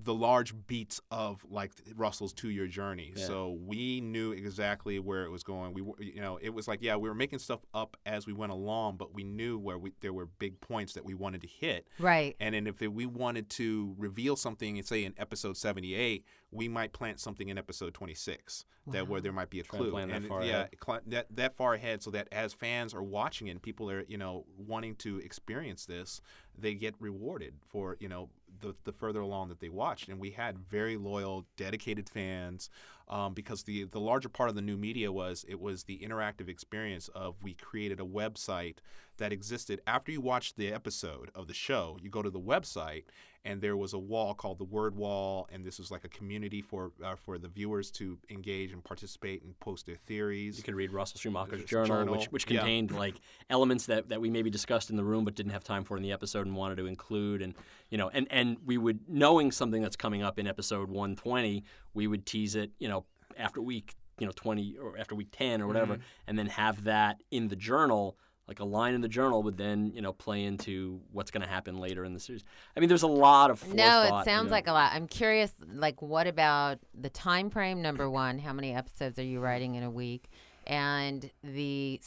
the 0.00 0.14
large 0.14 0.54
beats 0.66 1.00
of 1.10 1.44
like 1.50 1.72
Russell's 1.96 2.32
two 2.32 2.50
year 2.50 2.66
journey. 2.68 3.12
Yeah. 3.16 3.26
So 3.26 3.58
we 3.60 4.00
knew 4.00 4.32
exactly 4.32 4.98
where 4.98 5.24
it 5.24 5.30
was 5.30 5.42
going. 5.42 5.74
We 5.74 5.82
were 5.82 5.94
you 5.98 6.20
know 6.20 6.38
it 6.40 6.50
was 6.50 6.68
like 6.68 6.80
yeah 6.82 6.96
we 6.96 7.08
were 7.08 7.14
making 7.14 7.40
stuff 7.40 7.60
up 7.74 7.96
as 8.06 8.26
we 8.26 8.32
went 8.32 8.52
along, 8.52 8.96
but 8.96 9.12
we 9.12 9.24
knew 9.24 9.58
where 9.58 9.78
we 9.78 9.92
there 10.00 10.12
were 10.12 10.26
big 10.26 10.60
points 10.60 10.92
that 10.92 11.04
we 11.04 11.14
wanted 11.14 11.40
to 11.42 11.48
hit. 11.48 11.88
Right. 11.98 12.36
And 12.38 12.54
then 12.54 12.66
if 12.66 12.80
we 12.80 13.06
wanted 13.06 13.50
to 13.50 13.94
reveal 13.98 14.36
something, 14.36 14.78
and 14.78 14.86
say 14.86 15.04
in 15.04 15.14
episode 15.18 15.56
78, 15.56 16.24
we 16.50 16.68
might 16.68 16.92
plant 16.92 17.20
something 17.20 17.48
in 17.48 17.58
episode 17.58 17.92
26 17.94 18.64
that 18.90 19.06
where 19.06 19.20
there 19.20 19.32
might 19.32 19.50
be 19.50 19.60
a 19.60 19.62
Try 19.62 19.78
clue. 19.78 19.90
that 19.90 20.08
and 20.08 20.26
far 20.26 20.42
yeah, 20.42 20.50
ahead. 20.60 20.70
cl- 20.82 21.00
that 21.08 21.26
that 21.36 21.56
far 21.56 21.74
ahead, 21.74 22.02
so 22.02 22.10
that 22.12 22.28
as 22.32 22.54
fans 22.54 22.94
are 22.94 23.02
watching 23.02 23.48
it, 23.48 23.50
and 23.50 23.62
people 23.62 23.90
are 23.90 24.04
you 24.08 24.16
know 24.16 24.46
wanting 24.56 24.94
to 24.96 25.18
experience 25.18 25.84
this, 25.84 26.22
they 26.60 26.74
get 26.74 26.94
rewarded 26.98 27.54
for 27.68 27.96
you 28.00 28.08
know 28.08 28.28
the 28.60 28.74
the 28.84 28.92
further 28.92 29.20
along 29.20 29.48
that 29.48 29.60
they 29.60 29.68
watched. 29.68 30.08
And 30.08 30.18
we 30.18 30.30
had 30.30 30.58
very 30.58 30.96
loyal, 30.96 31.46
dedicated 31.56 32.08
fans. 32.08 32.70
Um, 33.08 33.32
because 33.32 33.62
the 33.62 33.84
the 33.84 34.00
larger 34.00 34.28
part 34.28 34.50
of 34.50 34.54
the 34.54 34.60
new 34.60 34.76
media 34.76 35.10
was 35.10 35.44
it 35.48 35.60
was 35.60 35.84
the 35.84 35.98
interactive 35.98 36.48
experience 36.48 37.08
of 37.14 37.36
we 37.42 37.54
created 37.54 38.00
a 38.00 38.04
website 38.04 38.76
that 39.18 39.32
existed 39.32 39.80
after 39.86 40.10
you 40.10 40.20
watched 40.20 40.56
the 40.56 40.72
episode 40.72 41.30
of 41.34 41.46
the 41.46 41.54
show 41.54 41.96
you 42.02 42.10
go 42.10 42.22
to 42.22 42.30
the 42.30 42.40
website 42.40 43.04
and 43.44 43.60
there 43.60 43.76
was 43.76 43.92
a 43.92 43.98
wall 43.98 44.34
called 44.34 44.58
the 44.58 44.64
word 44.64 44.96
wall 44.96 45.48
and 45.52 45.64
this 45.64 45.78
was 45.78 45.90
like 45.90 46.04
a 46.04 46.08
community 46.08 46.60
for 46.60 46.92
uh, 47.04 47.14
for 47.14 47.38
the 47.38 47.48
viewers 47.48 47.90
to 47.90 48.18
engage 48.30 48.72
and 48.72 48.82
participate 48.82 49.42
and 49.42 49.58
post 49.60 49.86
their 49.86 49.96
theories 49.96 50.56
You 50.56 50.64
could 50.64 50.74
read 50.74 50.92
Russell 50.92 51.18
Schumacher's 51.18 51.64
journal, 51.64 51.86
journal, 51.86 52.14
which 52.16 52.26
which 52.26 52.50
yeah. 52.50 52.58
contained 52.58 52.90
like 52.90 53.14
elements 53.48 53.86
that, 53.86 54.08
that 54.08 54.20
we 54.20 54.30
maybe 54.30 54.50
discussed 54.50 54.90
in 54.90 54.96
the 54.96 55.04
room 55.04 55.24
but 55.24 55.34
didn't 55.34 55.52
have 55.52 55.64
time 55.64 55.84
for 55.84 55.96
in 55.96 56.02
the 56.02 56.12
episode 56.12 56.46
and 56.46 56.56
wanted 56.56 56.76
to 56.76 56.86
include 56.86 57.42
and 57.42 57.54
you 57.90 57.98
know 57.98 58.08
and, 58.12 58.26
and 58.30 58.56
we 58.64 58.76
would 58.78 59.00
knowing 59.08 59.52
something 59.52 59.82
that's 59.82 59.96
coming 59.96 60.22
up 60.22 60.38
in 60.38 60.46
episode 60.46 60.88
120 60.88 61.64
we 61.94 62.06
would 62.06 62.26
tease 62.26 62.54
it 62.54 62.70
you 62.78 62.88
know 62.88 63.04
after 63.38 63.62
week 63.62 63.94
you 64.18 64.26
know 64.26 64.32
20 64.34 64.76
or 64.78 64.98
after 64.98 65.14
week 65.14 65.28
10 65.32 65.62
or 65.62 65.66
whatever 65.66 65.94
Mm-hmm. 65.94 66.02
and 66.26 66.38
then 66.38 66.46
have 66.46 66.84
that 66.84 67.22
in 67.30 67.48
the 67.48 67.56
journal 67.56 68.18
like 68.48 68.60
a 68.60 68.64
line 68.64 68.94
in 68.94 69.02
the 69.02 69.08
journal 69.08 69.42
would 69.42 69.56
then 69.56 69.92
you 69.94 70.00
know 70.00 70.12
play 70.12 70.44
into 70.44 71.00
what's 71.12 71.30
going 71.30 71.42
to 71.42 71.48
happen 71.48 71.78
later 71.78 72.04
in 72.04 72.14
the 72.14 72.20
series 72.20 72.44
I 72.76 72.80
mean 72.80 72.88
there's 72.88 73.02
a 73.02 73.06
lot 73.06 73.50
of 73.50 73.62
No, 73.74 74.02
it 74.02 74.24
sounds 74.24 74.44
you 74.44 74.44
know. 74.44 74.50
like 74.50 74.66
a 74.66 74.72
lot. 74.72 74.92
I'm 74.94 75.06
curious, 75.06 75.52
like, 75.72 76.00
what 76.00 76.26
about 76.26 76.78
the 76.98 77.10
time 77.10 77.50
frame? 77.50 77.82
Number 77.82 78.08
one, 78.08 78.38
how 78.38 78.52
many 78.52 78.74
episodes 78.74 79.18
are 79.18 79.24
you 79.24 79.40
writing 79.40 79.74
in 79.74 79.82
a 79.82 79.90
week? 79.90 80.30
And 80.66 81.30
the, 81.42 82.00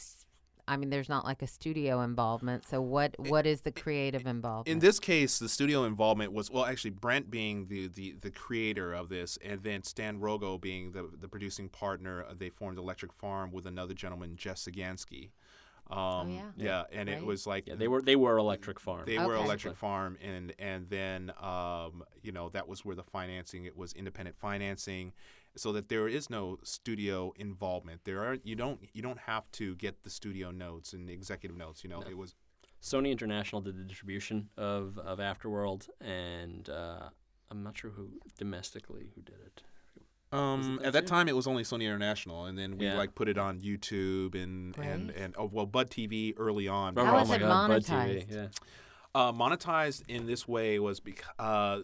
I 0.66 0.76
mean, 0.76 0.90
there's 0.90 1.08
not 1.08 1.24
like 1.24 1.42
a 1.42 1.46
studio 1.46 2.00
involvement. 2.02 2.64
So 2.66 2.80
what 2.80 3.14
what 3.18 3.46
is 3.46 3.62
the 3.62 3.72
creative 3.72 4.26
involvement? 4.26 4.68
in 4.68 4.78
this 4.78 4.98
case 4.98 5.38
the 5.38 5.48
studio 5.48 5.84
involvement 5.84 6.32
was 6.32 6.50
well 6.50 6.64
actually 6.64 6.90
brent 6.90 7.30
being 7.30 7.66
the, 7.66 7.88
the, 7.88 8.14
the 8.20 8.30
creator 8.30 8.92
of 8.92 9.08
this 9.08 9.38
and 9.44 9.62
then 9.62 9.82
stan 9.82 10.18
Rogow 10.20 10.60
being 10.60 10.92
the, 10.92 11.08
the 11.20 11.28
producing 11.28 11.68
partner 11.68 12.24
uh, 12.28 12.34
they 12.36 12.48
formed 12.50 12.78
electric 12.78 13.12
farm 13.12 13.50
with 13.52 13.66
another 13.66 13.94
gentleman 13.94 14.36
jeff 14.36 14.56
Sagansky. 14.56 15.30
Um, 15.92 16.38
Oh, 16.38 16.52
yeah. 16.56 16.84
and 16.92 17.08
Right. 17.08 17.18
it 17.18 17.24
was 17.24 17.46
like 17.46 17.68
yeah, 17.68 17.74
they 17.76 17.88
were 17.88 18.02
they 18.02 18.16
were 18.16 18.36
Electric 18.38 18.80
Farm 18.80 19.04
They 19.06 19.18
were 19.18 19.36
Electric 19.36 19.76
Farm, 19.76 20.16
and 20.22 20.52
and 20.58 20.88
then 20.88 21.32
um, 21.40 22.02
you 22.22 22.32
know 22.32 22.48
that 22.50 22.66
was 22.68 22.84
where 22.84 22.96
the 22.96 23.02
financing 23.04 23.64
it 23.64 23.76
was 23.76 23.92
independent 23.92 24.36
financing, 24.38 25.12
so 25.56 25.72
that 25.72 25.88
there 25.88 26.08
is 26.08 26.30
no 26.30 26.58
studio 26.62 27.32
involvement. 27.36 28.02
There 28.04 28.24
are 28.24 28.38
you 28.42 28.54
don't 28.56 28.80
you 28.92 29.02
don't 29.02 29.18
have 29.20 29.50
to 29.52 29.74
get 29.76 30.02
the 30.02 30.10
studio 30.10 30.50
notes 30.50 30.92
and 30.92 31.10
executive 31.10 31.56
notes. 31.56 31.84
You 31.84 31.90
know 31.90 32.02
it 32.02 32.16
was 32.16 32.34
Sony 32.80 33.12
International 33.12 33.60
did 33.62 33.76
the 33.78 33.84
distribution 33.84 34.48
of, 34.56 34.98
of 34.98 35.20
Afterworld, 35.20 35.88
and 36.00 36.68
uh, 36.68 37.10
I'm 37.48 37.62
not 37.62 37.76
sure 37.78 37.90
who 37.90 38.10
domestically 38.38 39.06
who 39.14 39.22
did 39.22 39.36
it. 39.46 39.62
Um, 40.32 40.80
at 40.82 40.92
that 40.92 41.02
too? 41.02 41.08
time 41.10 41.28
it 41.28 41.36
was 41.36 41.46
only 41.46 41.62
Sony 41.62 41.84
International, 41.84 42.46
and 42.46 42.58
then 42.58 42.78
we 42.78 42.86
Yeah. 42.86 42.96
like 42.96 43.14
put 43.14 43.28
it 43.28 43.38
on 43.38 43.60
YouTube 43.60 44.34
and 44.34 44.76
and 44.78 45.10
and 45.10 45.34
oh, 45.38 45.48
well 45.52 45.66
Bud 45.66 45.90
TV 45.90 46.34
early 46.36 46.68
on. 46.68 46.96
How 46.96 47.10
oh 47.16 47.20
was 47.20 47.28
my 47.28 47.36
it 47.36 47.38
God, 47.40 47.68
Bud 47.68 47.82
monetized? 47.82 48.26
TV, 48.28 48.34
yeah. 48.34 48.46
Uh, 49.14 49.30
monetized 49.32 50.02
in 50.08 50.26
this 50.26 50.48
way 50.48 50.78
was 50.78 50.98
because 51.00 51.28
uh, 51.38 51.80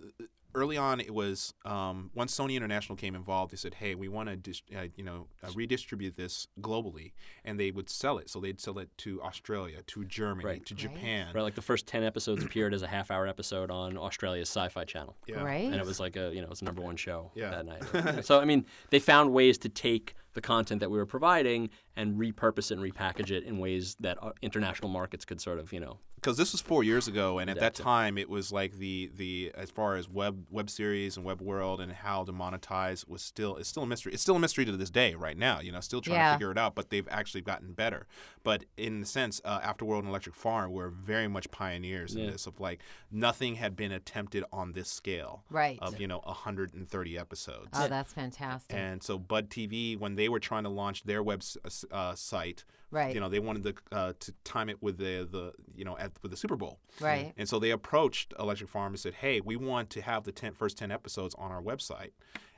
early 0.55 0.77
on 0.77 1.01
it 1.01 1.13
was 1.15 1.55
um, 1.65 2.11
once 2.15 2.37
Sony 2.37 2.55
International 2.57 2.97
came 2.97 3.15
involved, 3.15 3.53
they 3.53 3.57
said, 3.57 3.75
"Hey, 3.75 3.95
we 3.95 4.09
want 4.09 4.29
to 4.29 4.37
dis- 4.37 4.63
uh, 4.77 4.87
you 4.97 5.05
know 5.05 5.27
uh, 5.43 5.51
redistribute 5.55 6.17
this 6.17 6.47
globally," 6.61 7.13
and 7.45 7.59
they 7.61 7.71
would 7.71 7.89
sell 7.91 8.19
it. 8.19 8.29
So 8.31 8.41
they'd 8.41 8.61
sell 8.61 8.79
it 8.79 8.89
to 8.99 9.21
Australia, 9.23 9.83
to 9.87 10.05
Germany, 10.05 10.45
Right. 10.47 10.67
to 10.67 10.75
Right. 10.75 10.81
Japan. 10.83 11.33
Right, 11.35 11.43
like 11.43 11.55
the 11.55 11.63
first 11.63 11.87
ten 11.87 12.03
episodes 12.05 12.43
appeared 12.45 12.73
as 12.75 12.83
a 12.83 12.87
half-hour 12.89 13.27
episode 13.27 13.71
on 13.71 13.97
Australia's 13.97 14.49
Sci-Fi 14.49 14.85
Channel, 14.85 15.17
Yeah. 15.27 15.41
Great. 15.43 15.67
and 15.67 15.75
it 15.77 15.85
was 15.87 16.01
like 16.01 16.17
a 16.17 16.31
you 16.35 16.41
know 16.41 16.45
it 16.47 16.51
was 16.51 16.61
the 16.61 16.67
number 16.67 16.83
one 16.83 16.97
show 16.97 17.31
Yeah. 17.35 17.51
that 17.51 17.67
night. 17.67 18.25
so 18.25 18.41
I 18.41 18.45
mean, 18.45 18.65
they 18.91 18.99
found 18.99 19.33
ways 19.33 19.59
to 19.59 19.69
take 19.69 20.15
the 20.35 20.41
content 20.43 20.79
that 20.81 20.91
we 20.91 20.99
were 20.99 21.07
providing 21.07 21.69
and 21.97 22.17
repurpose 22.17 22.71
it 22.71 22.79
and 22.79 22.83
repackage 22.93 23.31
it 23.31 23.43
in 23.45 23.59
ways 23.59 23.97
that 23.99 24.23
uh, 24.23 24.31
international 24.43 24.89
markets 24.89 25.25
could 25.25 25.41
sort 25.41 25.59
of 25.59 25.73
you 25.73 25.81
know 25.81 25.99
because 26.21 26.37
this 26.37 26.53
was 26.53 26.61
four 26.61 26.83
years 26.83 27.07
ago, 27.07 27.39
and 27.39 27.49
at 27.49 27.61
that 27.61 27.75
time, 27.75 28.19
it 28.19 28.29
was 28.29 28.51
like 28.53 28.75
the 28.79 29.11
the 29.17 29.53
as 29.55 29.71
far 29.71 29.97
as 29.97 30.09
web 30.09 30.47
web 30.51 30.69
series 30.69 31.17
and 31.17 31.25
web 31.25 31.41
world 31.41 31.81
and 31.81 31.93
how 31.93 32.25
to 32.25 32.33
monetize 32.33 33.09
was 33.09 33.23
still 33.23 33.57
it's 33.57 33.69
still 33.69 33.85
a 33.85 33.87
mystery. 33.87 34.13
It's 34.13 34.23
still 34.23 34.37
a 34.37 34.41
mystery 34.41 34.65
to 34.65 34.73
this 34.77 34.91
day, 34.91 35.15
right 35.15 35.37
now. 35.37 35.61
You 35.61 35.73
know, 35.73 35.81
still 35.81 36.01
trying 36.01 36.17
Yeah. 36.17 36.31
to 36.33 36.35
figure 36.37 36.51
it 36.51 36.59
out. 36.59 36.75
But 36.75 36.91
they've 36.91 37.07
actually 37.11 37.43
gotten 37.43 37.73
better. 37.73 38.07
But 38.43 38.65
in 38.77 39.01
the 39.01 39.07
sense, 39.07 39.41
uh, 39.45 39.61
Afterworld 39.61 40.01
and 40.01 40.09
Electric 40.09 40.35
Farm 40.35 40.73
were 40.73 40.89
very 40.91 41.29
much 41.29 41.51
pioneers 41.51 42.15
in 42.15 42.27
this. 42.27 42.47
Of 42.47 42.59
like 42.61 42.81
nothing 43.11 43.55
had 43.57 43.77
been 43.77 43.93
attempted 43.93 44.45
on 44.53 44.73
this 44.73 44.89
scale 44.91 45.45
Right. 45.51 45.79
of 45.81 46.01
you 46.01 46.07
know 46.09 46.21
130 46.25 47.19
episodes. 47.19 47.69
Oh, 47.73 47.89
that's 47.89 48.13
fantastic. 48.13 48.77
And 48.77 49.03
so 49.03 49.19
Bud 49.19 49.51
TV, 49.51 49.97
when 49.97 50.17
they 50.17 50.29
were 50.29 50.41
trying 50.41 50.65
to 50.65 50.69
launch 50.71 51.05
their 51.05 51.23
web 51.23 51.41
s- 51.43 51.85
uh, 51.91 52.15
site, 52.15 52.65
Right. 52.91 53.15
you 53.15 53.21
know, 53.21 53.29
they 53.29 53.39
wanted 53.39 53.63
to 53.65 53.75
uh, 53.97 54.13
to 54.19 54.33
time 54.45 54.69
it 54.69 54.83
with 54.83 54.97
the 54.99 55.29
the 55.31 55.53
you 55.75 55.85
know 55.85 55.97
at 55.99 56.13
with 56.23 56.31
the 56.31 56.37
Super 56.37 56.57
Bowl. 56.57 56.79
right. 57.01 57.33
And 57.37 57.49
so 57.49 57.59
they 57.59 57.71
approached 57.71 58.33
Electric 58.39 58.71
Farm 58.71 58.93
and 58.93 59.01
said, 59.01 59.15
"Hey, 59.15 59.41
we 59.41 59.57
want 59.57 59.91
to 59.91 60.03
have 60.03 60.25
the 60.25 60.33
10, 60.33 60.53
first 60.55 60.79
ten 60.79 60.91
episodes 60.91 61.35
on 61.39 61.51
our 61.53 61.63
website." 61.63 62.13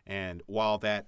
And 0.07 0.43
while 0.47 0.79
that 0.79 1.07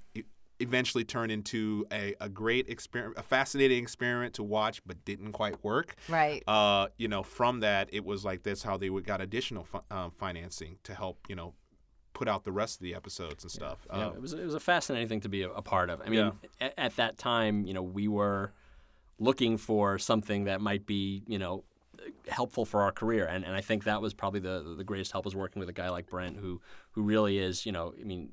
eventually 0.61 1.05
turned 1.05 1.33
into 1.33 1.85
a, 1.93 2.15
a 2.21 2.29
great 2.29 2.69
experiment, 2.69 3.19
a 3.19 3.23
fascinating 3.23 3.83
experiment 3.83 4.35
to 4.35 4.43
watch, 4.45 4.81
but 4.87 5.05
didn't 5.05 5.33
quite 5.33 5.63
work. 5.65 5.97
Right. 6.09 6.43
Uh, 6.47 6.89
you 6.99 7.09
know, 7.09 7.23
from 7.23 7.61
that, 7.61 7.89
it 7.93 8.05
was 8.05 8.25
like 8.25 8.43
that's 8.45 8.63
how 8.63 8.77
they 8.77 8.91
would 8.91 9.05
got 9.05 9.21
additional 9.21 9.65
fi- 9.65 9.81
um, 9.91 10.11
financing 10.13 10.79
to 10.85 10.95
help, 10.95 11.27
you 11.29 11.35
know, 11.35 11.55
put 12.13 12.29
out 12.29 12.45
the 12.45 12.53
rest 12.53 12.77
of 12.77 12.83
the 12.85 12.95
episodes 12.95 13.43
and 13.43 13.51
stuff. 13.51 13.87
Yeah, 13.93 14.07
Uh, 14.09 14.11
it 14.13 14.21
was 14.21 14.33
it 14.35 14.45
was 14.45 14.55
a 14.55 14.61
fascinating 14.61 15.09
thing 15.09 15.21
to 15.23 15.29
be 15.29 15.43
a, 15.43 15.51
a 15.51 15.63
part 15.63 15.91
of. 15.91 16.01
I 16.05 16.09
mean, 16.11 16.33
at, 16.61 16.75
at 16.77 16.97
that 16.97 17.19
time, 17.19 17.67
you 17.67 17.75
know, 17.75 17.83
we 17.83 18.07
were 18.07 18.53
looking 19.19 19.57
for 19.57 19.99
something 19.99 20.45
that 20.45 20.61
might 20.61 20.87
be, 20.87 21.23
you 21.27 21.39
know, 21.39 21.65
helpful 22.29 22.65
for 22.65 22.83
our 22.83 22.93
career, 22.93 23.27
and, 23.27 23.45
and 23.45 23.55
I 23.55 23.61
think 23.61 23.85
that 23.85 24.03
was 24.03 24.13
probably 24.15 24.41
the 24.41 24.75
the 24.77 24.85
greatest 24.85 25.13
help 25.13 25.25
was 25.25 25.37
working 25.37 25.61
with 25.61 25.69
a 25.69 25.73
guy 25.73 25.89
like 25.89 26.09
Brent, 26.11 26.37
who 26.39 26.61
who 26.93 27.03
really 27.03 27.39
is, 27.39 27.65
you 27.67 27.73
know, 27.73 27.95
I 28.01 28.05
mean. 28.05 28.31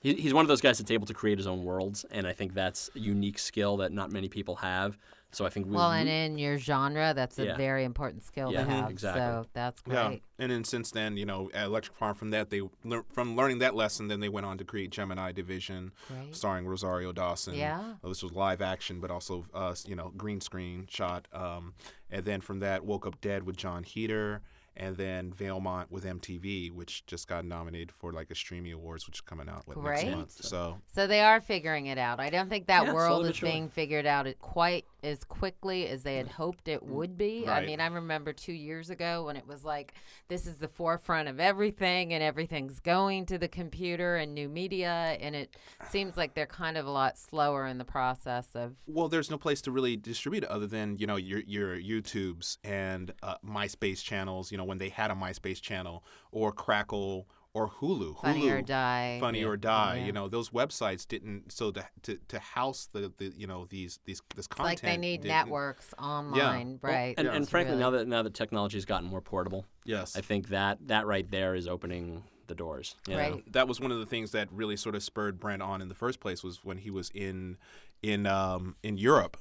he- 0.00 0.14
He's 0.14 0.32
one 0.34 0.44
of 0.44 0.48
those 0.48 0.60
guys 0.60 0.78
that's 0.78 0.90
able 0.90 1.06
to 1.06 1.14
create 1.14 1.38
his 1.38 1.46
own 1.46 1.64
worlds, 1.64 2.04
and 2.10 2.26
I 2.26 2.32
think 2.32 2.54
that's 2.54 2.88
a 2.94 2.98
unique 2.98 3.38
skill 3.38 3.76
that 3.78 3.92
not 3.92 4.10
many 4.12 4.28
people 4.28 4.56
have. 4.56 4.96
So 5.36 5.44
I 5.44 5.50
think 5.50 5.66
we, 5.66 5.74
Well, 5.74 5.90
we- 5.90 5.96
and 5.98 6.08
in 6.08 6.38
your 6.38 6.56
genre, 6.56 7.12
that's 7.14 7.38
a 7.38 7.44
Yeah. 7.44 7.56
very 7.58 7.84
important 7.84 8.22
skill 8.22 8.50
Yeah, 8.50 8.64
to 8.64 8.70
have. 8.70 8.90
exactly. 8.90 9.20
So 9.20 9.46
that's 9.52 9.82
Yeah, 9.86 10.08
great. 10.08 10.22
and 10.38 10.50
then 10.50 10.64
since 10.64 10.90
then, 10.92 11.18
you 11.18 11.26
know, 11.26 11.50
at 11.52 11.66
Electric 11.66 11.94
Farm, 11.94 12.14
from 12.14 12.30
that 12.30 12.48
they 12.48 12.62
lear- 12.84 13.04
from 13.12 13.36
learning 13.36 13.58
that 13.58 13.74
lesson, 13.74 14.08
then 14.08 14.20
they 14.20 14.30
went 14.30 14.46
on 14.46 14.56
to 14.56 14.64
create 14.64 14.88
Gemini 14.88 15.32
Division, 15.32 15.92
Great. 16.08 16.34
starring 16.34 16.66
Rosario 16.66 17.12
Dawson. 17.12 17.52
Yeah. 17.52 17.96
Uh, 18.02 18.08
this 18.08 18.22
was 18.22 18.32
live 18.32 18.62
action, 18.62 18.98
but 18.98 19.10
also 19.10 19.44
uh, 19.52 19.72
s- 19.72 19.86
you 19.86 19.94
know 19.94 20.10
green 20.16 20.40
screen 20.40 20.86
shot. 20.88 21.28
Um, 21.34 21.74
and 22.10 22.24
then 22.24 22.40
from 22.40 22.60
that, 22.60 22.86
Woke 22.86 23.06
Up 23.06 23.20
Dead 23.20 23.42
with 23.42 23.58
Jon 23.58 23.82
Heder, 23.84 24.40
and 24.76 24.96
then 24.96 25.32
Valemont 25.32 25.90
with 25.90 26.04
MTV, 26.04 26.70
which 26.72 27.06
just 27.06 27.28
got 27.28 27.44
nominated 27.44 27.92
for 27.92 28.12
like 28.12 28.30
a 28.30 28.34
Streamy 28.34 28.70
Awards, 28.72 29.06
which 29.06 29.16
is 29.16 29.20
coming 29.20 29.48
out 29.48 29.62
what, 29.66 29.76
next 29.82 30.02
Great. 30.02 30.12
month. 30.14 30.32
So 30.44 30.78
So 30.94 31.06
they 31.06 31.20
are 31.20 31.40
figuring 31.40 31.86
it 31.86 31.98
out. 31.98 32.20
I 32.20 32.30
don't 32.30 32.48
think 32.48 32.66
that 32.66 32.84
Yeah, 32.84 32.92
world 32.94 33.22
is 33.24 33.28
but 33.28 33.36
surely. 33.36 33.52
being 33.54 33.68
figured 33.68 34.06
out 34.06 34.26
quite 34.40 34.84
as 35.02 35.22
quickly 35.24 35.86
as 35.86 36.02
they 36.02 36.16
had 36.16 36.26
hoped 36.28 36.66
it 36.68 36.82
would 36.82 37.16
be. 37.16 37.46
I 37.48 37.64
mean, 37.64 37.80
I 37.80 37.86
remember 37.86 38.32
two 38.32 38.52
years 38.52 38.90
ago 38.90 39.26
when 39.26 39.36
it 39.36 39.46
was 39.46 39.64
like, 39.64 39.94
this 40.28 40.46
is 40.46 40.56
the 40.56 40.66
forefront 40.66 41.28
of 41.28 41.38
everything 41.38 42.12
and 42.12 42.22
everything's 42.22 42.80
going 42.80 43.24
to 43.26 43.38
the 43.38 43.46
computer 43.46 44.16
and 44.16 44.34
new 44.34 44.48
media. 44.48 45.16
And 45.20 45.36
it 45.36 45.56
seems 45.90 46.16
like 46.16 46.34
they're 46.34 46.46
kind 46.46 46.76
of 46.76 46.86
a 46.86 46.90
lot 46.90 47.18
slower 47.18 47.66
in 47.66 47.78
the 47.78 47.84
process 47.84 48.48
of. 48.54 48.74
Well, 48.86 49.08
there's 49.08 49.30
no 49.30 49.38
place 49.38 49.60
to 49.62 49.70
really 49.70 49.96
distribute 49.96 50.42
it 50.42 50.50
other 50.50 50.66
than 50.66 50.96
you 50.98 51.06
know 51.06 51.16
your 51.16 51.40
your 51.40 51.76
YouTubes 51.78 52.58
and 52.64 53.12
uh, 53.22 53.36
MySpace 53.46 54.02
channels. 54.02 54.50
You 54.50 54.58
know 54.58 54.64
when 54.66 54.78
they 54.78 54.88
had 54.90 55.10
a 55.10 55.14
MySpace 55.14 55.60
channel 55.60 56.04
or 56.32 56.52
Crackle 56.52 57.26
or 57.54 57.70
Hulu. 57.70 58.20
Funny 58.20 58.42
Hulu, 58.42 58.58
or 58.58 58.62
Die. 58.62 59.16
Funny 59.18 59.40
Yeah. 59.40 59.46
or 59.46 59.56
Die. 59.56 59.96
Yeah. 59.96 60.04
You 60.04 60.12
know 60.12 60.28
those 60.28 60.50
websites 60.50 61.08
didn't 61.08 61.50
so 61.50 61.70
to 61.70 61.86
to, 62.02 62.18
to 62.28 62.38
house 62.38 62.88
the, 62.92 63.10
the 63.16 63.32
you 63.34 63.46
know 63.46 63.64
these 63.64 63.98
these 64.04 64.20
this 64.34 64.46
content. 64.46 64.74
It's 64.74 64.82
like 64.82 64.92
they 64.92 64.98
need 64.98 65.24
networks 65.24 65.94
online, 65.98 66.78
Well, 66.82 66.92
right? 66.92 67.14
and, 67.16 67.26
and 67.28 67.38
It's 67.38 67.50
frankly, 67.50 67.72
really- 67.76 67.82
now 67.84 67.90
that 67.90 68.06
now 68.08 68.22
that 68.22 68.34
technology 68.34 68.76
has 68.76 68.84
gotten 68.84 69.08
more 69.08 69.22
portable, 69.22 69.64
Yes. 69.84 70.16
I 70.16 70.20
think 70.20 70.48
that 70.48 70.78
that 70.88 71.06
right 71.06 71.30
there 71.30 71.54
is 71.54 71.66
opening 71.66 72.24
the 72.46 72.54
doors. 72.54 72.94
you 73.08 73.14
know? 73.14 73.20
Right. 73.20 73.52
that 73.54 73.66
was 73.66 73.80
one 73.80 73.90
of 73.90 73.98
the 73.98 74.06
things 74.06 74.30
that 74.32 74.48
really 74.52 74.76
sort 74.76 74.94
of 74.94 75.02
spurred 75.02 75.40
Brent 75.40 75.62
on 75.62 75.80
in 75.82 75.88
the 75.88 75.94
first 75.96 76.20
place 76.20 76.44
was 76.44 76.62
when 76.62 76.78
he 76.78 76.90
was 76.90 77.10
in 77.14 77.56
in 78.02 78.26
um, 78.26 78.76
in 78.82 78.98
Europe 78.98 79.36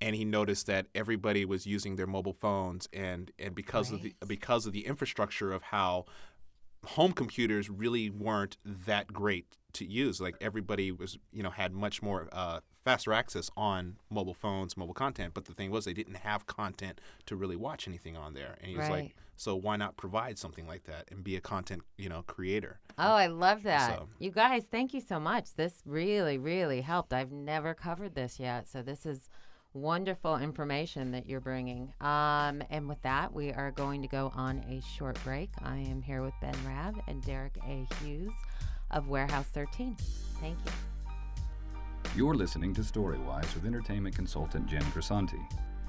and 0.00 0.14
he 0.16 0.24
noticed 0.24 0.66
that 0.66 0.86
everybody 0.94 1.44
was 1.44 1.66
using 1.66 1.96
their 1.96 2.06
mobile 2.06 2.32
phones 2.34 2.88
and 2.92 3.30
and 3.38 3.54
because 3.54 3.90
of 3.92 4.02
the 4.02 4.14
because 4.26 4.66
of 4.66 4.72
the 4.72 4.86
infrastructure 4.86 5.52
of 5.52 5.62
how 5.64 6.04
home 6.84 7.12
computers 7.12 7.68
really 7.68 8.10
weren't 8.10 8.56
that 8.64 9.12
great 9.12 9.56
to 9.72 9.84
use 9.84 10.20
like 10.20 10.36
everybody 10.40 10.92
was 10.92 11.18
you 11.32 11.42
know 11.42 11.50
had 11.50 11.72
much 11.72 12.00
more 12.00 12.28
uh, 12.32 12.60
faster 12.84 13.12
access 13.12 13.50
on 13.56 13.96
mobile 14.08 14.34
phones 14.34 14.76
mobile 14.76 14.94
content 14.94 15.34
but 15.34 15.46
the 15.46 15.52
thing 15.52 15.70
was 15.70 15.84
they 15.84 15.92
didn't 15.92 16.14
have 16.18 16.46
content 16.46 17.00
to 17.26 17.34
really 17.34 17.56
watch 17.56 17.88
anything 17.88 18.16
on 18.16 18.34
there 18.34 18.56
and 18.60 18.70
he 18.70 18.76
was 18.76 18.88
Right. 18.88 19.02
like 19.04 19.16
so 19.36 19.56
why 19.56 19.76
not 19.76 19.96
provide 19.96 20.38
something 20.38 20.66
like 20.66 20.84
that 20.84 21.08
and 21.10 21.24
be 21.24 21.34
a 21.36 21.40
content 21.40 21.82
you 21.98 22.08
know 22.08 22.22
creator 22.26 22.78
Oh, 22.98 23.12
I 23.12 23.26
love 23.26 23.62
that. 23.64 23.90
So- 23.94 24.08
You 24.18 24.30
guys, 24.30 24.64
thank 24.70 24.94
you 24.94 25.02
so 25.02 25.20
much. 25.20 25.52
This 25.54 25.82
really, 25.84 26.38
really 26.38 26.80
helped. 26.80 27.12
I've 27.12 27.30
never 27.30 27.74
covered 27.74 28.14
this 28.14 28.40
yet. 28.40 28.70
So, 28.70 28.80
this 28.80 29.04
is 29.04 29.28
wonderful 29.76 30.38
information 30.38 31.12
that 31.12 31.28
you're 31.28 31.40
bringing. 31.40 31.92
Um, 32.00 32.62
and 32.70 32.88
with 32.88 33.00
that, 33.02 33.32
we 33.32 33.52
are 33.52 33.70
going 33.70 34.02
to 34.02 34.08
go 34.08 34.32
on 34.34 34.64
a 34.70 34.80
short 34.96 35.22
break. 35.22 35.50
I 35.62 35.76
am 35.76 36.00
here 36.00 36.22
with 36.22 36.34
Ben 36.40 36.54
Raab 36.66 36.96
and 37.06 37.22
Deric 37.22 37.56
A. 37.68 37.86
Hughes 38.02 38.32
of 38.90 39.08
Warehouse 39.08 39.46
13. 39.52 39.96
Thank 40.40 40.58
you. 40.64 40.72
You're 42.16 42.34
listening 42.34 42.72
to 42.74 42.80
Storywise 42.80 43.54
with 43.54 43.66
entertainment 43.66 44.16
consultant 44.16 44.66
Jen 44.66 44.82
Grisanti. 44.84 45.40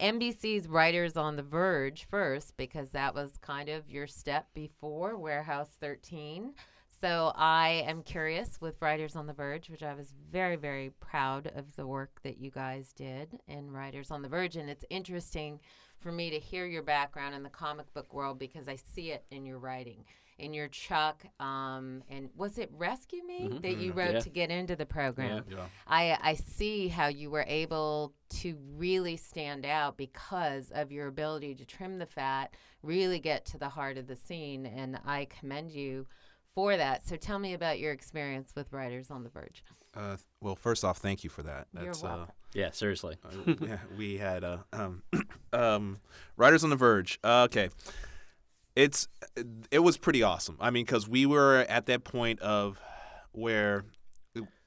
NBC's 0.02 0.68
Writers 0.68 1.16
on 1.16 1.38
the 1.38 1.44
Verge 1.44 2.08
first 2.12 2.58
because 2.58 2.90
that 2.90 3.16
was 3.16 3.38
kind 3.38 3.70
of 3.70 3.90
your 3.90 4.06
step 4.06 4.48
before 4.54 5.16
Warehouse 5.16 5.70
13. 5.80 6.56
So 7.00 7.32
I 7.36 7.84
am 7.88 8.02
curious 8.02 8.60
with 8.60 8.82
Writers 8.82 9.16
on 9.16 9.28
the 9.28 9.34
Verge, 9.34 9.70
which 9.70 9.84
I 9.84 9.94
was 9.94 10.14
very, 10.32 10.56
very 10.56 10.90
proud 11.00 11.52
of 11.56 11.76
the 11.76 11.86
work 11.86 12.20
that 12.24 12.40
you 12.40 12.50
guys 12.50 12.92
did 12.94 13.40
in 13.48 13.72
Writers 13.72 14.10
on 14.10 14.24
the 14.24 14.30
Verge. 14.30 14.56
And 14.56 14.68
it's 14.70 14.86
interesting 14.90 15.60
for 16.00 16.12
me 16.12 16.32
to 16.32 16.40
hear 16.40 16.66
your 16.66 16.82
background 16.82 17.36
in 17.36 17.44
the 17.44 17.50
comic 17.50 17.94
book 17.94 18.14
world 18.14 18.40
because 18.40 18.68
I 18.68 18.78
see 18.78 19.12
it 19.12 19.26
in 19.32 19.46
your 19.46 19.60
writing 19.60 20.06
in 20.40 20.54
your 20.54 20.68
Chuck, 20.68 21.24
um, 21.40 22.04
and 22.12 22.30
was 22.36 22.60
it 22.60 22.70
Rescue 22.72 23.24
Me 23.26 23.50
Mhm. 23.50 23.62
that 23.64 23.78
you 23.78 23.92
Mhm. 23.92 23.96
wrote 23.98 24.14
Yeah. 24.14 24.20
to 24.20 24.30
get 24.30 24.52
into 24.52 24.76
the 24.76 24.86
program? 24.86 25.44
yeah 25.50 25.68
I 25.88 26.16
I 26.22 26.36
see 26.36 26.90
how 26.90 27.08
you 27.08 27.32
were 27.32 27.46
able 27.48 28.14
to 28.42 28.56
really 28.76 29.18
stand 29.18 29.66
out 29.66 29.98
because 29.98 30.70
of 30.70 30.92
your 30.92 31.08
ability 31.08 31.56
to 31.56 31.66
trim 31.66 31.98
the 31.98 32.06
fat, 32.06 32.54
really 32.84 33.20
get 33.20 33.46
to 33.46 33.58
the 33.58 33.70
heart 33.70 33.98
of 33.98 34.06
the 34.06 34.16
scene, 34.16 34.68
and 34.68 35.00
I 35.04 35.26
commend 35.26 35.72
you 35.72 36.06
for 36.58 36.76
that. 36.76 37.08
So 37.08 37.16
tell 37.18 37.38
me 37.38 37.54
about 37.54 37.78
your 37.78 37.92
experience 37.92 38.54
with 38.56 38.74
Writers 38.74 39.12
on 39.12 39.24
the 39.24 39.30
Verge. 39.30 39.64
Uh, 39.96 40.18
well, 40.42 40.56
first 40.56 40.84
off, 40.84 40.98
thank 40.98 41.24
you 41.24 41.30
for 41.30 41.44
that. 41.44 41.68
You're 41.72 41.86
That's 41.86 42.02
welcome. 42.02 42.30
Yeah, 42.56 42.72
seriously. 42.72 43.18
uh, 43.24 43.52
uh, 43.52 43.56
yeah, 43.62 43.78
we 43.96 44.18
had 44.18 44.44
uh, 44.44 44.58
um, 44.74 45.04
um, 45.54 46.00
Writers 46.36 46.64
on 46.64 46.72
the 46.72 46.76
Verge. 46.76 47.20
Uh, 47.24 47.44
okay, 47.44 47.70
it's 48.76 49.08
it 49.70 49.80
was 49.80 49.98
pretty 49.98 50.24
awesome. 50.24 50.58
I 50.60 50.72
mean, 50.72 50.84
because 50.84 51.08
we 51.08 51.28
were 51.28 51.64
at 51.70 51.86
that 51.86 52.04
point 52.04 52.40
of 52.40 52.80
where 53.34 53.86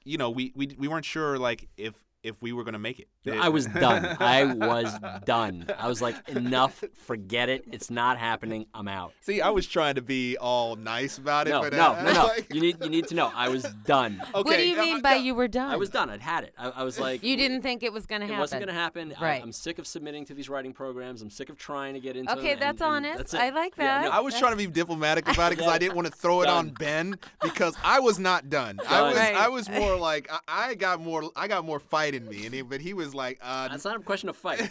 you 0.04 0.16
know, 0.16 0.30
we, 0.30 0.52
we 0.54 0.68
we 0.78 0.86
weren't 0.86 1.04
sure 1.04 1.38
like 1.38 1.68
if 1.76 1.94
if 2.22 2.40
we 2.40 2.52
were 2.52 2.62
gonna 2.62 2.78
make 2.78 3.00
it. 3.00 3.08
I 3.30 3.48
was 3.50 3.66
done. 3.66 4.16
I 4.20 4.44
was 4.44 4.94
done. 5.26 5.66
I 5.78 5.88
was 5.88 6.00
like, 6.00 6.16
enough. 6.28 6.82
Forget 6.94 7.48
it. 7.48 7.64
It's 7.70 7.90
not 7.90 8.18
happening. 8.18 8.66
I'm 8.74 8.88
out. 8.88 9.12
See, 9.20 9.40
I 9.40 9.50
was 9.50 9.66
trying 9.66 9.96
to 9.96 10.02
be 10.02 10.36
all 10.38 10.76
nice 10.76 11.18
about 11.18 11.46
it. 11.46 11.50
No, 11.50 11.60
but, 11.62 11.72
no, 11.74 11.92
uh, 11.92 12.02
no, 12.02 12.12
no. 12.12 12.24
like- 12.28 12.52
You 12.54 12.60
need 12.60 12.78
you 12.82 12.88
need 12.88 13.08
to 13.08 13.14
know. 13.14 13.30
I 13.34 13.48
was 13.50 13.64
done. 13.84 14.22
okay, 14.34 14.42
what 14.42 14.56
do 14.56 14.66
you 14.66 14.76
mean 14.78 15.02
by 15.02 15.16
you 15.16 15.34
were 15.34 15.48
done? 15.48 15.70
I 15.70 15.76
was 15.76 15.90
done. 15.90 16.08
I'd 16.08 16.20
had 16.22 16.44
it. 16.44 16.54
I, 16.56 16.70
I 16.70 16.82
was 16.82 16.98
like, 17.06 17.22
You 17.22 17.36
didn't 17.36 17.62
think 17.62 17.82
it 17.82 17.92
was 17.92 18.06
going 18.06 18.20
to 18.22 18.26
happen. 18.26 18.38
It 18.38 18.40
wasn't 18.40 18.60
going 18.60 18.74
to 18.74 18.80
happen. 18.80 19.14
Right. 19.20 19.42
I'm 19.42 19.52
sick 19.52 19.78
of 19.78 19.86
submitting 19.86 20.24
to 20.26 20.34
these 20.34 20.48
writing 20.48 20.72
programs. 20.72 21.20
I'm 21.20 21.30
sick 21.30 21.50
of 21.50 21.58
trying 21.58 21.94
to 21.94 22.00
get 22.00 22.16
into 22.16 22.32
Okay, 22.38 22.50
them. 22.50 22.60
that's 22.60 22.80
and- 22.80 22.90
and 22.96 23.06
honest. 23.06 23.18
that's 23.18 23.34
it. 23.34 23.40
I 23.40 23.50
like 23.50 23.76
that. 23.76 24.02
Yeah, 24.04 24.08
no. 24.08 24.16
I 24.16 24.20
was 24.20 24.38
trying 24.38 24.52
to 24.52 24.56
be 24.56 24.66
diplomatic 24.66 25.28
about 25.28 25.52
it 25.52 25.58
because 25.58 25.70
I 25.72 25.78
didn't 25.78 25.94
want 25.94 26.06
to 26.06 26.12
throw 26.12 26.40
it 26.42 26.48
on 26.48 26.70
Ben 26.70 27.18
because 27.42 27.76
I 27.84 28.00
was 28.00 28.18
not 28.18 28.48
done. 28.48 28.80
I 28.88 29.02
was 29.02 29.16
Right. 29.16 29.34
I 29.34 29.48
was 29.48 29.68
more 29.68 29.96
like 29.96 30.30
I, 30.30 30.70
I 30.70 30.74
got 30.74 31.00
more 31.02 31.30
I 31.36 31.48
got 31.48 31.64
more 31.64 31.78
fight 31.80 32.14
in 32.14 32.26
me, 32.28 32.46
and 32.46 32.54
he, 32.54 32.62
but 32.62 32.80
he 32.80 32.94
was 32.94 33.09
like, 33.14 33.38
uh, 33.42 33.68
That's 33.68 33.84
not 33.84 33.96
a 33.96 34.00
question 34.00 34.28
of 34.28 34.36
fight. 34.36 34.60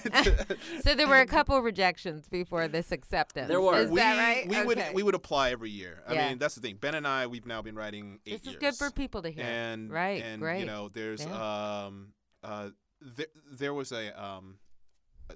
so 0.82 0.96
there 0.96 1.08
were 1.08 1.20
a 1.20 1.26
couple 1.26 1.60
rejections 1.62 2.28
before 2.28 2.68
this 2.68 2.92
acceptance. 2.92 3.48
There 3.48 3.62
were. 3.62 3.80
Is 3.82 3.90
we 3.90 3.98
that 4.00 4.18
right? 4.18 4.48
we 4.48 4.56
okay. 4.58 4.66
would 4.66 4.84
we 4.94 5.04
would 5.04 5.16
apply 5.16 5.52
every 5.52 5.70
year. 5.70 6.04
I 6.08 6.14
Yeah. 6.14 6.30
mean, 6.30 6.38
that's 6.38 6.56
the 6.56 6.62
thing. 6.62 6.78
Ben 6.80 6.96
and 6.96 7.08
I 7.08 7.28
we've 7.28 7.46
now 7.46 7.62
been 7.62 7.76
writing 7.76 8.20
eight 8.26 8.32
This 8.32 8.42
is 8.42 8.48
years. 8.48 8.60
good 8.60 8.76
for 8.76 8.92
people 8.92 9.22
to 9.24 9.30
hear. 9.30 9.44
and 9.46 9.92
right. 9.92 10.22
and 10.24 10.42
great. 10.42 10.60
you 10.62 10.66
know 10.66 10.90
there's 10.90 11.26
um 11.26 12.14
uh 12.44 12.70
there, 13.02 13.28
there 13.52 13.74
was 13.74 13.92
a 13.92 14.22
um 14.22 14.60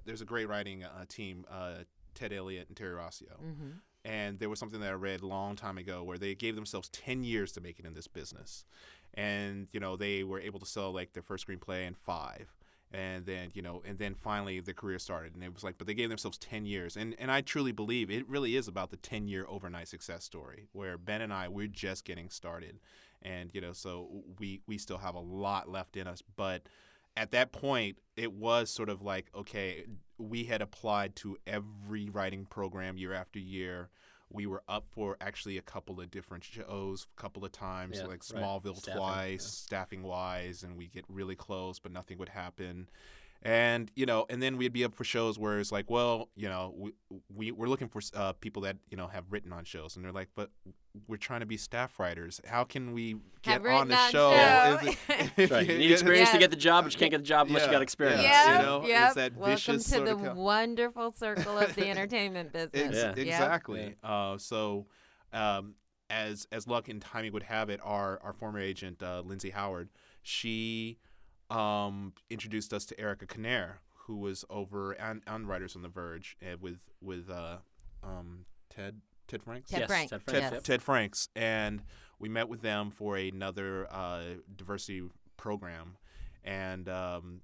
there's 0.04 0.20
a 0.20 0.24
great 0.24 0.48
writing 0.48 0.84
uh, 0.84 1.04
team 1.08 1.44
uh 1.50 1.84
Ted 2.14 2.32
Elliott 2.32 2.68
and 2.68 2.76
Terry 2.76 2.94
Rossio 2.94 3.36
hmm 3.38 3.70
and 4.06 4.38
there 4.38 4.50
was 4.50 4.58
something 4.58 4.80
that 4.80 4.90
I 4.90 4.94
read 4.94 5.22
a 5.22 5.26
long 5.26 5.56
time 5.56 5.78
ago 5.78 6.02
where 6.02 6.18
they 6.18 6.34
gave 6.34 6.56
themselves 6.56 6.90
10 6.90 7.24
years 7.24 7.52
to 7.52 7.62
make 7.62 7.78
it 7.78 7.86
in 7.86 7.94
this 7.94 8.06
business 8.06 8.66
and 9.14 9.68
you 9.72 9.80
know 9.80 9.96
they 9.96 10.22
were 10.24 10.40
able 10.40 10.60
to 10.60 10.66
sell 10.66 10.92
like 10.92 11.12
their 11.14 11.22
first 11.22 11.46
screenplay 11.46 11.86
in 11.86 11.94
5 11.94 12.54
and 12.92 13.26
then 13.26 13.50
you 13.54 13.62
know 13.62 13.82
and 13.86 13.98
then 13.98 14.14
finally 14.14 14.60
the 14.60 14.74
career 14.74 14.98
started 14.98 15.34
and 15.34 15.42
it 15.42 15.52
was 15.52 15.64
like 15.64 15.76
but 15.78 15.86
they 15.86 15.94
gave 15.94 16.08
themselves 16.08 16.38
10 16.38 16.64
years 16.66 16.96
and 16.96 17.14
and 17.18 17.30
I 17.30 17.40
truly 17.40 17.72
believe 17.72 18.10
it 18.10 18.28
really 18.28 18.56
is 18.56 18.68
about 18.68 18.90
the 18.90 18.96
10 18.96 19.26
year 19.28 19.46
overnight 19.48 19.88
success 19.88 20.24
story 20.24 20.68
where 20.72 20.96
Ben 20.96 21.20
and 21.20 21.32
I 21.32 21.48
we're 21.48 21.66
just 21.66 22.04
getting 22.04 22.30
started 22.30 22.78
and 23.22 23.50
you 23.52 23.60
know 23.60 23.72
so 23.72 24.24
we 24.38 24.60
we 24.66 24.78
still 24.78 24.98
have 24.98 25.14
a 25.14 25.20
lot 25.20 25.68
left 25.68 25.96
in 25.96 26.06
us 26.06 26.22
but 26.36 26.62
at 27.16 27.30
that 27.30 27.52
point 27.52 27.98
it 28.16 28.32
was 28.32 28.70
sort 28.70 28.88
of 28.88 29.02
like 29.02 29.26
okay 29.34 29.84
we 30.18 30.44
had 30.44 30.62
applied 30.62 31.16
to 31.16 31.36
every 31.46 32.08
writing 32.08 32.44
program 32.44 32.96
year 32.96 33.12
after 33.12 33.38
year 33.38 33.88
we 34.34 34.46
were 34.46 34.62
up 34.68 34.84
for 34.90 35.16
actually 35.20 35.56
a 35.56 35.62
couple 35.62 36.00
of 36.00 36.10
different 36.10 36.44
shows 36.44 37.06
a 37.16 37.20
couple 37.20 37.44
of 37.44 37.52
times 37.52 37.96
Yeah, 37.96 38.02
like 38.06 38.22
right. 38.34 38.42
smallville 38.42 38.76
Staffing, 38.76 39.00
twice 39.00 39.42
yeah. 39.42 39.66
staffing 39.78 40.02
wise 40.02 40.62
and 40.62 40.76
we 40.76 40.88
get 40.88 41.04
really 41.08 41.36
close 41.36 41.78
but 41.78 41.92
nothing 41.92 42.18
would 42.18 42.28
happen 42.28 42.88
and 43.44 43.90
you 43.94 44.06
know 44.06 44.24
and 44.30 44.42
then 44.42 44.56
we'd 44.56 44.72
be 44.72 44.84
up 44.84 44.94
for 44.94 45.04
shows 45.04 45.38
where 45.38 45.58
it's 45.60 45.70
like 45.70 45.90
well 45.90 46.30
you 46.34 46.48
know 46.48 46.72
we, 46.76 46.92
we 47.34 47.52
we're 47.52 47.66
looking 47.68 47.88
for 47.88 48.00
uh, 48.14 48.32
people 48.32 48.62
that 48.62 48.76
you 48.90 48.96
know 48.96 49.06
have 49.06 49.24
written 49.30 49.52
on 49.52 49.64
shows 49.64 49.96
and 49.96 50.04
they're 50.04 50.12
like 50.12 50.28
but 50.34 50.50
we're 51.06 51.16
trying 51.18 51.40
to 51.40 51.46
be 51.46 51.56
staff 51.58 51.98
writers 52.00 52.40
how 52.46 52.64
can 52.64 52.92
we 52.94 53.16
get 53.42 53.62
Have 53.62 53.66
on 53.66 53.88
the 53.88 53.94
written 53.94 54.10
show 54.10 54.30
show. 54.32 54.78
If- 54.82 55.34
That's 55.36 55.50
right. 55.50 55.68
You 55.68 55.78
need 55.78 55.90
experience 55.90 56.30
to 56.30 56.38
get 56.38 56.50
the 56.50 56.56
job, 56.56 56.84
but 56.84 56.94
you 56.94 56.98
can't 56.98 57.10
get 57.10 57.18
the 57.18 57.24
job 57.24 57.48
unless 57.48 57.66
you 57.66 57.72
got 57.72 57.82
experience. 57.82 58.22
Yeah. 58.22 58.52
Yep, 58.52 58.60
you 58.60 58.66
know, 58.66 59.06
it's 59.06 59.14
that 59.16 59.36
Welcome 59.36 59.52
vicious 59.54 59.84
to 59.84 59.90
sort 59.90 60.04
the 60.06 60.12
of 60.12 60.20
co- 60.22 60.34
wonderful 60.34 61.12
circle 61.12 61.58
of 61.58 61.74
the 61.74 61.88
entertainment 61.90 62.52
business. 62.52 62.72
Ex- 62.74 62.96
Yeah. 62.96 63.08
Yep. 63.08 63.18
Exactly. 63.18 63.94
Uh, 64.02 64.38
so, 64.38 64.86
um, 65.32 65.74
as 66.08 66.46
as 66.52 66.66
luck 66.68 66.88
and 66.88 67.02
timing 67.02 67.32
would 67.32 67.42
have 67.42 67.68
it, 67.70 67.80
our 67.82 68.20
our 68.22 68.32
former 68.32 68.60
agent 68.60 69.02
uh, 69.02 69.20
Lindsay 69.24 69.50
Howard, 69.50 69.88
she 70.22 70.98
um, 71.50 72.12
introduced 72.30 72.72
us 72.72 72.84
to 72.86 73.00
Erica 73.00 73.26
Kinnair, 73.26 73.74
who 74.06 74.16
was 74.18 74.44
over 74.50 75.00
on, 75.00 75.22
on 75.26 75.46
Writers 75.46 75.76
on 75.76 75.82
the 75.82 75.88
Verge 75.88 76.36
uh, 76.42 76.56
with 76.60 76.88
with 77.00 77.30
uh, 77.30 77.56
um, 78.02 78.44
Ted 78.70 79.00
Ted 79.26 79.42
Franks. 79.42 79.70
Ted 79.70 79.80
Yes, 79.80 79.88
Frank. 79.88 80.10
Ted 80.10 80.20
Ted, 80.26 80.34
Frank, 80.34 80.52
yes. 80.54 80.62
Ted 80.62 80.82
Franks, 80.82 81.28
and 81.34 81.82
we 82.18 82.28
met 82.28 82.48
with 82.48 82.62
them 82.62 82.90
for 82.90 83.16
another 83.16 83.86
uh, 83.90 84.22
diversity 84.54 85.02
program, 85.36 85.96
and 86.44 86.88
um, 86.88 87.40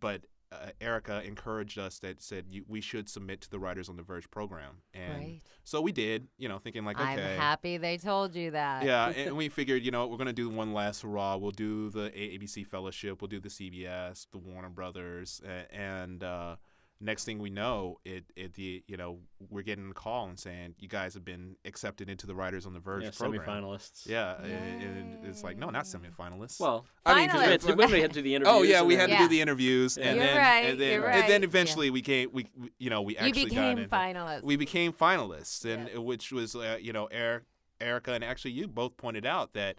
but 0.00 0.22
uh, 0.52 0.70
Erica 0.80 1.22
encouraged 1.24 1.78
us 1.78 1.98
that 1.98 2.22
said 2.22 2.44
you, 2.50 2.64
we 2.68 2.80
should 2.80 3.08
submit 3.08 3.40
to 3.42 3.50
the 3.50 3.58
Writers 3.58 3.88
on 3.88 3.96
the 3.96 4.02
Verge 4.02 4.30
program, 4.30 4.82
and 4.94 5.12
Right. 5.18 5.40
so 5.64 5.80
we 5.80 5.92
did. 5.92 6.28
You 6.38 6.48
know, 6.48 6.58
thinking 6.58 6.84
like, 6.84 6.98
I'm 7.00 7.18
happy 7.18 7.76
they 7.78 7.98
told 7.98 8.34
you 8.36 8.52
that. 8.52 8.84
yeah, 8.84 9.08
and 9.16 9.36
we 9.36 9.48
figured, 9.48 9.84
you 9.84 9.90
know, 9.90 10.06
we're 10.06 10.18
gonna 10.18 10.32
do 10.32 10.48
one 10.48 10.72
last 10.72 11.02
hurrah. 11.02 11.36
We'll 11.36 11.50
do 11.50 11.90
the 11.90 12.10
ABC 12.10 12.64
Fellowship. 12.66 13.20
We'll 13.20 13.28
do 13.28 13.40
the 13.40 13.48
CBS, 13.48 14.26
the 14.30 14.38
Warner 14.38 14.68
Brothers, 14.70 15.40
and 15.70 16.22
uh, 16.22 16.56
next 17.00 17.24
thing 17.24 17.38
we 17.38 17.50
know, 17.50 17.98
it 18.04 18.24
it 18.36 18.54
the 18.54 18.82
you 18.86 18.96
know 18.96 19.18
we're 19.50 19.62
getting 19.62 19.90
a 19.90 19.94
call 19.94 20.28
and 20.28 20.38
saying 20.38 20.74
you 20.78 20.88
guys 20.88 21.14
have 21.14 21.24
been 21.24 21.56
accepted 21.64 22.08
into 22.08 22.26
the 22.26 22.34
Writers 22.34 22.64
on 22.66 22.72
the 22.72 22.80
Verge 22.80 23.04
Yeah, 23.04 23.10
program. 23.16 23.42
semifinalists. 23.42 24.08
Yeah, 24.08 24.40
and, 24.42 24.82
and 24.82 25.24
it's 25.26 25.44
like 25.44 25.56
no, 25.58 25.70
not 25.70 25.84
semifinalists. 25.84 26.58
Well, 26.60 26.86
I 27.04 27.14
mean, 27.14 27.28
'cause 27.30 27.40
Finalists. 27.40 27.64
we 27.66 27.74
we- 27.74 27.82
had 27.82 27.90
to, 27.90 27.94
we 27.96 28.00
had 28.00 28.10
to 28.12 28.14
do 28.14 28.22
the 28.22 28.34
interviews. 28.34 28.54
Oh 28.58 28.62
yeah, 28.62 28.82
we 28.82 28.96
then- 28.96 29.10
had 29.10 29.18
to 29.18 29.24
do 29.24 29.28
the 29.28 29.40
interviews, 29.40 29.98
and 29.98 30.16
You're 30.16 30.26
then 30.26 30.36
right, 30.38 30.64
and 30.70 30.80
then 30.80 30.92
you're 31.00 31.08
and 31.10 31.28
then 31.28 31.42
Yeah. 31.42 31.48
eventually 31.48 31.90
we 31.90 32.02
came. 32.02 32.30
We 32.32 32.46
we- 32.56 32.70
you 32.78 32.90
know 32.90 33.02
we 33.02 33.16
actually 33.16 33.42
got 33.42 33.48
became 33.50 33.78
into, 33.78 33.88
finalists. 33.94 34.42
we 34.42 34.56
became 34.56 34.92
finalists, 34.92 35.64
and 35.64 35.88
Yes. 35.88 35.98
which 35.98 36.32
was 36.32 36.56
uh, 36.56 36.78
you 36.80 36.92
know 36.92 37.06
Eric, 37.10 37.44
Erica, 37.80 38.12
and 38.14 38.24
actually 38.24 38.52
you 38.52 38.68
both 38.68 38.96
pointed 38.96 39.26
out 39.26 39.52
that 39.52 39.76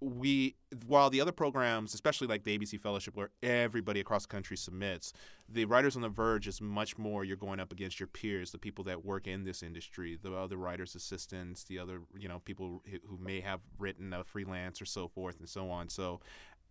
we 0.00 0.56
while 0.86 1.08
the 1.10 1.20
other 1.20 1.32
programs, 1.32 1.94
especially 1.94 2.26
like 2.26 2.44
the 2.44 2.58
ABC 2.58 2.80
Fellowship, 2.80 3.16
where 3.16 3.30
everybody 3.42 4.00
across 4.00 4.22
the 4.26 4.28
country 4.28 4.56
submits, 4.56 5.12
the 5.48 5.64
Writers 5.64 5.96
on 5.96 6.02
the 6.02 6.08
Verge 6.08 6.46
is 6.48 6.60
much 6.60 6.98
more. 6.98 7.24
You're 7.24 7.36
going 7.36 7.60
up 7.60 7.72
against 7.72 8.00
your 8.00 8.06
peers, 8.06 8.50
the 8.50 8.58
people 8.58 8.84
that 8.84 9.04
work 9.04 9.26
in 9.26 9.44
this 9.44 9.62
industry, 9.62 10.18
the 10.20 10.34
other 10.34 10.56
writers' 10.56 10.94
assistants, 10.94 11.64
the 11.64 11.78
other 11.78 12.00
you 12.16 12.28
know 12.28 12.40
people 12.40 12.82
who 13.06 13.18
may 13.18 13.40
have 13.40 13.60
written 13.78 14.12
a 14.12 14.24
freelance 14.24 14.80
or 14.82 14.86
so 14.86 15.08
forth 15.08 15.38
and 15.38 15.48
so 15.48 15.70
on. 15.70 15.88
So 15.88 16.20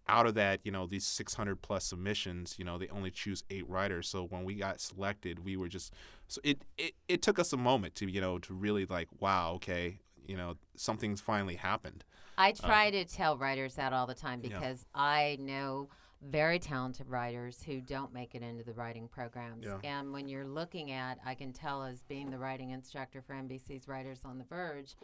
out 0.07 0.27
of 0.27 0.35
that, 0.35 0.59
you 0.63 0.71
know, 0.71 0.85
these 0.85 1.05
600 1.05 1.61
plus 1.61 1.85
submissions, 1.85 2.55
you 2.57 2.65
know, 2.65 2.77
they 2.77 2.87
only 2.89 3.11
choose 3.11 3.43
eight 3.49 3.67
writers. 3.69 4.07
So 4.07 4.25
when 4.25 4.43
we 4.43 4.55
got 4.55 4.81
selected, 4.81 5.45
we 5.45 5.55
were 5.55 5.69
just, 5.69 5.93
so 6.27 6.41
it, 6.43 6.63
it, 6.77 6.93
it 7.07 7.21
took 7.21 7.39
us 7.39 7.53
a 7.53 7.57
moment 7.57 7.95
to, 7.95 8.09
you 8.09 8.19
know, 8.19 8.37
to 8.39 8.53
really 8.53 8.85
like, 8.85 9.07
wow, 9.19 9.53
okay, 9.55 9.99
you 10.27 10.37
know, 10.37 10.55
something's 10.75 11.21
finally 11.21 11.55
happened. 11.55 12.03
I 12.37 12.51
try 12.51 12.89
to 12.91 13.05
tell 13.05 13.37
writers 13.37 13.75
that 13.75 13.93
all 13.93 14.07
the 14.07 14.15
time 14.15 14.39
Uh, 14.43 14.47
Yeah. 14.47 14.59
because 14.59 14.85
I 14.95 15.37
know 15.39 15.89
very 16.21 16.57
talented 16.57 17.07
writers 17.09 17.61
who 17.63 17.81
don't 17.81 18.13
make 18.13 18.33
it 18.33 18.41
into 18.41 18.63
the 18.63 18.73
writing 18.73 19.07
programs. 19.09 19.65
Yeah. 19.65 19.79
And 19.83 20.13
when 20.13 20.27
you're 20.29 20.47
looking 20.47 20.91
at, 20.91 21.19
I 21.25 21.35
can 21.35 21.51
tell 21.51 21.83
as 21.83 22.01
being 22.03 22.29
the 22.31 22.39
writing 22.39 22.69
instructor 22.69 23.21
for 23.21 23.33
NBC's 23.33 23.87
Writers 23.87 24.21
on 24.23 24.37
the 24.37 24.45
Verge, 24.45 24.95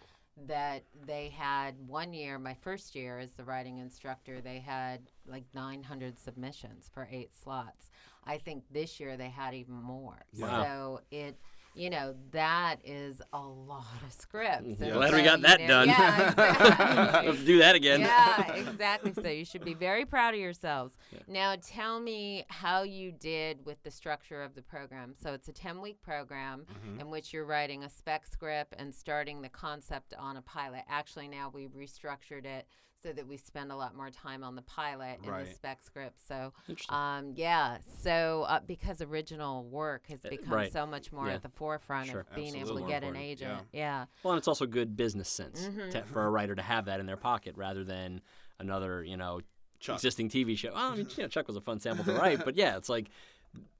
that 0.48 0.84
they 1.06 1.28
had 1.28 1.76
one 1.86 2.14
year, 2.14 2.40
my 2.40 2.54
first 2.54 2.96
year 2.96 3.20
as 3.20 3.34
the 3.34 3.44
writing 3.44 3.80
instructor, 3.80 4.40
they 4.40 4.60
had 4.60 5.02
like 5.28 5.44
900 5.54 6.18
submissions 6.18 6.90
for 6.94 7.08
eight 7.12 7.32
slots. 7.34 7.90
I 8.26 8.38
think 8.38 8.64
this 8.72 9.00
year 9.02 9.18
they 9.18 9.30
had 9.30 9.54
even 9.54 9.76
more. 9.76 10.24
Wow. 10.38 10.64
So 10.64 11.02
it, 11.12 11.38
you 11.76 11.90
know, 11.90 12.16
that 12.32 12.78
is 12.84 13.22
a 13.32 13.40
lot 13.40 13.86
of 14.06 14.12
scripts. 14.14 14.80
And 14.82 14.92
Glad 14.94 15.14
we 15.14 15.22
got 15.24 15.42
that 15.42 15.62
know- 15.62 15.68
done. 15.68 15.88
Yeah, 15.88 16.30
exactly. 16.30 17.38
To 17.38 17.46
do 17.46 17.58
that 17.60 17.76
again. 17.76 18.02
yeah, 18.02 18.54
exactly. 18.54 19.14
So 19.14 19.28
you 19.30 19.46
should 19.46 19.64
be 19.64 19.74
very 19.74 20.06
proud 20.06 20.34
of 20.34 20.40
yourselves. 20.40 20.98
Now, 21.28 21.56
tell 21.62 22.00
me 22.00 22.46
how 22.50 22.84
you 22.84 23.12
did 23.12 23.66
with 23.66 23.82
the 23.84 23.92
structure 23.92 24.42
of 24.44 24.56
the 24.56 24.62
program. 24.62 25.14
So 25.22 25.34
it's 25.34 25.48
a 25.48 25.54
10 25.54 25.82
week 25.82 26.02
program 26.02 26.66
Mm-hmm. 26.70 27.00
in 27.02 27.10
which 27.10 27.32
you're 27.34 27.46
writing 27.46 27.84
a 27.84 27.90
spec 27.90 28.26
script 28.26 28.74
and 28.78 28.94
starting 28.94 29.42
the 29.42 29.50
concept 29.50 30.14
on 30.18 30.38
a 30.38 30.42
pilot. 30.42 30.84
Actually, 30.90 31.28
now 31.28 31.52
we've 31.54 31.72
restructured 31.72 32.46
it 32.46 32.66
so 33.04 33.14
that 33.14 33.28
we 33.28 33.38
spend 33.38 33.72
a 33.72 33.76
lot 33.76 33.95
more 33.95 34.10
time 34.10 34.43
on 34.43 34.56
the 34.56 34.62
pilot 34.64 35.20
and 35.24 35.45
the 35.47 35.54
spec 35.54 35.82
script. 35.82 36.20
So, 36.28 36.52
um, 36.89 37.34
yeah, 37.36 37.78
so 38.02 38.45
uh, 38.47 38.60
because 38.66 39.02
original 39.02 39.64
work 39.64 40.08
has 40.10 40.20
become 40.20 40.54
right. 40.54 40.72
so 40.72 40.86
much 40.86 41.12
more 41.12 41.28
Yeah. 41.28 41.36
at 41.36 41.43
the 41.43 41.50
forefront 41.50 42.10
Sure. 42.10 42.22
of 42.22 42.36
being 42.36 42.56
able 42.56 42.76
to 42.76 42.82
get 42.82 43.04
an 43.04 43.10
Important, 43.16 43.24
agent. 43.24 43.62
yeah. 43.72 44.06
Well, 44.24 44.34
and 44.34 44.38
it's 44.38 44.47
also 44.47 44.66
good 44.66 44.97
business 44.97 45.30
sense 45.30 45.62
Mm-hmm. 45.68 45.89
to, 45.91 46.04
for 46.04 46.26
a 46.26 46.30
writer 46.30 46.56
to 46.56 46.62
have 46.62 46.86
that 46.86 47.00
in 47.00 47.06
their 47.06 47.18
pocket 47.18 47.56
rather 47.56 47.84
than 47.84 48.22
another, 48.60 49.04
you 49.04 49.16
know, 49.16 49.39
Chuck. 49.80 49.95
existing 49.95 50.30
TV 50.30 50.58
show. 50.58 50.72
Well, 50.74 50.91
I 50.91 50.95
mean, 50.97 51.08
you 51.16 51.24
know, 51.24 51.30
Chuck 51.30 51.47
was 51.47 51.56
a 51.56 51.62
fun 51.62 51.80
sample 51.80 52.04
to 52.06 52.14
write, 52.14 52.43
but 52.43 52.56
yeah, 52.58 52.76
it's 52.76 52.89
like 52.89 53.10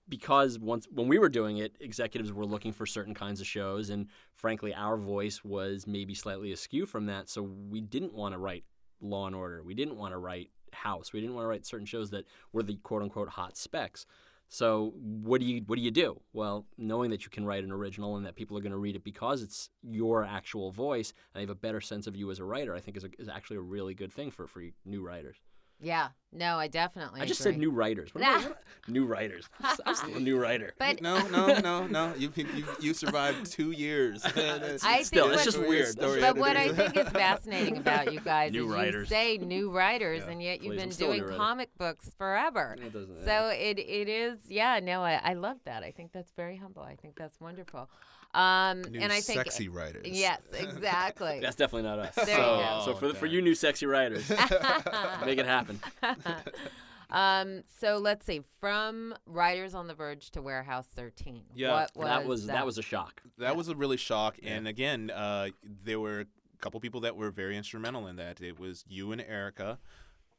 because 0.08 0.58
once 0.58 0.88
when 0.90 1.08
we 1.08 1.20
were 1.20 1.30
doing 1.30 1.58
it, 1.58 1.76
executives 1.80 2.32
were 2.34 2.46
looking 2.46 2.72
for 2.74 2.86
certain 2.86 3.14
kinds 3.14 3.42
of 3.42 3.48
shows, 3.48 3.90
and 3.90 4.08
frankly, 4.34 4.74
our 4.74 4.98
voice 4.98 5.44
was 5.44 5.86
maybe 5.86 6.16
slightly 6.16 6.52
askew 6.52 6.86
from 6.86 7.06
that. 7.08 7.30
So 7.30 7.44
we 7.44 7.80
didn't 7.82 8.14
want 8.14 8.34
to 8.34 8.40
write 8.40 8.64
Law 9.02 9.28
and 9.28 9.36
Order. 9.36 9.64
We 9.64 9.74
didn't 9.74 9.98
want 9.98 10.14
to 10.14 10.18
write 10.18 10.50
House. 10.72 11.14
We 11.14 11.20
didn't 11.22 11.36
want 11.36 11.46
to 11.46 11.50
write 11.50 11.66
certain 11.66 11.86
shows 11.86 12.10
that 12.12 12.26
were 12.54 12.64
the 12.64 12.76
quote 12.78 13.02
unquote 13.02 13.30
hot 13.30 13.58
specs. 13.58 14.06
So 14.50 14.94
what 14.96 15.42
do 15.42 15.46
you 15.46 15.62
what 15.68 15.76
do 15.76 15.82
you 15.82 15.92
do? 15.92 16.20
Well, 16.34 16.66
knowing 16.78 17.12
that 17.12 17.24
you 17.24 17.30
can 17.30 17.46
write 17.46 17.64
an 17.64 17.72
original 17.72 18.18
and 18.18 18.26
that 18.26 18.36
people 18.36 18.58
are 18.58 18.62
going 18.62 18.72
to 18.72 18.78
read 18.78 18.96
it 18.96 19.04
because 19.04 19.44
it's 19.44 19.70
your 19.84 20.26
actual 20.26 20.72
voice 20.72 21.14
and 21.34 21.40
they 21.40 21.44
have 21.44 21.52
a 21.52 21.56
better 21.56 21.82
sense 21.82 22.08
of 22.08 22.16
you 22.16 22.32
as 22.32 22.40
a 22.40 22.44
writer, 22.44 22.76
I 22.76 22.80
think 22.80 22.98
is, 22.98 23.04
a, 23.04 23.10
is 23.20 23.30
actually 23.30 23.58
a 23.58 23.62
really 23.62 23.94
good 23.94 24.12
thing 24.12 24.32
for 24.32 24.48
for 24.48 24.64
new 24.86 25.06
writers. 25.06 25.38
Yeah. 25.82 26.10
No, 26.32 26.58
I 26.58 26.68
definitely. 26.68 27.22
I 27.22 27.26
just 27.26 27.40
agree. 27.42 27.54
said 27.54 27.60
new 27.60 27.72
writers. 27.72 28.14
What 28.14 28.24
am 28.24 28.40
I- 28.52 28.54
new 28.92 29.06
writers. 29.06 29.50
I'm 29.86 29.96
still 29.96 30.16
a 30.18 30.20
new 30.30 30.38
writer. 30.38 30.74
But 30.78 31.02
No, 31.02 31.26
no, 31.30 31.58
no, 31.60 31.88
no. 31.88 32.14
You 32.16 32.32
you 32.36 32.66
you 32.80 32.94
survived 32.94 33.52
two 33.52 33.72
years. 33.72 34.24
I 34.26 35.02
Still, 35.04 35.26
think 35.30 35.36
it's 35.36 35.44
just 35.46 35.58
weird. 35.60 35.88
Story 35.88 36.20
But 36.22 36.38
what 36.38 36.56
I 36.56 36.72
think 36.72 36.96
is 36.98 37.10
fascinating 37.10 37.78
about 37.78 38.14
you 38.14 38.20
guys 38.20 38.52
New 38.52 38.68
is 38.68 38.74
writers. 38.74 39.10
you 39.10 39.16
say 39.16 39.38
new 39.40 39.72
writers, 39.72 40.22
Yeah. 40.26 40.32
and 40.32 40.44
yet 40.44 40.62
you've 40.62 40.74
Please, 40.74 40.82
I'm 40.82 40.88
been 40.90 40.92
still 40.92 41.12
a 41.12 41.16
new 41.18 41.24
doing 41.24 41.38
comic 41.38 41.70
books 41.78 42.12
forever. 42.18 42.76
It 42.80 42.94
doesn't- 42.94 43.26
So 43.26 43.48
it 43.48 43.80
it 43.80 44.08
is, 44.08 44.38
yeah. 44.48 44.80
No, 44.84 45.02
I, 45.02 45.20
I 45.24 45.34
love 45.34 45.58
that. 45.66 45.82
I 45.84 45.90
think 45.92 46.12
that's 46.12 46.32
very 46.36 46.58
humble. 46.58 46.84
I 46.84 46.96
think 46.96 47.16
that's 47.16 47.40
wonderful. 47.40 47.90
Um, 48.34 48.84
New 48.84 49.00
and 49.00 49.12
I 49.12 49.22
think 49.22 49.42
sexy 49.44 49.70
writers. 49.70 50.06
yes, 50.08 50.42
exactly. 50.54 51.40
That's 51.42 51.56
definitely 51.56 51.90
not 51.90 52.00
us. 52.00 52.16
There 52.16 52.28
you 52.28 52.36
so, 52.36 52.58
go. 52.58 52.82
so 52.86 52.94
for 52.96 53.08
the, 53.08 53.14
for 53.16 53.26
you 53.26 53.42
new 53.42 53.56
sexy 53.56 53.88
writers, 53.88 54.30
make 55.26 55.40
it 55.40 55.48
happen. 55.48 55.80
um, 57.10 57.64
so 57.80 57.98
let's 57.98 58.26
see. 58.26 58.42
From 58.60 59.16
Writers 59.26 59.74
on 59.74 59.88
the 59.88 59.96
Verge 59.96 60.30
to 60.32 60.44
Warehouse 60.44 60.88
13. 60.96 61.42
Yeah, 61.56 61.72
what 61.72 61.92
was 61.96 62.06
that 62.06 62.26
was 62.26 62.46
that 62.48 62.66
was 62.66 62.78
a 62.78 62.84
shock. 62.84 63.22
That 63.40 63.56
was 63.56 63.68
a 63.68 63.76
really 63.76 63.98
shock. 63.98 64.38
And 64.44 64.68
again, 64.68 65.10
uh, 65.10 65.50
there 65.64 66.00
were 66.00 66.20
a 66.20 66.26
couple 66.62 66.80
people 66.80 67.02
that 67.02 67.16
were 67.16 67.32
very 67.32 67.58
instrumental 67.58 68.06
in 68.06 68.18
that. 68.18 68.42
It 68.42 68.60
was 68.60 68.86
you 68.88 69.12
and 69.12 69.22
Erica, 69.22 69.80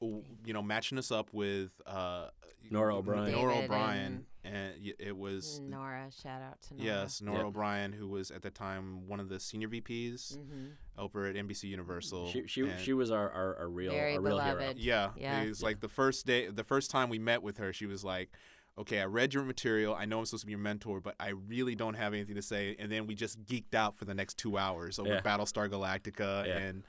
you 0.00 0.52
know, 0.52 0.62
matching 0.62 0.96
us 0.96 1.10
up 1.10 1.30
with 1.32 1.80
uh, 1.88 2.28
Nora 2.70 2.96
O'Brien. 2.96 3.32
Nora 3.32 3.54
David 3.54 3.64
O'Brien, 3.64 4.26
and 4.44 4.74
it 4.98 5.16
was 5.16 5.60
Nora. 5.60 6.08
Shout 6.22 6.40
out 6.42 6.60
to 6.68 6.74
Nora. 6.74 6.86
yes, 6.86 7.20
Nora 7.20 7.38
Yep. 7.38 7.46
O'Brien, 7.46 7.92
who 7.92 8.08
was 8.08 8.30
at 8.30 8.42
the 8.42 8.50
time 8.50 9.06
one 9.06 9.20
of 9.20 9.28
the 9.28 9.38
senior 9.40 9.68
VPs 9.68 10.36
hmm 10.36 10.66
over 10.98 11.24
at 11.24 11.34
NBC 11.34 11.64
Universal. 11.64 12.28
She 12.28 12.46
she, 12.46 12.68
she 12.78 12.92
was 12.92 13.10
our, 13.10 13.30
our, 13.30 13.56
our 13.60 13.68
real 13.70 13.90
Very 13.92 14.16
our 14.16 14.20
real 14.20 14.38
hero. 14.38 14.56
beloved. 14.58 14.78
Yeah, 14.78 15.10
it 15.16 15.48
was 15.48 15.62
like 15.62 15.80
the 15.80 15.88
first 15.88 16.26
day, 16.26 16.48
the 16.48 16.64
first 16.64 16.90
time 16.90 17.08
we 17.08 17.18
met 17.18 17.42
with 17.42 17.56
her, 17.56 17.72
she 17.72 17.86
was 17.86 18.04
like, 18.04 18.30
"Okay, 18.78 19.00
I 19.00 19.06
read 19.06 19.32
your 19.32 19.42
material. 19.44 19.94
I 19.94 20.04
know 20.04 20.18
I'm 20.18 20.26
supposed 20.26 20.42
to 20.42 20.46
be 20.46 20.50
your 20.52 20.58
mentor, 20.60 21.00
but 21.00 21.14
I 21.18 21.28
really 21.30 21.74
don't 21.74 21.94
have 21.94 22.12
anything 22.12 22.34
to 22.34 22.42
say." 22.42 22.76
And 22.78 22.92
then 22.92 23.06
we 23.06 23.14
just 23.14 23.42
geeked 23.46 23.74
out 23.74 23.96
for 23.96 24.04
the 24.04 24.14
next 24.14 24.36
two 24.36 24.58
hours 24.58 24.98
over 24.98 25.08
Yeah. 25.08 25.20
Battlestar 25.22 25.70
Galactica, 25.70 26.46
Yeah. 26.46 26.58
and 26.58 26.84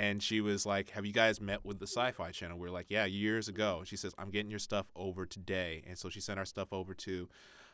and 0.00 0.22
she 0.22 0.40
was 0.40 0.64
like, 0.64 0.90
"Have 0.90 1.04
you 1.04 1.12
guys 1.12 1.42
met 1.42 1.62
with 1.62 1.78
the 1.78 1.86
Sci-Fi 1.86 2.30
Channel?" 2.30 2.58
We 2.58 2.66
are 2.68 2.70
like, 2.70 2.86
"Yeah, 2.88 3.04
years 3.04 3.48
ago." 3.48 3.82
She 3.84 3.96
says, 3.96 4.14
"I'm 4.16 4.30
getting 4.30 4.50
your 4.50 4.58
stuff 4.58 4.86
over 4.96 5.26
today," 5.26 5.84
and 5.86 5.98
so 5.98 6.08
she 6.08 6.20
sent 6.20 6.38
our 6.38 6.46
stuff 6.46 6.72
over 6.72 6.94
to. 6.94 7.28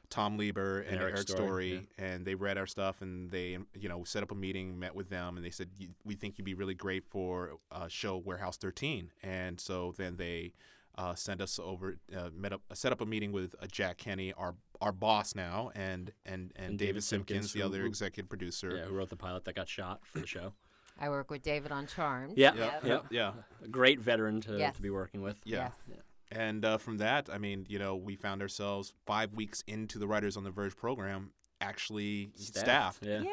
Tom 0.08 0.36
Lieber 0.36 0.82
and, 0.82 0.92
And 0.92 1.00
Eric 1.00 1.14
Eric, 1.16 1.28
Story, 1.28 1.70
Story, 1.70 1.88
and 1.98 2.24
they 2.24 2.36
read 2.36 2.58
our 2.58 2.66
stuff, 2.66 3.02
and 3.02 3.28
they, 3.28 3.58
you 3.74 3.88
know, 3.88 4.04
set 4.04 4.22
up 4.22 4.30
a 4.30 4.36
meeting, 4.36 4.78
met 4.78 4.94
with 4.94 5.08
them, 5.08 5.36
and 5.36 5.44
they 5.44 5.50
said, 5.50 5.68
"We 6.04 6.14
think 6.14 6.38
you'd 6.38 6.44
be 6.44 6.54
really 6.54 6.74
great 6.74 7.04
for 7.04 7.58
a 7.72 7.88
show 7.88 8.16
Warehouse 8.16 8.56
13." 8.56 9.10
And 9.24 9.60
so 9.60 9.94
then 9.96 10.16
they 10.16 10.54
uh, 10.96 11.16
sent 11.16 11.40
us 11.40 11.58
over, 11.58 11.96
uh, 12.16 12.30
met 12.32 12.52
up, 12.52 12.62
set 12.72 12.92
up 12.92 13.00
a 13.00 13.06
meeting 13.06 13.32
with 13.32 13.56
uh, 13.60 13.66
Jack 13.66 13.98
Kenny, 13.98 14.32
our 14.34 14.54
our 14.80 14.92
boss 14.92 15.34
now, 15.34 15.72
and 15.74 16.12
and 16.24 16.52
and, 16.54 16.70
And 16.70 16.78
David 16.78 17.02
David 17.02 17.02
Simkins, 17.02 17.26
Simkins, 17.26 17.52
the 17.52 17.62
other 17.62 17.84
executive 17.84 18.28
producer. 18.28 18.76
Yeah, 18.76 18.84
who 18.84 18.94
wrote 18.94 19.10
the 19.10 19.16
pilot 19.16 19.44
that 19.44 19.56
got 19.56 19.68
shot 19.68 20.06
for 20.06 20.20
the 20.20 20.26
show? 20.26 20.52
I 20.98 21.08
work 21.10 21.30
with 21.30 21.42
David 21.42 21.72
on 21.72 21.86
Charmed. 21.86 22.34
Yeah, 22.36 22.52
yeah, 22.56 22.80
yeah. 22.84 23.00
yeah. 23.10 23.32
A 23.64 23.68
great 23.68 24.00
veteran 24.00 24.40
to, 24.42 24.56
Yes. 24.58 24.76
to 24.76 24.82
be 24.82 24.90
working 24.90 25.20
with. 25.22 25.38
Yeah. 25.44 25.70
Yes. 25.88 25.98
And 26.32 26.64
uh, 26.64 26.78
from 26.78 26.98
that, 26.98 27.28
I 27.32 27.38
mean, 27.38 27.66
you 27.68 27.78
know, 27.78 27.94
we 27.96 28.16
found 28.16 28.42
ourselves 28.42 28.92
five 29.06 29.34
weeks 29.34 29.62
into 29.66 29.98
the 29.98 30.06
Writers 30.08 30.36
on 30.36 30.44
the 30.44 30.50
Verge 30.50 30.74
program, 30.76 31.30
actually 31.60 32.30
staffed. 32.34 33.04
Yeah. 33.04 33.20
Yay. 33.20 33.30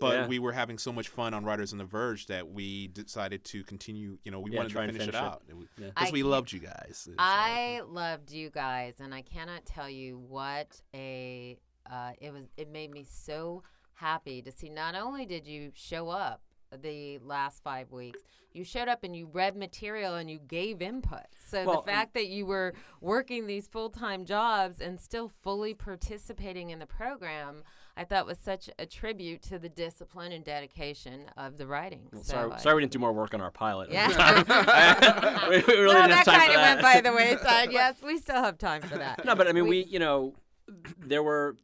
But 0.00 0.12
Yeah. 0.14 0.26
we 0.28 0.38
were 0.38 0.52
having 0.52 0.78
so 0.78 0.92
much 0.92 1.08
fun 1.08 1.34
on 1.34 1.44
Writers 1.44 1.72
on 1.72 1.78
the 1.78 1.84
Verge 1.84 2.26
that 2.26 2.48
we 2.48 2.86
decided 2.88 3.44
to 3.46 3.64
continue. 3.64 4.16
You 4.22 4.30
know, 4.30 4.38
we 4.40 4.52
Yeah, 4.52 4.58
wanted 4.58 4.68
to 4.70 4.74
finish, 4.78 4.94
it 4.94 4.98
finish 5.00 5.14
it. 5.14 5.20
out 5.20 5.42
because 5.76 5.90
I 5.96 6.10
we 6.12 6.22
loved 6.22 6.52
you 6.52 6.60
guys. 6.60 7.02
So- 7.04 7.14
I 7.18 7.82
loved 7.86 8.30
you 8.30 8.48
guys, 8.50 8.94
and 9.00 9.12
I 9.12 9.22
cannot 9.22 9.66
tell 9.66 9.90
you 9.90 10.18
what 10.18 10.80
a 10.94 11.58
uh, 11.90 12.12
it 12.20 12.32
was. 12.32 12.44
It 12.56 12.70
made 12.70 12.92
me 12.92 13.04
so 13.10 13.64
happy 13.94 14.40
to 14.42 14.52
see. 14.52 14.68
Not 14.68 14.94
only 14.94 15.26
did 15.26 15.48
you 15.48 15.72
show 15.74 16.10
up 16.10 16.40
the 16.80 17.18
last 17.18 17.62
five 17.62 17.90
weeks, 17.92 18.20
you 18.52 18.64
showed 18.64 18.88
up 18.88 19.02
and 19.02 19.16
you 19.16 19.28
read 19.32 19.56
material 19.56 20.14
and 20.14 20.30
you 20.30 20.38
gave 20.38 20.82
input. 20.82 21.24
So 21.48 21.64
Well, 21.64 21.82
the 21.82 21.90
fact 21.90 22.14
that 22.14 22.26
you 22.28 22.44
were 22.46 22.74
working 23.00 23.46
these 23.46 23.66
full 23.66 23.88
time 23.90 24.24
jobs 24.24 24.80
and 24.80 25.00
still 25.00 25.30
fully 25.42 25.74
participating 25.74 26.70
in 26.70 26.78
the 26.78 26.86
program, 26.86 27.62
I 27.96 28.04
thought 28.04 28.26
was 28.26 28.38
such 28.38 28.68
a 28.78 28.86
tribute 28.86 29.42
to 29.44 29.58
the 29.58 29.68
discipline 29.68 30.32
and 30.32 30.44
dedication 30.44 31.26
of 31.36 31.56
the 31.58 31.66
writing. 31.66 32.08
Well, 32.12 32.22
so 32.22 32.32
sorry, 32.32 32.52
I- 32.52 32.56
sorry 32.58 32.74
we 32.76 32.82
didn't 32.82 32.92
do 32.92 32.98
more 32.98 33.12
work 33.12 33.32
on 33.34 33.40
our 33.40 33.50
pilot. 33.50 33.90
Yeah. 33.90 34.08
we, 35.48 35.56
we 35.56 35.74
really 35.74 35.94
have 35.96 36.10
that 36.10 36.24
kind 36.26 36.50
of 36.52 36.56
went 36.60 36.82
by 36.82 37.00
the 37.00 37.12
wayside. 37.16 37.72
Yes, 37.72 37.96
we 38.02 38.18
still 38.18 38.42
have 38.42 38.58
time 38.58 38.82
for 38.82 38.98
that. 38.98 39.24
No, 39.24 39.34
but 39.34 39.48
I 39.48 39.52
mean, 39.52 39.66
we, 39.66 39.84
you 39.84 39.98
know, 39.98 40.34
there 40.98 41.22
were, 41.22 41.56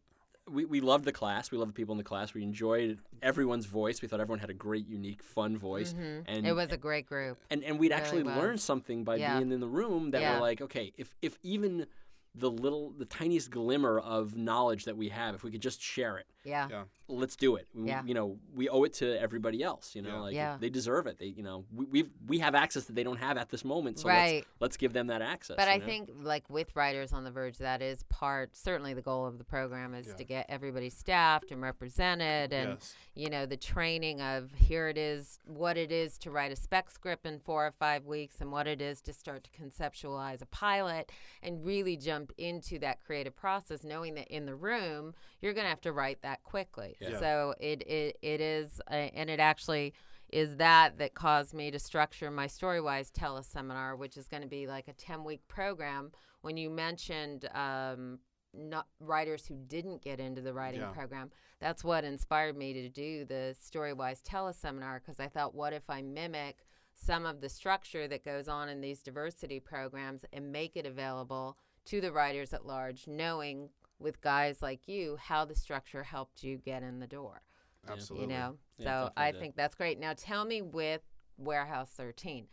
we, 0.51 0.65
we 0.65 0.81
loved 0.81 1.05
the 1.05 1.13
class. 1.13 1.51
We 1.51 1.59
loved 1.59 1.71
the 1.71 1.75
people 1.75 1.93
in 1.93 1.99
the 1.99 2.05
class. 2.05 2.35
We 2.35 2.43
enjoyed 2.43 2.99
everyone's 3.23 3.67
voice. 3.67 4.01
We 4.03 4.09
thought 4.09 4.21
everyone 4.21 4.39
had 4.41 4.51
a 4.51 4.55
great, 4.55 4.87
unique, 4.89 5.23
fun 5.23 5.57
voice. 5.59 5.93
And 5.99 6.27
Mm-hmm. 6.27 6.47
it 6.47 6.53
was 6.53 6.73
a 6.73 6.77
great 6.77 7.07
group. 7.07 7.39
and 7.51 7.63
and 7.65 7.79
we'd 7.79 7.91
really 7.91 8.03
actually 8.03 8.23
was. 8.25 8.37
learned 8.37 8.61
something 8.61 9.05
by 9.05 9.17
Yeah. 9.17 9.39
being 9.39 9.53
in 9.53 9.61
the 9.61 9.67
room 9.69 10.11
that 10.13 10.21
Yeah. 10.21 10.35
we're 10.35 10.41
like, 10.41 10.61
okay, 10.63 10.93
if 10.97 11.15
if 11.23 11.39
even 11.43 11.87
the 12.35 12.51
little, 12.51 12.91
the 12.93 13.05
tiniest 13.05 13.51
glimmer 13.51 13.99
of 13.99 14.37
knowledge 14.37 14.85
that 14.85 14.97
we 14.97 15.09
have, 15.09 15.35
if 15.35 15.43
we 15.43 15.51
could 15.51 15.63
just 15.63 15.81
share 15.81 16.19
it, 16.19 16.27
Yeah. 16.49 16.69
Yeah. 16.71 16.85
let's 17.11 17.37
do 17.37 17.57
it. 17.57 17.67
We- 17.75 17.87
Yeah. 17.89 18.03
You 18.05 18.13
know, 18.13 18.39
we 18.55 18.69
owe 18.69 18.83
it 18.85 18.93
to 18.95 19.19
everybody 19.19 19.63
else. 19.63 19.95
You 19.95 20.03
know, 20.03 20.11
Yeah. 20.17 20.21
like 20.21 20.35
Yeah. 20.35 20.57
they 20.61 20.69
deserve 20.69 21.07
it. 21.07 21.19
They, 21.19 21.27
you 21.29 21.43
know, 21.43 21.65
we 21.75 21.87
we've, 21.87 22.11
we 22.27 22.39
have 22.41 22.55
access 22.55 22.85
that 22.85 22.95
they 22.95 23.03
don't 23.03 23.17
have 23.17 23.39
at 23.39 23.49
this 23.49 23.65
moment. 23.65 23.99
So 24.01 24.09
Right. 24.09 24.35
let's, 24.35 24.47
let's 24.61 24.77
give 24.77 24.93
them 24.93 25.07
that 25.07 25.23
access. 25.23 25.57
But 25.57 25.69
I 25.69 25.79
know? 25.79 25.87
think, 25.87 26.11
like 26.21 26.51
with 26.51 26.77
Writers 26.77 27.15
on 27.15 27.25
the 27.25 27.31
Verge, 27.31 27.57
that 27.59 27.81
is 27.81 28.03
part, 28.11 28.55
certainly 28.55 28.93
the 28.93 29.01
goal 29.01 29.25
of 29.25 29.39
the 29.39 29.45
program 29.45 29.95
is 29.95 30.09
Yeah. 30.09 30.15
to 30.17 30.25
get 30.25 30.47
everybody 30.51 30.91
staffed 30.91 31.51
and 31.51 31.63
represented 31.63 32.53
and, 32.53 32.73
Yes. 32.73 32.95
you 33.15 33.31
know, 33.31 33.47
the 33.47 33.57
training 33.57 34.21
of 34.21 34.53
here 34.53 34.89
it 34.89 34.99
is, 34.99 35.39
what 35.47 35.79
it 35.79 35.91
is 35.91 36.19
to 36.19 36.31
write 36.31 36.53
a 36.53 36.57
spec 36.57 36.91
script 36.91 37.25
in 37.25 37.39
four 37.41 37.67
or 37.67 37.73
five 37.73 38.05
weeks 38.05 38.43
and 38.43 38.53
what 38.53 38.67
it 38.67 38.83
is 38.83 39.01
to 39.01 39.15
start 39.15 39.45
to 39.45 39.51
conceptualize 39.51 40.43
a 40.43 40.47
pilot 40.47 41.11
and 41.43 41.65
really 41.65 41.97
jump 41.97 42.33
into 42.37 42.79
that 42.81 43.03
creative 43.03 43.35
process, 43.35 43.83
knowing 43.83 44.15
that 44.15 44.29
in 44.29 44.45
the 44.45 44.55
room, 44.55 45.15
you're 45.41 45.55
going 45.55 45.65
to 45.65 45.71
have 45.71 45.81
to 45.81 45.93
write 45.93 46.21
that 46.21 46.38
quickly. 46.43 46.97
Yeah. 47.01 47.19
So 47.19 47.55
it, 47.61 47.83
it, 47.87 48.17
it 48.23 48.41
is, 48.41 48.81
uh, 48.91 48.95
and 48.95 49.29
it 49.31 49.41
actually, 49.41 49.95
is 50.31 50.57
that 50.57 50.99
that 50.99 51.15
caused 51.15 51.55
me 51.55 51.71
to 51.71 51.79
structure 51.79 52.31
my 52.31 52.47
storywise 52.47 53.11
teleseminar 53.11 53.97
which 53.97 54.19
is 54.19 54.29
going 54.29 54.43
to 54.43 54.49
be 54.49 54.67
like 54.67 54.87
a 54.87 54.93
10 54.93 55.25
week 55.25 55.41
program 55.49 56.11
when 56.43 56.59
you 56.59 56.69
mentioned 56.69 57.49
um, 57.55 58.19
not 58.53 58.87
writers 59.01 59.47
who 59.47 59.57
didn't 59.67 60.03
get 60.03 60.21
into 60.21 60.43
the 60.43 60.53
writing 60.53 60.81
Yeah. 60.81 60.89
program 60.91 61.31
that's 61.61 61.83
what 61.83 62.05
inspired 62.05 62.59
me 62.59 62.75
to 62.75 62.91
do 62.91 63.25
the 63.25 63.57
storywise 63.59 64.23
teleseminar 64.23 65.01
because 65.01 65.19
i 65.19 65.29
thought 65.29 65.55
what 65.55 65.73
if 65.73 65.89
i 65.89 66.03
mimic 66.03 66.59
some 66.95 67.25
of 67.25 67.41
the 67.41 67.49
structure 67.49 68.07
that 68.07 68.23
goes 68.23 68.49
on 68.49 68.69
in 68.69 68.83
these 68.83 69.01
diversity 69.03 69.61
programs 69.61 70.27
and 70.35 70.53
make 70.53 70.77
it 70.77 70.85
available 70.85 71.57
to 71.87 72.03
the 72.03 72.13
writers 72.13 72.53
at 72.53 72.67
large 72.67 73.07
knowing 73.07 73.71
with 73.99 74.21
guys 74.21 74.63
like 74.63 74.87
you 74.87 75.17
how 75.21 75.45
the 75.45 75.55
structure 75.55 76.03
helped 76.03 76.43
you 76.43 76.57
get 76.59 76.83
in 76.83 77.01
the 77.01 77.07
door 77.07 77.43
Absolutely. 77.89 78.27
you 78.27 78.33
know? 78.33 78.57
Yeah, 78.79 78.85
so 78.85 78.85
definitely 78.85 79.13
i 79.17 79.31
did. 79.33 79.41
think 79.41 79.57
that's 79.57 79.75
great. 79.75 79.99
Now 79.99 80.13
tell 80.17 80.45
me 80.45 80.63
with 80.63 81.03
warehouse 81.37 81.91
13 81.97 82.47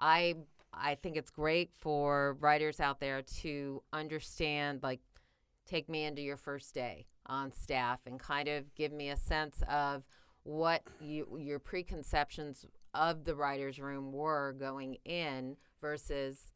i 0.00 0.34
i 0.74 0.96
think 0.96 1.16
it's 1.16 1.30
great 1.30 1.70
for 1.72 2.36
writers 2.40 2.80
out 2.80 2.98
there 2.98 3.22
to 3.22 3.80
understand 3.92 4.80
like 4.82 4.98
take 5.66 5.88
me 5.88 6.04
into 6.04 6.22
your 6.22 6.36
first 6.36 6.74
day 6.74 7.06
on 7.26 7.52
staff 7.52 8.00
and 8.06 8.18
kind 8.18 8.48
of 8.48 8.74
give 8.74 8.92
me 8.92 9.10
a 9.10 9.16
sense 9.16 9.62
of 9.68 10.02
what 10.42 10.82
you, 11.00 11.38
your 11.38 11.60
preconceptions 11.60 12.66
of 12.94 13.24
the 13.24 13.34
writers 13.34 13.78
room 13.78 14.12
were 14.12 14.56
going 14.58 14.96
in 15.04 15.56
versus 15.80 16.52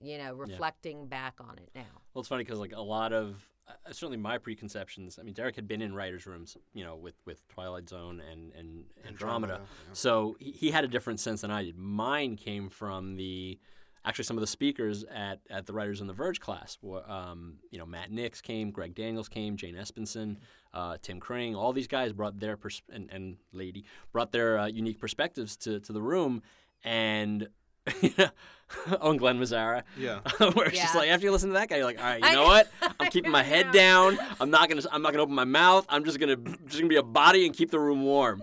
you 0.00 0.16
know 0.18 0.32
reflecting 0.32 1.06
back 1.06 1.34
on 1.40 1.58
it 1.58 1.68
now. 1.74 1.82
Well, 2.14 2.20
it's 2.20 2.28
funny 2.28 2.44
because 2.44 2.58
like 2.58 2.72
a 2.74 2.80
lot 2.80 3.12
of 3.12 3.36
uh, 3.68 3.72
certainly 3.88 4.16
my 4.16 4.38
preconceptions. 4.38 5.18
I 5.18 5.22
mean, 5.22 5.34
Deric 5.34 5.56
had 5.56 5.66
been 5.66 5.82
in 5.82 5.94
writers' 5.94 6.26
rooms, 6.26 6.56
you 6.72 6.84
know, 6.84 6.96
with 6.96 7.14
with 7.24 7.46
Twilight 7.48 7.88
Zone 7.88 8.22
and 8.30 8.52
and 8.52 8.84
Andromeda, 9.06 9.54
Andromeda, 9.54 9.60
yeah. 9.60 9.92
so 9.92 10.36
he, 10.38 10.52
he 10.52 10.70
had 10.70 10.84
a 10.84 10.88
different 10.88 11.20
sense 11.20 11.40
than 11.40 11.50
I 11.50 11.64
did. 11.64 11.76
Mine 11.76 12.36
came 12.36 12.68
from 12.68 13.16
the 13.16 13.58
actually 14.04 14.24
some 14.24 14.36
of 14.36 14.40
the 14.40 14.46
speakers 14.46 15.04
at 15.12 15.40
at 15.50 15.66
the 15.66 15.72
Writers 15.72 16.00
on 16.00 16.06
the 16.06 16.12
Verge 16.12 16.40
class. 16.40 16.78
Um, 17.08 17.54
you 17.70 17.78
know, 17.78 17.86
Matt 17.86 18.10
Nix 18.10 18.40
came, 18.40 18.70
Greg 18.70 18.94
Daniels 18.94 19.28
came, 19.28 19.56
Jane 19.56 19.74
Espenson, 19.74 20.36
uh, 20.72 20.96
Tim 21.02 21.18
Kring. 21.18 21.56
All 21.56 21.72
these 21.72 21.88
guys 21.88 22.12
brought 22.12 22.38
their 22.38 22.56
pers- 22.56 22.82
and, 22.92 23.10
and 23.10 23.36
lady 23.52 23.84
brought 24.12 24.30
their 24.32 24.58
uh, 24.58 24.66
unique 24.66 25.00
perspectives 25.00 25.56
to 25.58 25.80
to 25.80 25.92
the 25.92 26.02
room, 26.02 26.42
and. 26.84 27.48
oh, 29.00 29.10
and 29.10 29.18
Glen 29.18 29.38
Mazzara. 29.38 29.82
Yeah. 29.98 30.20
Where 30.38 30.66
it's 30.66 30.78
just 30.80 30.94
like 30.94 31.08
after 31.08 31.24
you 31.26 31.32
listen 31.32 31.50
to 31.50 31.54
that 31.54 31.68
guy, 31.68 31.76
you're 31.76 31.84
like, 31.84 31.98
all 31.98 32.04
right, 32.04 32.20
you 32.20 32.26
I 32.28 32.34
know 32.34 32.42
know. 32.42 32.48
what? 32.48 32.68
I 32.82 32.92
I'm 33.00 33.10
keeping 33.10 33.30
my 33.30 33.42
head 33.42 33.66
know. 33.66 33.72
down. 33.72 34.18
I'm 34.40 34.50
not 34.50 34.68
gonna 34.68 34.82
I'm 34.92 35.02
not 35.02 35.12
gonna 35.12 35.22
open 35.22 35.34
my 35.34 35.44
mouth. 35.44 35.86
I'm 35.88 36.04
just 36.04 36.18
gonna 36.18 36.36
just 36.36 36.78
gonna 36.78 36.88
be 36.88 36.96
a 36.96 37.02
body 37.02 37.46
and 37.46 37.54
keep 37.54 37.70
the 37.70 37.78
room 37.80 38.02
warm. 38.04 38.42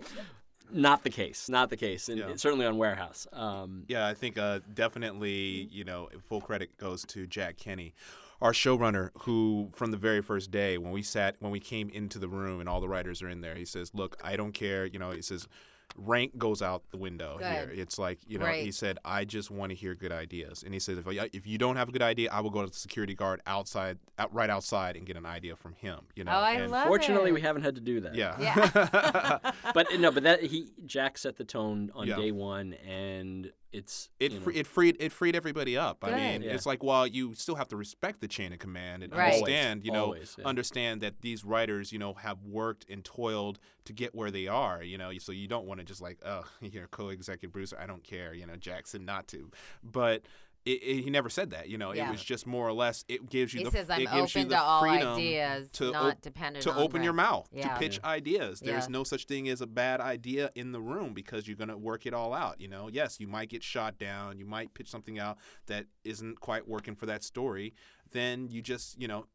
not 0.72 1.04
the 1.04 1.10
case. 1.10 1.50
Not 1.50 1.70
the 1.70 1.78
case. 1.78 2.10
And 2.10 2.18
Yeah. 2.20 2.36
certainly 2.36 2.66
on 2.66 2.78
Warehouse. 2.78 3.28
Um, 3.34 3.84
Yeah, 3.88 4.08
I 4.08 4.14
think 4.14 4.38
uh, 4.38 4.60
definitely, 4.74 5.68
you 5.72 5.84
know, 5.84 6.10
full 6.28 6.42
credit 6.42 6.78
goes 6.78 7.04
to 7.08 7.28
Jack 7.28 7.58
Kenny, 7.58 7.94
our 8.42 8.54
showrunner, 8.54 9.12
who 9.22 9.70
from 9.76 9.92
the 9.92 9.98
very 9.98 10.22
first 10.22 10.50
day 10.52 10.78
when 10.78 10.92
we 10.92 11.04
sat, 11.04 11.36
when 11.40 11.52
we 11.52 11.60
came 11.60 11.90
into 11.90 12.18
the 12.18 12.28
room 12.28 12.60
and 12.60 12.68
all 12.68 12.82
the 12.82 12.88
writers 12.90 13.22
are 13.22 13.30
in 13.30 13.42
there, 13.42 13.56
he 13.56 13.66
says, 13.66 13.92
"Look, 13.94 14.18
I 14.24 14.36
don't 14.36 14.54
care." 14.54 14.86
You 14.86 15.00
know, 15.00 15.12
he 15.12 15.22
says, 15.22 15.48
rank 15.96 16.38
goes 16.38 16.62
out 16.62 16.84
the 16.92 16.98
window 16.98 17.38
here. 17.40 17.72
It's 17.74 17.98
like 18.00 18.20
you 18.28 18.38
know, 18.38 18.46
he 18.48 18.72
said, 18.72 18.98
"I 19.06 19.26
just 19.26 19.52
want 19.52 19.70
to 19.72 19.76
hear 19.76 19.96
good 19.96 20.12
ideas," 20.12 20.64
and 20.64 20.74
he 20.74 20.80
said, 20.80 20.98
"If 20.98 21.08
if 21.34 21.48
you 21.48 21.58
don't 21.58 21.76
have 21.76 21.90
a 21.90 21.92
good 21.92 22.02
idea, 22.02 22.30
I 22.32 22.40
will 22.42 22.50
go 22.50 22.62
to 22.62 22.68
the 22.70 22.76
security 22.76 23.14
guard 23.16 23.42
outside, 23.46 24.00
out, 24.18 24.34
right 24.34 24.50
outside, 24.50 24.96
and 24.96 25.06
get 25.06 25.18
an 25.18 25.26
idea 25.26 25.56
from 25.56 25.74
him." 25.74 26.00
You 26.16 26.24
know, 26.24 26.32
oh, 26.32 26.36
I 26.40 26.54
and, 26.54 26.72
love 26.72 26.88
fortunately, 26.88 27.30
it. 27.30 27.34
we 27.34 27.42
haven't 27.42 27.64
had 27.64 27.76
to 27.76 27.82
do 27.82 28.02
that. 28.02 28.16
yeah, 28.16 28.38
Yeah. 28.40 29.52
but 29.74 29.88
no, 30.00 30.12
but 30.12 30.24
that 30.24 30.44
he 30.44 30.68
Jack 30.86 31.18
set 31.18 31.38
the 31.38 31.44
tone 31.44 31.92
on 31.96 32.08
Yeah. 32.08 32.16
day 32.18 32.32
one, 32.32 32.74
and 32.74 33.52
it's 33.74 34.10
It, 34.20 34.32
you 34.32 34.38
know, 34.40 34.44
free, 34.46 34.56
it 34.56 34.68
freed 34.68 34.98
it 35.00 35.12
freed 35.12 35.36
everybody 35.36 35.76
up. 35.78 35.98
I 36.04 36.12
mean, 36.12 36.42
Yeah. 36.44 36.54
it's 36.54 36.66
like 36.66 36.84
while 36.84 37.06
you 37.08 37.34
still 37.34 37.56
have 37.56 37.68
to 37.70 37.76
respect 37.76 38.22
the 38.22 38.28
chain 38.28 38.54
of 38.54 38.60
command 38.60 39.04
and 39.04 39.12
Right. 39.14 39.34
understand, 39.34 39.84
you 39.84 39.92
know, 39.92 40.06
Always, 40.06 40.36
yeah. 40.38 40.46
understand 40.46 41.02
that 41.02 41.22
these 41.22 41.44
writers, 41.44 41.92
you 41.92 42.00
know, 42.00 42.14
have 42.14 42.42
worked 42.44 42.86
and 42.90 43.04
toiled 43.04 43.60
to 43.86 43.94
get 43.94 44.14
where 44.16 44.32
they 44.32 44.48
are. 44.48 44.84
You 44.84 44.98
know, 44.98 45.12
so 45.18 45.32
you 45.32 45.48
don't 45.48 45.66
want 45.66 45.80
to 45.80 45.86
just 45.86 46.02
like, 46.02 46.20
oh, 46.26 46.44
you're 46.62 46.88
co-executive 46.88 47.52
producer. 47.52 47.78
I 47.80 47.88
don't 47.88 48.04
care. 48.04 48.34
You 48.34 48.46
know, 48.46 48.56
Jackson 48.56 49.06
not 49.06 49.28
to, 49.30 49.52
but. 49.84 50.24
It, 50.66 50.82
it, 50.82 51.04
he 51.04 51.10
never 51.10 51.30
said 51.30 51.50
that, 51.50 51.68
you 51.68 51.78
know. 51.78 51.94
Yeah. 51.94 52.08
It 52.08 52.12
was 52.12 52.24
just 52.24 52.48
more 52.48 52.66
or 52.68 52.72
less. 52.72 53.04
It 53.10 53.30
gives 53.30 53.54
you 53.54 53.60
He 53.60 53.64
the. 53.66 53.72
says, 53.72 53.90
"I'm 53.90 54.02
it 54.02 54.12
gives 54.12 54.34
you 54.34 54.46
the 54.46 54.56
to 54.56 54.78
freedom 54.80 55.16
ideas, 55.16 55.70
to 55.72 55.92
not 55.92 56.12
op- 56.14 56.22
dependent 56.22 56.64
to 56.64 56.74
open 56.76 57.04
your 57.04 57.12
mouth 57.14 57.50
Yeah. 57.52 57.74
to 57.74 57.80
pitch 57.80 58.00
ideas. 58.04 58.62
There's 58.62 58.86
Yeah. 58.86 58.92
no 58.92 59.04
such 59.04 59.26
thing 59.26 59.50
as 59.50 59.60
a 59.60 59.68
bad 59.68 60.00
idea 60.00 60.52
in 60.56 60.72
the 60.72 60.80
room 60.80 61.14
because 61.14 61.48
you're 61.50 61.58
going 61.58 61.68
to 61.68 61.78
work 61.78 62.06
it 62.06 62.14
all 62.14 62.34
out. 62.34 62.62
You 62.62 62.70
know, 62.70 62.88
yes, 62.88 63.20
you 63.20 63.28
might 63.28 63.50
get 63.50 63.62
shot 63.62 63.98
down. 63.98 64.38
You 64.40 64.46
might 64.46 64.74
pitch 64.74 64.90
something 64.90 65.20
out 65.20 65.38
that 65.66 65.88
isn't 66.06 66.40
quite 66.40 66.66
working 66.68 66.96
for 66.96 67.08
that 67.08 67.24
story. 67.26 67.74
Then 68.12 68.48
you 68.50 68.62
just, 68.62 68.98
you 69.02 69.08
know, 69.10 69.26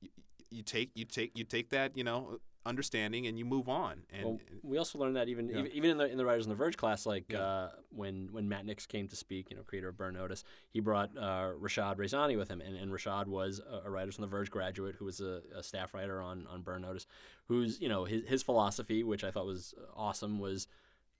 you 0.51 0.63
take 0.63 0.93
you 0.95 1.05
take 1.05 1.37
you 1.37 1.45
take 1.45 1.69
that, 1.71 1.95
you 1.95 2.05
know, 2.05 2.39
understanding 2.67 3.27
and 3.27 3.39
you 3.39 3.45
move 3.45 3.69
on. 3.69 4.03
And 4.13 4.25
Well, 4.25 4.39
we 4.63 4.79
also 4.79 4.99
learned 4.99 5.17
that 5.17 5.29
even 5.29 5.49
Yeah. 5.49 5.65
even, 5.73 5.91
in 5.91 5.97
the 5.99 6.11
in 6.11 6.19
the 6.19 6.25
Writers 6.25 6.45
on 6.47 6.51
the 6.51 6.57
Verge 6.57 6.77
class, 6.77 7.07
like 7.07 7.25
Yeah. 7.31 7.41
uh, 7.41 7.71
when 7.91 8.29
when 8.33 8.49
Matt 8.49 8.67
Nix 8.67 8.87
came 8.87 9.09
to 9.09 9.17
speak, 9.17 9.51
you 9.51 9.57
know, 9.57 9.63
creator 9.63 9.89
of 9.89 9.97
Burn 9.97 10.15
Notice, 10.15 10.45
he 10.71 10.81
brought 10.81 11.17
uh, 11.17 11.53
Rashad 11.61 11.97
Raisani 11.97 12.37
with 12.37 12.49
him, 12.49 12.61
and, 12.61 12.77
and 12.77 12.93
Rashad 12.93 13.27
was 13.27 13.61
a, 13.61 13.83
a 13.87 13.91
Writers 13.91 14.19
on 14.19 14.23
the 14.23 14.29
Verge 14.29 14.51
graduate 14.51 14.97
who 14.97 15.05
was 15.07 15.21
a, 15.21 15.43
a 15.57 15.63
staff 15.63 15.95
writer 15.95 16.21
on 16.21 16.47
on 16.47 16.63
Burn 16.63 16.83
Notice, 16.83 17.07
whose 17.47 17.81
you 17.81 17.89
know 17.89 18.05
his 18.05 18.27
his 18.27 18.43
philosophy, 18.43 19.03
which 19.03 19.25
I 19.25 19.31
thought 19.31 19.47
was 19.47 19.75
awesome, 19.95 20.39
was. 20.39 20.67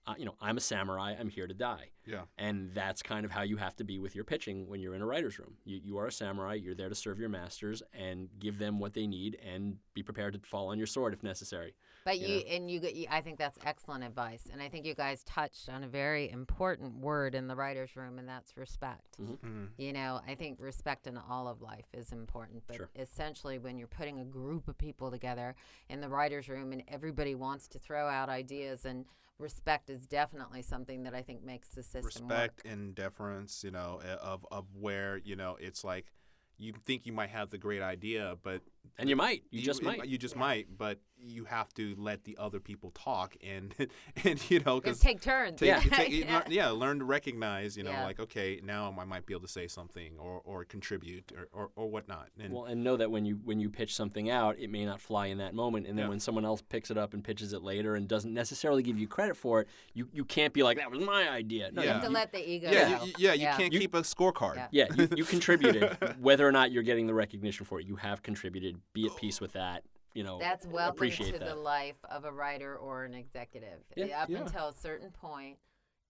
Uh, 0.07 0.15
you 0.17 0.25
know, 0.25 0.33
I'm 0.41 0.57
a 0.57 0.61
samurai. 0.61 1.13
I'm 1.19 1.29
here 1.29 1.45
to 1.45 1.53
die. 1.53 1.89
yeah. 2.05 2.21
And 2.39 2.73
that's 2.73 3.03
kind 3.03 3.25
of 3.25 3.31
how 3.31 3.43
you 3.43 3.57
have 3.57 3.75
to 3.75 3.83
be 3.83 3.99
with 3.99 4.15
your 4.15 4.23
pitching 4.23 4.67
when 4.67 4.79
you're 4.79 4.95
in 4.95 5.01
a 5.03 5.05
writer's 5.05 5.37
room. 5.37 5.53
You, 5.65 5.79
you 5.83 5.97
are 5.99 6.07
a 6.07 6.11
samurai. 6.11 6.55
You're 6.55 6.73
there 6.73 6.89
to 6.89 6.95
serve 6.95 7.19
your 7.19 7.29
masters 7.29 7.83
and 7.93 8.27
give 8.39 8.57
them 8.57 8.79
what 8.79 8.93
they 8.95 9.05
need 9.05 9.37
and 9.45 9.77
be 9.93 10.01
prepared 10.01 10.33
to 10.33 10.39
fall 10.39 10.69
on 10.69 10.79
your 10.79 10.87
sword 10.87 11.13
if 11.13 11.21
necessary. 11.21 11.75
But 12.05 12.17
you 12.19 12.37
and 12.49 12.71
you, 12.71 12.79
you, 12.91 13.05
I 13.11 13.21
think 13.21 13.37
that's 13.37 13.59
excellent 13.65 14.03
advice, 14.03 14.47
and 14.51 14.63
I 14.63 14.69
think 14.69 14.85
you 14.85 14.95
guys 14.95 15.23
touched 15.25 15.69
on 15.69 15.83
a 15.83 15.87
very 15.87 16.31
important 16.31 16.95
word 17.01 17.35
in 17.35 17.47
the 17.47 17.55
writers' 17.55 17.95
room, 17.95 18.17
and 18.17 18.27
that's 18.27 18.57
respect. 18.57 19.19
Mhm. 19.21 19.67
You 19.77 19.93
know, 19.93 20.21
I 20.25 20.33
think 20.33 20.59
respect 20.59 21.05
in 21.05 21.17
all 21.17 21.47
of 21.47 21.61
life 21.61 21.85
is 21.93 22.11
important, 22.11 22.63
but 22.65 22.77
Sure. 22.77 22.89
essentially, 22.95 23.59
when 23.59 23.77
you're 23.77 23.87
putting 23.87 24.19
a 24.21 24.25
group 24.25 24.67
of 24.67 24.77
people 24.77 25.11
together 25.11 25.55
in 25.89 25.99
the 26.01 26.09
writers' 26.09 26.49
room 26.49 26.71
and 26.71 26.81
everybody 26.87 27.35
wants 27.35 27.67
to 27.67 27.79
throw 27.79 28.07
out 28.07 28.29
ideas, 28.29 28.85
and 28.85 29.05
respect 29.39 29.89
is 29.89 30.05
definitely 30.05 30.61
something 30.61 31.03
that 31.03 31.15
I 31.15 31.21
think 31.21 31.43
makes 31.43 31.69
the 31.69 31.83
system 31.83 32.27
respect 32.27 32.65
work. 32.65 32.71
and 32.73 32.93
deference, 32.93 33.63
you 33.63 33.71
know, 33.71 34.01
uh, 34.03 34.17
of 34.21 34.45
of 34.51 34.65
where 34.79 35.17
you 35.17 35.35
know 35.35 35.57
it's 35.59 35.83
like 35.83 36.11
you 36.57 36.73
think 36.85 37.05
you 37.05 37.13
might 37.13 37.29
have 37.29 37.49
the 37.49 37.57
great 37.57 37.81
idea, 37.81 38.35
but 38.43 38.61
And 38.97 39.09
you 39.09 39.15
might. 39.15 39.43
You 39.51 39.61
just 39.61 39.81
might. 39.83 40.05
You 40.07 40.17
just 40.17 40.35
might, 40.35 40.67
but 40.77 40.99
you 41.21 41.43
have 41.43 41.73
to 41.73 41.95
let 41.97 42.23
the 42.23 42.37
other 42.39 42.61
people 42.61 42.91
talk 42.91 43.35
and 43.45 43.75
and 44.23 44.49
you 44.49 44.59
know 44.61 44.75
Just 44.79 44.83
because 44.83 44.99
take 45.01 45.21
turns. 45.21 45.59
Take, 45.59 45.67
Yeah. 45.67 45.79
take, 45.81 46.11
Yeah. 46.11 46.33
learn- 46.39 46.43
yeah, 46.51 46.69
learn 46.69 46.99
to 46.99 47.05
recognize, 47.05 47.75
you 47.75 47.83
know, 47.83 47.91
Yeah. 47.91 48.05
like 48.05 48.21
okay, 48.21 48.61
now 48.63 48.95
I 48.97 49.03
might 49.03 49.25
be 49.25 49.33
able 49.33 49.41
to 49.41 49.47
say 49.51 49.67
something 49.67 50.13
or, 50.17 50.39
or 50.45 50.63
contribute 50.63 51.33
or, 51.37 51.49
or, 51.51 51.69
or 51.75 51.87
whatnot. 51.89 52.29
And 52.39 52.53
Well, 52.53 52.65
and 52.65 52.85
know 52.85 52.95
that 52.95 53.11
when 53.11 53.25
you 53.25 53.37
when 53.43 53.59
you 53.59 53.69
pitch 53.69 53.93
something 53.95 54.29
out, 54.29 54.57
it 54.59 54.69
may 54.69 54.85
not 54.85 55.01
fly 55.01 55.25
in 55.27 55.39
that 55.39 55.53
moment, 55.53 55.87
and 55.87 55.97
then 55.97 56.05
Yeah. 56.05 56.09
when 56.09 56.21
someone 56.21 56.45
else 56.45 56.61
picks 56.61 56.89
it 56.89 56.97
up 56.97 57.13
and 57.13 57.21
pitches 57.21 57.51
it 57.51 57.63
later 57.63 57.95
and 57.95 58.07
doesn't 58.07 58.33
necessarily 58.33 58.81
give 58.81 58.97
you 58.97 59.07
credit 59.07 59.35
for 59.35 59.59
it, 59.61 59.67
you, 59.93 60.07
you 60.13 60.23
can't 60.23 60.53
be 60.53 60.63
like 60.63 60.77
that 60.77 60.89
was 60.89 61.01
my 61.01 61.29
idea. 61.29 61.69
No, 61.73 61.81
You 61.81 61.89
have 61.89 62.01
to 62.01 62.07
you, 62.07 62.13
let 62.13 62.31
the 62.31 62.49
ego 62.49 62.71
yeah, 62.71 62.97
go. 62.97 63.03
you, 63.05 63.13
yeah, 63.17 63.33
you 63.33 63.41
Yeah. 63.41 63.57
can't 63.57 63.73
You- 63.73 63.79
keep 63.79 63.93
a 63.93 64.03
scorecard. 64.03 64.55
Yeah. 64.55 64.67
yeah, 64.71 64.87
you, 64.95 65.09
you 65.17 65.23
contributed. 65.35 65.97
Whether 66.21 66.47
or 66.47 66.53
not 66.53 66.71
you're 66.71 66.83
getting 66.83 67.07
the 67.07 67.13
recognition 67.13 67.65
for 67.65 67.81
it, 67.81 67.85
you 67.85 67.97
have 67.97 68.23
contributed. 68.23 68.78
Be 68.93 69.05
at 69.07 69.15
peace 69.15 69.39
with 69.41 69.53
that. 69.53 69.83
You 70.13 70.23
know, 70.23 70.39
That's 70.39 70.65
welcome 70.65 70.97
appreciate 70.97 71.33
to 71.33 71.39
that. 71.39 71.47
the 71.49 71.55
life 71.55 71.97
of 72.09 72.25
a 72.25 72.31
writer 72.31 72.75
or 72.75 73.05
an 73.05 73.13
executive. 73.13 73.79
Yeah. 73.95 74.23
Up 74.23 74.29
Yeah. 74.29 74.39
until 74.39 74.67
a 74.69 74.73
certain 74.73 75.11
point, 75.11 75.59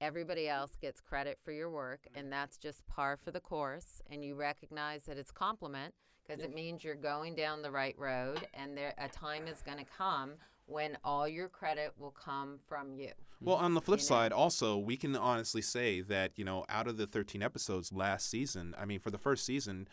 everybody 0.02 0.48
else 0.48 0.78
gets 0.82 1.02
credit 1.02 1.38
for 1.44 1.52
your 1.52 1.70
work, 1.70 2.08
and 2.16 2.32
that's 2.32 2.58
just 2.58 2.86
par 2.88 3.18
for 3.18 3.32
the 3.32 3.42
course. 3.42 4.02
And 4.10 4.24
you 4.24 4.36
recognize 4.36 5.04
that 5.06 5.18
it's 5.18 5.32
compliment 5.32 5.94
because 6.26 6.42
it 6.42 6.54
means 6.54 6.84
you're 6.84 6.96
going 6.96 7.36
down 7.36 7.62
the 7.62 7.72
right 7.72 7.98
road, 7.98 8.48
and 8.54 8.78
there 8.78 8.94
a 8.98 9.10
time 9.10 9.48
is 9.48 9.62
going 9.62 9.80
to 9.80 9.86
come 9.86 10.34
when 10.66 10.98
all 11.04 11.28
your 11.28 11.50
credit 11.50 11.92
will 11.98 12.12
come 12.12 12.60
from 12.68 12.94
you. 12.94 13.12
Well, 13.42 13.56
on 13.56 13.74
the 13.74 13.82
flip 13.82 14.00
You 14.00 14.04
know? 14.04 14.08
side, 14.08 14.32
also, 14.32 14.78
we 14.78 14.96
can 14.98 15.16
honestly 15.16 15.62
say 15.64 16.02
that, 16.02 16.38
you 16.38 16.46
know, 16.46 16.66
out 16.70 16.88
of 16.88 16.98
the 16.98 17.08
13 17.08 17.42
episodes 17.42 17.92
last 17.92 18.30
season, 18.30 18.76
I 18.78 18.86
mean, 18.86 19.00
for 19.00 19.10
the 19.12 19.18
first 19.18 19.46
season, 19.46 19.88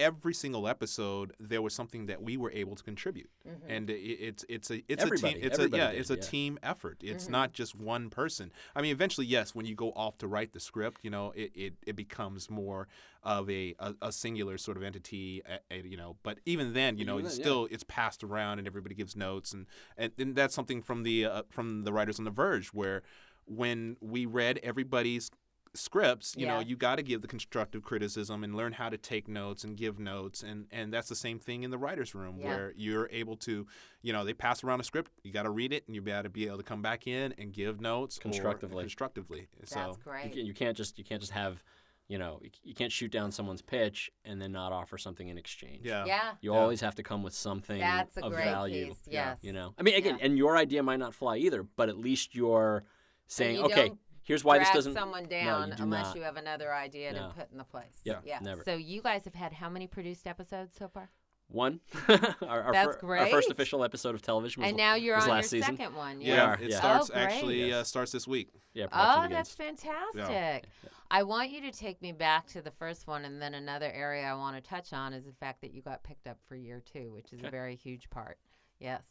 every 0.00 0.34
single 0.34 0.66
episode 0.66 1.32
there 1.38 1.62
was 1.62 1.74
something 1.74 2.06
that 2.06 2.22
we 2.22 2.36
were 2.36 2.50
able 2.50 2.74
to 2.74 2.82
contribute. 2.82 3.30
And 3.68 3.88
it, 3.90 3.94
it's 4.00 4.44
it's 4.48 4.70
a 4.70 4.82
it's 4.88 5.02
Everybody- 5.04 5.34
a 5.34 5.40
team 5.40 5.44
it's 5.46 5.58
a 5.58 5.68
yeah 5.68 5.90
did, 5.90 6.00
it's 6.00 6.10
a 6.10 6.14
yeah. 6.16 6.20
team 6.22 6.58
effort. 6.62 6.98
It's 7.02 7.28
not 7.28 7.52
just 7.52 7.74
one 7.76 8.10
person. 8.10 8.50
I 8.74 8.82
mean 8.82 8.90
eventually 8.92 9.26
yes 9.26 9.54
when 9.54 9.66
you 9.66 9.74
go 9.74 9.90
off 9.92 10.18
to 10.18 10.26
write 10.26 10.52
the 10.52 10.60
script 10.60 11.00
you 11.02 11.10
know 11.10 11.32
it, 11.36 11.50
it, 11.54 11.74
it 11.86 11.96
becomes 11.96 12.50
more 12.50 12.88
of 13.22 13.50
a, 13.50 13.74
a, 13.78 13.94
a 14.02 14.12
singular 14.12 14.56
sort 14.56 14.76
of 14.78 14.82
entity 14.82 15.42
uh, 15.46 15.58
uh, 15.70 15.76
you 15.84 15.96
know 15.96 16.16
but 16.22 16.38
even 16.46 16.72
then 16.72 16.96
you 16.96 17.04
know 17.04 17.16
Even 17.16 17.26
it's 17.26 17.36
then, 17.36 17.40
yeah. 17.40 17.44
still 17.50 17.68
it's 17.70 17.84
passed 17.84 18.24
around 18.24 18.58
and 18.58 18.66
everybody 18.66 18.94
gives 18.94 19.14
notes 19.14 19.52
and 19.52 19.66
and, 19.98 20.12
and 20.18 20.34
that's 20.34 20.54
something 20.54 20.80
from 20.80 21.02
the 21.02 21.26
uh, 21.26 21.42
from 21.50 21.84
the 21.84 21.92
writers 21.92 22.18
on 22.18 22.24
the 22.24 22.30
verge 22.30 22.68
where 22.68 23.02
when 23.46 23.96
we 24.00 24.24
read 24.26 24.58
everybody's 24.62 25.30
scripts 25.74 26.34
you 26.36 26.46
know 26.46 26.58
you 26.58 26.74
got 26.76 26.96
to 26.96 27.02
give 27.02 27.22
the 27.22 27.28
constructive 27.28 27.82
criticism 27.82 28.42
and 28.42 28.56
learn 28.56 28.72
how 28.72 28.88
to 28.88 28.98
take 28.98 29.28
notes 29.28 29.62
and 29.62 29.76
give 29.76 30.00
notes 30.00 30.42
and 30.42 30.66
and 30.72 30.92
that's 30.92 31.08
the 31.08 31.14
same 31.14 31.38
thing 31.38 31.62
in 31.62 31.70
the 31.70 31.78
writers 31.78 32.12
room 32.14 32.36
Yeah. 32.38 32.46
where 32.46 32.72
you're 32.76 33.08
able 33.12 33.36
to 33.38 33.66
you 34.02 34.12
know 34.12 34.24
they 34.24 34.32
pass 34.34 34.64
around 34.64 34.80
a 34.80 34.84
script 34.84 35.12
you 35.22 35.32
got 35.32 35.44
to 35.44 35.50
read 35.50 35.72
it 35.72 35.84
and 35.86 35.94
you 35.94 36.00
got 36.02 36.22
to 36.22 36.28
be 36.28 36.46
able 36.46 36.56
to 36.56 36.64
come 36.64 36.82
back 36.82 37.06
in 37.06 37.34
and 37.38 37.52
give 37.52 37.80
notes 37.80 38.18
or- 38.18 38.22
Constructively. 38.22 38.82
constructively 38.82 39.48
so 39.64 39.96
That's 40.04 40.24
you, 40.24 40.30
can, 40.30 40.46
you 40.46 40.54
can't 40.54 40.76
just 40.76 40.98
you 40.98 41.04
can't 41.04 41.20
just 41.20 41.32
have, 41.32 41.62
you 42.08 42.18
know, 42.18 42.40
you, 42.42 42.50
you 42.64 42.74
can't 42.74 42.90
shoot 42.90 43.12
down 43.12 43.30
someone's 43.30 43.62
pitch 43.62 44.10
and 44.24 44.42
then 44.42 44.50
not 44.50 44.72
offer 44.72 44.98
something 44.98 45.28
in 45.28 45.38
exchange. 45.38 45.82
yeah 45.84 46.04
yeah, 46.04 46.32
You 46.40 46.52
Yeah. 46.52 46.58
always 46.58 46.80
have 46.80 46.96
to 46.96 47.04
come 47.04 47.22
with 47.22 47.34
something 47.34 47.78
that's 47.78 48.16
a 48.16 48.24
of 48.24 48.32
great 48.32 48.44
value. 48.46 48.88
piece. 48.88 48.98
Yeah. 49.06 49.12
Yes. 49.30 49.38
You 49.42 49.52
know, 49.52 49.74
I 49.78 49.82
mean, 49.84 49.94
again, 49.94 50.16
Yeah. 50.18 50.24
and 50.26 50.36
your 50.36 50.56
idea 50.56 50.82
might 50.82 50.98
not 50.98 51.14
fly 51.14 51.36
either, 51.36 51.62
but 51.62 51.88
at 51.88 51.96
least 51.96 52.34
you're 52.34 52.82
saying, 53.28 53.56
you 53.58 53.62
okay, 53.66 53.88
don't 53.90 53.98
here's 54.30 54.44
why 54.44 54.56
drag 54.56 54.68
this 54.68 54.74
doesn't. 54.76 54.94
someone 54.94 55.24
no, 55.24 55.28
down 55.28 55.68
you 55.70 55.74
do 55.76 55.82
unless 55.82 56.06
not. 56.06 56.16
you 56.16 56.22
have 56.22 56.36
another 56.36 56.72
idea 56.72 57.12
No. 57.12 57.28
to 57.28 57.34
put 57.34 57.50
in 57.52 57.58
the 57.58 57.64
place. 57.64 58.00
Yep, 58.04 58.22
yeah. 58.24 58.38
never. 58.40 58.62
So 58.64 58.74
you 58.74 59.02
guys 59.02 59.24
have 59.24 59.34
had 59.34 59.52
how 59.52 59.68
many 59.68 59.86
produced 59.86 60.26
episodes 60.26 60.74
so 60.78 60.88
far? 60.88 61.10
One. 61.48 61.80
our, 62.08 62.62
our, 62.62 62.72
That's 62.72 62.96
fir- 63.00 63.16
our 63.16 63.26
first 63.26 63.50
official 63.50 63.82
episode 63.82 64.14
of 64.14 64.22
television 64.22 64.62
was, 64.62 64.68
and 64.68 64.76
now 64.76 64.94
you're 64.94 65.16
was 65.16 65.24
on 65.24 65.28
your 65.30 65.36
last 65.38 65.50
season. 65.50 65.76
second 65.76 65.96
one. 65.96 66.20
yeah, 66.20 66.34
yes. 66.34 66.46
are, 66.46 66.62
it 66.62 66.70
yeah. 66.70 66.78
starts 66.78 67.10
Oh, 67.10 67.14
great. 67.14 67.22
actually 67.24 67.72
uh, 67.72 67.82
starts 67.82 68.12
this 68.12 68.28
week 68.28 68.50
Yeah, 68.72 68.86
Oh, 68.92 69.26
that's 69.28 69.52
fantastic. 69.52 70.64
I 71.10 71.24
want 71.24 71.50
you 71.50 71.60
to 71.62 71.72
take 71.72 72.00
me 72.02 72.12
back 72.12 72.46
to 72.50 72.62
the 72.62 72.70
first 72.70 73.08
one, 73.08 73.24
and 73.24 73.42
then 73.42 73.54
another 73.54 73.90
area 73.92 74.26
I 74.26 74.34
want 74.34 74.62
to 74.62 74.62
touch 74.62 74.92
on 74.92 75.12
is 75.12 75.24
the 75.24 75.32
fact 75.32 75.60
that 75.62 75.74
you 75.74 75.82
got 75.82 76.04
picked 76.04 76.28
up 76.28 76.38
for 76.48 76.54
year 76.54 76.80
two, 76.92 77.10
which 77.12 77.32
is 77.32 77.42
a 77.42 77.50
very 77.50 77.74
huge 77.74 78.08
part. 78.10 78.38
Yes. 78.78 79.02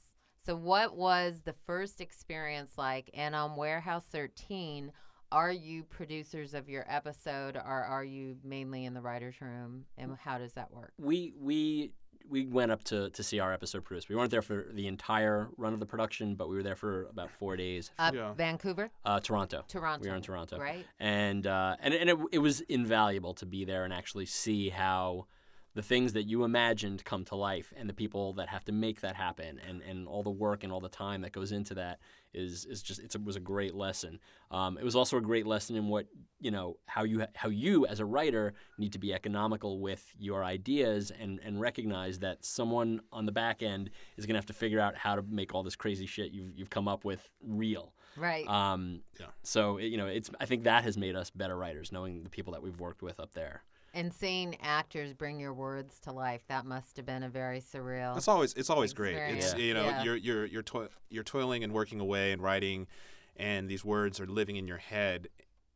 So, 0.46 0.56
what 0.56 0.96
was 0.96 1.42
the 1.44 1.56
first 1.66 2.00
experience 2.00 2.72
like? 2.78 3.10
And 3.14 3.36
on 3.36 3.58
Warehouse 3.58 4.06
13, 4.14 4.94
are 5.32 5.52
you 5.52 5.84
producers 5.84 6.54
of 6.54 6.70
your 6.70 6.86
episode, 6.88 7.56
or 7.56 7.62
are 7.84 8.04
you 8.04 8.38
mainly 8.44 8.86
in 8.86 8.94
the 8.94 9.02
writer's 9.02 9.40
room? 9.42 9.86
And 9.98 10.16
how 10.18 10.38
does 10.38 10.54
that 10.54 10.72
work? 10.74 10.92
we 10.98 11.34
we 11.40 11.92
we 12.30 12.46
went 12.46 12.72
up 12.72 12.84
to, 12.84 13.10
to 13.10 13.24
see 13.24 13.40
our 13.40 13.52
episode 13.52 13.84
produced. 13.84 14.08
We 14.08 14.16
weren't 14.16 14.30
there 14.30 14.44
for 14.44 14.68
the 14.72 14.86
entire 14.86 15.50
run 15.58 15.74
of 15.74 15.80
the 15.80 15.88
production, 15.88 16.36
but 16.36 16.48
we 16.48 16.56
were 16.56 16.62
there 16.62 16.76
for 16.76 17.08
about 17.08 17.32
four 17.32 17.56
days. 17.58 17.90
Uh, 17.98 18.12
Yeah. 18.14 18.34
Vancouver, 18.34 18.92
Uh, 19.04 19.20
Toronto. 19.20 19.64
Toronto. 19.68 20.04
We 20.04 20.10
were 20.12 20.16
in 20.16 20.22
Toronto. 20.22 20.60
right? 20.60 20.86
and 21.00 21.48
uh, 21.48 21.76
and 21.80 21.94
and 21.94 22.08
it, 22.10 22.18
it 22.34 22.38
was 22.40 22.62
invaluable 22.62 23.34
to 23.36 23.46
be 23.48 23.66
there 23.66 23.84
and 23.84 23.92
actually 23.94 24.28
see 24.28 24.70
how 24.70 25.26
the 25.80 25.84
things 25.84 26.12
that 26.14 26.24
you 26.24 26.44
imagined 26.44 27.06
come 27.06 27.24
to 27.24 27.36
life 27.36 27.74
and 27.78 27.88
the 27.88 27.94
people 27.94 28.34
that 28.34 28.50
have 28.50 28.66
to 28.66 28.74
make 28.74 29.00
that 29.00 29.16
happen 29.16 29.60
and, 29.66 29.82
and 29.90 30.08
all 30.10 30.24
the 30.24 30.30
work 30.30 30.64
and 30.66 30.74
all 30.74 30.82
the 30.82 30.90
time 30.90 31.22
that 31.22 31.32
goes 31.32 31.52
into 31.54 31.74
that 31.76 32.00
is 32.34 32.66
is 32.66 32.84
just 32.84 33.00
it's, 33.00 33.16
it 33.16 33.24
was 33.24 33.38
a 33.38 33.40
great 33.54 33.74
lesson. 33.74 34.20
Um, 34.52 34.78
it 34.78 34.84
was 34.84 34.96
also 34.96 35.16
a 35.18 35.22
great 35.22 35.48
lesson 35.48 35.76
in 35.78 35.88
what 35.88 36.06
you 36.42 36.52
know 36.52 36.76
how 36.86 37.04
you 37.04 37.26
how 37.34 37.48
you 37.50 37.86
as 37.88 38.00
a 38.02 38.06
writer 38.06 38.54
need 38.78 38.92
to 38.94 39.00
be 39.00 39.14
economical 39.14 39.80
with 39.80 40.04
your 40.20 40.44
ideas 40.44 41.12
and 41.22 41.40
and 41.46 41.62
recognize 41.62 42.20
that 42.20 42.44
someone 42.44 43.00
on 43.14 43.26
the 43.26 43.32
back 43.32 43.64
end 43.64 43.90
is 44.18 44.26
going 44.26 44.34
to 44.36 44.40
have 44.40 44.46
to 44.48 44.54
figure 44.54 44.82
out 44.82 44.96
how 44.98 45.16
to 45.16 45.22
make 45.22 45.56
all 45.56 45.64
this 45.64 45.78
crazy 45.78 46.06
shit 46.06 46.32
you've 46.34 46.52
you've 46.58 46.70
come 46.70 46.88
up 46.90 47.06
with 47.06 47.22
real. 47.42 47.94
Right. 48.18 48.46
Um, 48.48 49.02
Yeah. 49.20 49.28
So 49.44 49.78
it- 49.78 49.86
you 49.92 49.98
know, 49.98 50.08
it's 50.08 50.30
I 50.42 50.46
think 50.46 50.64
that 50.64 50.84
has 50.84 50.98
made 50.98 51.16
us 51.16 51.30
better 51.30 51.56
writers, 51.58 51.92
knowing 51.94 52.24
the 52.24 52.30
people 52.30 52.52
that 52.54 52.62
we've 52.62 52.80
worked 52.80 53.02
with 53.02 53.20
up 53.20 53.34
there. 53.34 53.64
And 54.00 54.14
seeing 54.14 54.56
actors 54.62 55.14
bring 55.14 55.40
your 55.40 55.54
words 55.54 56.00
to 56.02 56.12
life, 56.12 56.42
that 56.48 56.66
must 56.66 56.96
have 56.98 57.06
been 57.06 57.24
a 57.24 57.30
very 57.30 57.60
surreal. 57.60 58.16
It's 58.18 58.28
always 58.28 58.54
it's 58.54 58.70
always 58.70 58.94
great. 58.94 59.16
It's 59.16 59.46
experience. 59.48 59.62
you 59.68 59.74
know 59.74 59.86
Yeah. 59.86 60.04
you're 60.04 60.16
you're 60.16 60.46
you're 60.46 60.64
toi- 60.64 60.88
you're 61.10 61.24
toiling 61.24 61.64
and 61.64 61.74
working 61.74 62.00
away 62.00 62.32
and 62.32 62.42
writing, 62.42 62.88
and 63.36 63.70
these 63.70 63.84
words 63.86 64.20
are 64.20 64.28
living 64.28 64.56
in 64.56 64.68
your 64.68 64.78
head, 64.78 65.28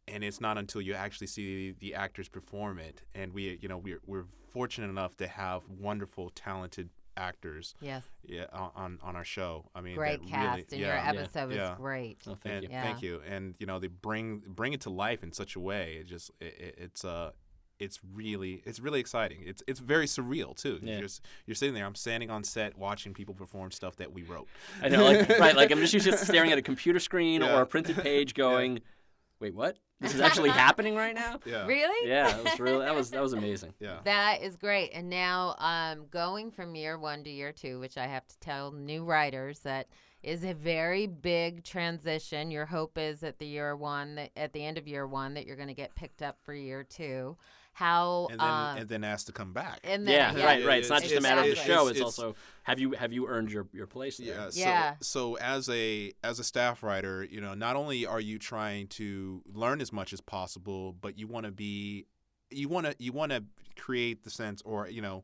and 0.07 0.23
it's 0.23 0.39
not 0.41 0.57
until 0.57 0.81
you 0.81 0.93
actually 0.93 1.27
see 1.27 1.71
the 1.71 1.93
actors 1.95 2.29
perform 2.29 2.79
it. 2.79 3.01
And 3.13 3.33
we 3.33 3.59
you 3.61 3.67
know 3.67 3.77
we're 3.77 4.01
we're 4.05 4.25
fortunate 4.49 4.89
enough 4.89 5.17
to 5.17 5.27
have 5.27 5.63
wonderful, 5.69 6.29
talented 6.29 6.89
actors 7.15 7.75
yes. 7.79 8.03
yeah, 8.25 8.45
on- 8.53 8.71
on 8.75 8.99
on 9.03 9.15
our 9.15 9.23
show. 9.23 9.69
I 9.75 9.81
mean, 9.81 9.95
Great 9.95 10.21
that 10.21 10.29
cast, 10.29 10.45
really, 10.45 10.61
and 10.71 10.81
yeah, 10.81 10.87
your 10.87 10.95
Yeah. 10.95 11.09
episode 11.21 11.47
was 11.49 11.57
Yeah. 11.57 11.75
great. 11.77 12.17
Oh, 12.25 12.35
thank 12.41 12.45
and 12.55 12.63
you. 12.63 12.69
Yeah. 12.71 12.81
thank 12.83 13.01
you. 13.03 13.21
And 13.27 13.53
you 13.59 13.65
know 13.67 13.77
they 13.79 13.87
bring 13.87 14.39
bring 14.47 14.73
it 14.73 14.81
to 14.81 14.89
life 14.89 15.21
in 15.23 15.31
such 15.31 15.55
a 15.55 15.59
way. 15.59 15.97
It 15.99 16.05
just 16.07 16.31
it, 16.39 16.55
it- 16.59 16.75
it's 16.77 17.05
uh 17.05 17.31
it's 17.79 17.99
really 18.13 18.61
it's 18.65 18.79
really 18.79 18.99
exciting. 18.99 19.39
It's 19.45 19.63
it's 19.67 19.79
very 19.79 20.05
surreal 20.05 20.55
too. 20.55 20.79
Yeah. 20.81 20.93
You're 20.93 21.01
just, 21.03 21.21
you're 21.45 21.55
sitting 21.55 21.73
there. 21.75 21.85
I'm 21.85 21.95
standing 21.95 22.29
on 22.29 22.43
set 22.43 22.77
watching 22.77 23.13
people 23.13 23.33
perform 23.33 23.71
stuff 23.71 23.95
that 23.97 24.13
we 24.13 24.23
wrote. 24.23 24.47
I 24.81 24.89
know, 24.89 25.03
like, 25.03 25.27
right? 25.39 25.55
Like 25.55 25.71
I'm 25.71 25.79
just 25.79 25.93
used 25.93 26.05
to 26.05 26.17
staring 26.17 26.51
at 26.51 26.57
a 26.57 26.61
computer 26.61 26.99
screen 26.99 27.41
Yeah. 27.41 27.55
or 27.57 27.61
a 27.61 27.65
printed 27.65 27.97
page, 27.97 28.33
going, 28.35 28.81
"Wait, 29.39 29.53
what? 29.53 29.77
This 29.99 30.13
is 30.13 30.21
actually 30.21 30.49
happening 30.65 30.95
right 30.95 31.15
now?" 31.15 31.39
Yeah. 31.45 31.65
Really? 31.65 32.09
Yeah, 32.09 32.29
that 32.29 32.43
was 32.43 32.59
really 32.59 32.85
that 32.85 32.95
was 32.95 33.09
that 33.11 33.21
was 33.21 33.33
amazing. 33.33 33.73
Yeah. 33.79 33.99
That 34.05 34.41
is 34.41 34.55
great. 34.55 34.91
And 34.93 35.09
now, 35.09 35.55
um, 35.57 36.05
going 36.11 36.51
from 36.51 36.75
year 36.75 36.97
one 36.97 37.23
to 37.23 37.29
year 37.29 37.51
two, 37.51 37.79
which 37.79 37.97
I 37.97 38.07
have 38.07 38.27
to 38.27 38.37
tell 38.39 38.71
new 38.71 39.03
writers 39.03 39.59
that 39.59 39.87
is 40.21 40.45
a 40.45 40.53
very 40.53 41.05
big 41.05 41.65
transition. 41.65 42.49
Your 42.49 42.65
hope 42.65 42.97
is 42.97 43.23
at 43.23 43.39
the 43.39 43.45
year 43.45 43.75
one, 43.75 44.15
that 44.15 44.31
at 44.37 44.53
the 44.53 44.63
end 44.63 44.77
of 44.77 44.87
year 44.87 45.05
one, 45.05 45.33
that 45.33 45.45
you're 45.45 45.57
going 45.57 45.67
to 45.67 45.73
get 45.73 45.95
picked 45.95 46.21
up 46.21 46.37
for 46.41 46.53
year 46.53 46.81
two. 46.83 47.35
How? 47.73 48.27
and 48.29 48.39
then 48.39 48.47
um, 48.49 48.77
and 48.77 48.87
then 48.89 49.03
asked 49.03 49.25
to 49.27 49.33
come 49.33 49.51
back. 49.51 49.79
and 49.83 50.07
then, 50.07 50.13
Yeah, 50.13 50.35
yeah, 50.35 50.45
right, 50.45 50.65
right. 50.65 50.77
It's 50.79 50.89
not 50.89 51.01
just 51.01 51.15
a 51.15 51.21
matter 51.21 51.41
of 51.41 51.47
the 51.47 51.55
show. 51.55 51.87
It's, 51.87 51.97
It's- 51.97 52.03
also 52.03 52.35
have 52.63 52.79
you 52.79 52.91
have 52.91 53.11
you 53.11 53.27
earned 53.27 53.51
your, 53.51 53.67
your 53.73 53.87
place 53.87 54.17
there? 54.17 54.27
yeah, 54.27 54.49
so, 54.49 54.59
Yeah. 54.59 54.95
So 55.01 55.35
as 55.37 55.69
a 55.69 56.13
as 56.23 56.39
a 56.39 56.43
staff 56.43 56.83
writer, 56.83 57.23
you 57.23 57.41
know, 57.41 57.53
not 57.55 57.75
only 57.75 58.05
are 58.05 58.21
you 58.21 58.37
trying 58.39 58.87
to 58.89 59.41
learn 59.51 59.81
as 59.81 59.91
much 59.91 60.13
as 60.13 60.21
possible, 60.21 60.93
but 60.93 61.17
you 61.17 61.27
want 61.27 61.45
to 61.47 61.51
be, 61.51 62.05
you 62.51 62.69
want 62.69 62.85
to 62.85 62.95
you 62.99 63.11
want 63.11 63.31
to 63.31 63.43
create 63.75 64.23
the 64.23 64.29
sense, 64.29 64.61
or 64.61 64.87
you 64.87 65.01
know, 65.01 65.23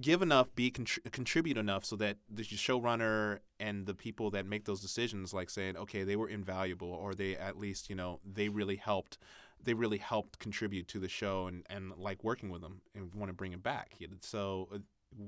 give 0.00 0.20
enough, 0.22 0.54
be 0.54 0.70
contr- 0.70 1.10
contribute 1.10 1.56
enough, 1.56 1.84
so 1.84 1.96
that 1.96 2.18
the 2.30 2.42
showrunner 2.42 3.38
and 3.58 3.86
the 3.86 3.94
people 3.94 4.30
that 4.30 4.46
make 4.46 4.64
those 4.66 4.80
decisions, 4.80 5.32
like 5.32 5.48
saying, 5.48 5.76
okay, 5.76 6.04
they 6.04 6.16
were 6.16 6.28
invaluable, 6.28 6.92
or 6.92 7.14
they 7.14 7.34
at 7.36 7.58
least, 7.58 7.88
you 7.88 7.96
know, 7.96 8.20
they 8.24 8.48
really 8.48 8.76
helped. 8.76 9.18
They 9.64 9.74
really 9.74 9.98
helped 9.98 10.38
contribute 10.38 10.88
to 10.88 10.98
the 10.98 11.08
show, 11.08 11.46
and, 11.46 11.64
and 11.68 11.92
like 11.96 12.22
working 12.22 12.50
with 12.50 12.62
them 12.62 12.82
and 12.94 13.14
want 13.14 13.30
to 13.30 13.34
bring 13.34 13.52
it 13.52 13.62
back. 13.62 13.96
So 14.20 14.68
uh, 14.72 14.78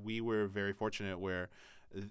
we 0.04 0.20
were 0.20 0.46
very 0.46 0.72
fortunate 0.72 1.18
where 1.18 1.48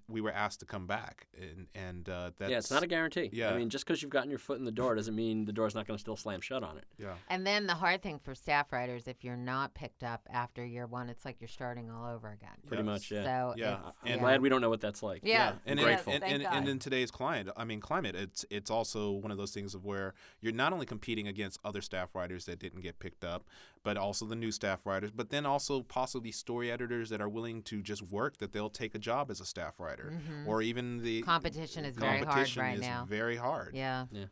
we 0.08 0.22
were 0.22 0.32
asked 0.32 0.60
to 0.62 0.66
come 0.66 0.88
back, 0.88 1.28
and 1.40 1.68
and 1.76 2.10
uh, 2.10 2.32
that's 2.38 2.52
yeah, 2.52 2.58
it's 2.58 2.72
not 2.72 2.84
a 2.84 2.88
guarantee. 2.88 3.30
Yeah. 3.34 3.50
I 3.52 3.58
mean, 3.58 3.70
just 3.70 3.86
because 3.86 4.02
you've 4.02 4.12
gotten 4.12 4.30
your 4.30 4.40
foot 4.40 4.58
in 4.60 4.66
the 4.66 4.72
door 4.72 4.96
doesn't 5.00 5.16
mean 5.16 5.46
the 5.46 5.54
door's 5.54 5.76
not 5.76 5.88
going 5.88 5.98
to 5.98 6.02
still 6.02 6.16
slam 6.16 6.42
shut 6.42 6.64
on 6.64 6.78
it. 6.78 6.86
yeah. 6.98 7.14
And 7.30 7.46
then 7.46 7.68
the 7.68 7.74
hard 7.76 8.02
thing 8.02 8.20
for 8.24 8.36
staff 8.36 8.72
writers, 8.72 9.08
if 9.08 9.24
you're 9.24 9.36
not 9.38 9.74
picked 9.74 10.04
up 10.04 10.28
after 10.32 10.66
year 10.66 10.86
one, 10.88 11.10
it's 11.10 11.26
like 11.26 11.38
you're 11.40 11.48
starting 11.48 11.90
all 11.90 12.14
over 12.14 12.30
again. 12.32 12.50
Pretty 12.68 12.84
Yes. 12.84 12.86
much, 12.86 13.12
yeah. 13.12 13.24
So 13.24 13.54
Yeah, 13.58 13.78
it's, 13.88 13.98
I'm 14.04 14.12
and- 14.14 14.22
glad 14.22 14.42
we 14.42 14.50
don't 14.50 14.62
know 14.62 14.70
what 14.70 14.82
that's 14.82 15.04
like. 15.04 15.22
Yeah. 15.24 15.54
and, 15.66 15.80
I'm 15.80 15.80
in, 15.80 15.84
grateful. 15.84 16.14
and, 16.14 16.22
Thank 16.22 16.34
and, 16.34 16.46
and 16.46 16.68
in 16.70 16.80
today's 16.80 17.12
climate, 17.12 17.54
I 17.58 17.66
mean, 17.66 17.80
climate, 17.80 18.16
it's 18.16 18.46
it's 18.50 18.70
also 18.72 19.12
one 19.12 19.32
of 19.32 19.38
those 19.38 19.52
things 19.52 19.76
of 19.76 19.86
where 19.86 20.14
you're 20.42 20.54
not 20.54 20.74
only 20.74 20.86
competing 20.86 21.28
against 21.28 21.60
other 21.64 21.82
staff 21.82 22.16
writers 22.16 22.46
that 22.46 22.60
didn't 22.60 22.82
get 22.82 23.00
picked 23.00 23.24
up, 23.24 23.44
but 23.84 23.98
also 23.98 24.26
the 24.26 24.36
new 24.36 24.52
staff 24.52 24.86
writers, 24.86 25.12
but 25.12 25.30
then 25.30 25.46
also 25.46 25.82
possibly 25.84 26.32
story 26.32 26.72
editors 26.72 27.10
that 27.10 27.22
are 27.22 27.30
willing 27.30 27.62
to 27.64 27.82
just 27.84 28.02
work 28.02 28.38
that 28.38 28.52
they'll 28.52 28.70
take 28.70 28.96
a 28.96 29.00
job 29.00 29.30
as 29.30 29.40
a 29.40 29.46
staff 29.46 29.75
writer, 29.80 30.14
or 30.48 30.62
even 30.62 30.98
the 31.04 31.22
Mm-hmm. 31.22 31.26
Competition 31.30 31.86
is 31.86 31.96
very 31.96 32.20
hard 32.24 32.56
right 32.58 32.76
is 32.76 32.82
now. 32.82 33.06
Very 33.08 33.36
hard. 33.36 33.74
Yeah. 33.76 34.06
Yeah. 34.12 34.26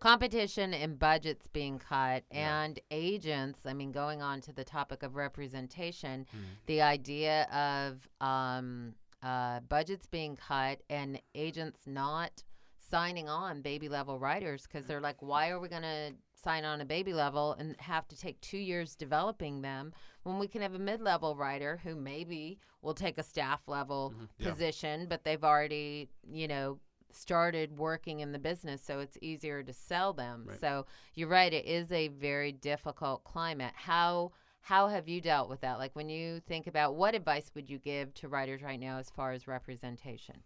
Competition 0.00 0.74
and 0.74 0.98
budgets 0.98 1.46
being 1.46 1.78
cut, 1.78 2.24
Yeah. 2.30 2.62
and 2.64 2.78
agents. 2.90 3.64
I 3.64 3.72
mean, 3.72 3.90
going 3.92 4.20
on 4.20 4.40
to 4.42 4.52
the 4.52 4.64
topic 4.64 5.02
of 5.02 5.14
representation, 5.14 6.26
Mm. 6.34 6.38
the 6.66 6.82
idea 6.82 7.44
of 7.44 8.08
um, 8.20 8.94
uh, 9.22 9.60
budgets 9.60 10.06
being 10.06 10.36
cut 10.36 10.82
and 10.90 11.20
agents 11.34 11.80
not 11.86 12.42
signing 12.78 13.28
on 13.30 13.62
baby 13.62 13.88
level 13.88 14.18
writers 14.18 14.64
because 14.64 14.86
they're 14.86 15.00
like, 15.00 15.22
why 15.22 15.48
are 15.48 15.58
we 15.58 15.68
going 15.68 15.82
to 15.82 16.12
sign 16.44 16.64
on 16.64 16.80
a 16.80 16.84
baby 16.84 17.12
level 17.12 17.56
and 17.58 17.74
have 17.80 18.06
to 18.08 18.16
take 18.16 18.40
two 18.40 18.58
years 18.58 18.94
developing 18.94 19.62
them 19.62 19.92
when 20.22 20.38
we 20.38 20.46
can 20.46 20.62
have 20.62 20.74
a 20.74 20.78
mid 20.78 21.00
level 21.00 21.34
writer 21.34 21.80
who 21.82 21.96
maybe 21.96 22.58
will 22.82 22.94
take 22.94 23.18
a 23.18 23.22
staff 23.22 23.62
level 23.66 24.12
mm-hmm. 24.14 24.24
Yeah. 24.38 24.50
position, 24.50 25.06
but 25.08 25.24
they've 25.24 25.42
already, 25.42 26.08
you 26.30 26.46
know, 26.46 26.78
started 27.12 27.78
working 27.78 28.20
in 28.20 28.32
the 28.32 28.38
business, 28.38 28.82
so 28.82 28.98
it's 29.00 29.16
easier 29.22 29.62
to 29.62 29.72
sell 29.72 30.12
them. 30.12 30.44
Right. 30.46 30.60
So 30.60 30.86
you're 31.14 31.28
right; 31.28 31.52
it 31.52 31.64
is 31.64 31.90
a 31.92 32.08
very 32.08 32.52
difficult 32.52 33.24
climate. 33.24 33.72
How 33.74 34.32
how 34.60 34.88
have 34.88 35.08
you 35.08 35.20
dealt 35.20 35.48
with 35.50 35.60
that? 35.60 35.78
Like 35.78 35.94
when 35.94 36.08
you 36.08 36.40
think 36.40 36.66
about 36.66 36.94
what 36.94 37.14
advice 37.14 37.50
would 37.54 37.68
you 37.68 37.78
give 37.78 38.14
to 38.14 38.28
writers 38.28 38.62
right 38.62 38.80
now 38.80 38.98
as 38.98 39.10
far 39.10 39.32
as 39.32 39.46
representation? 39.46 40.36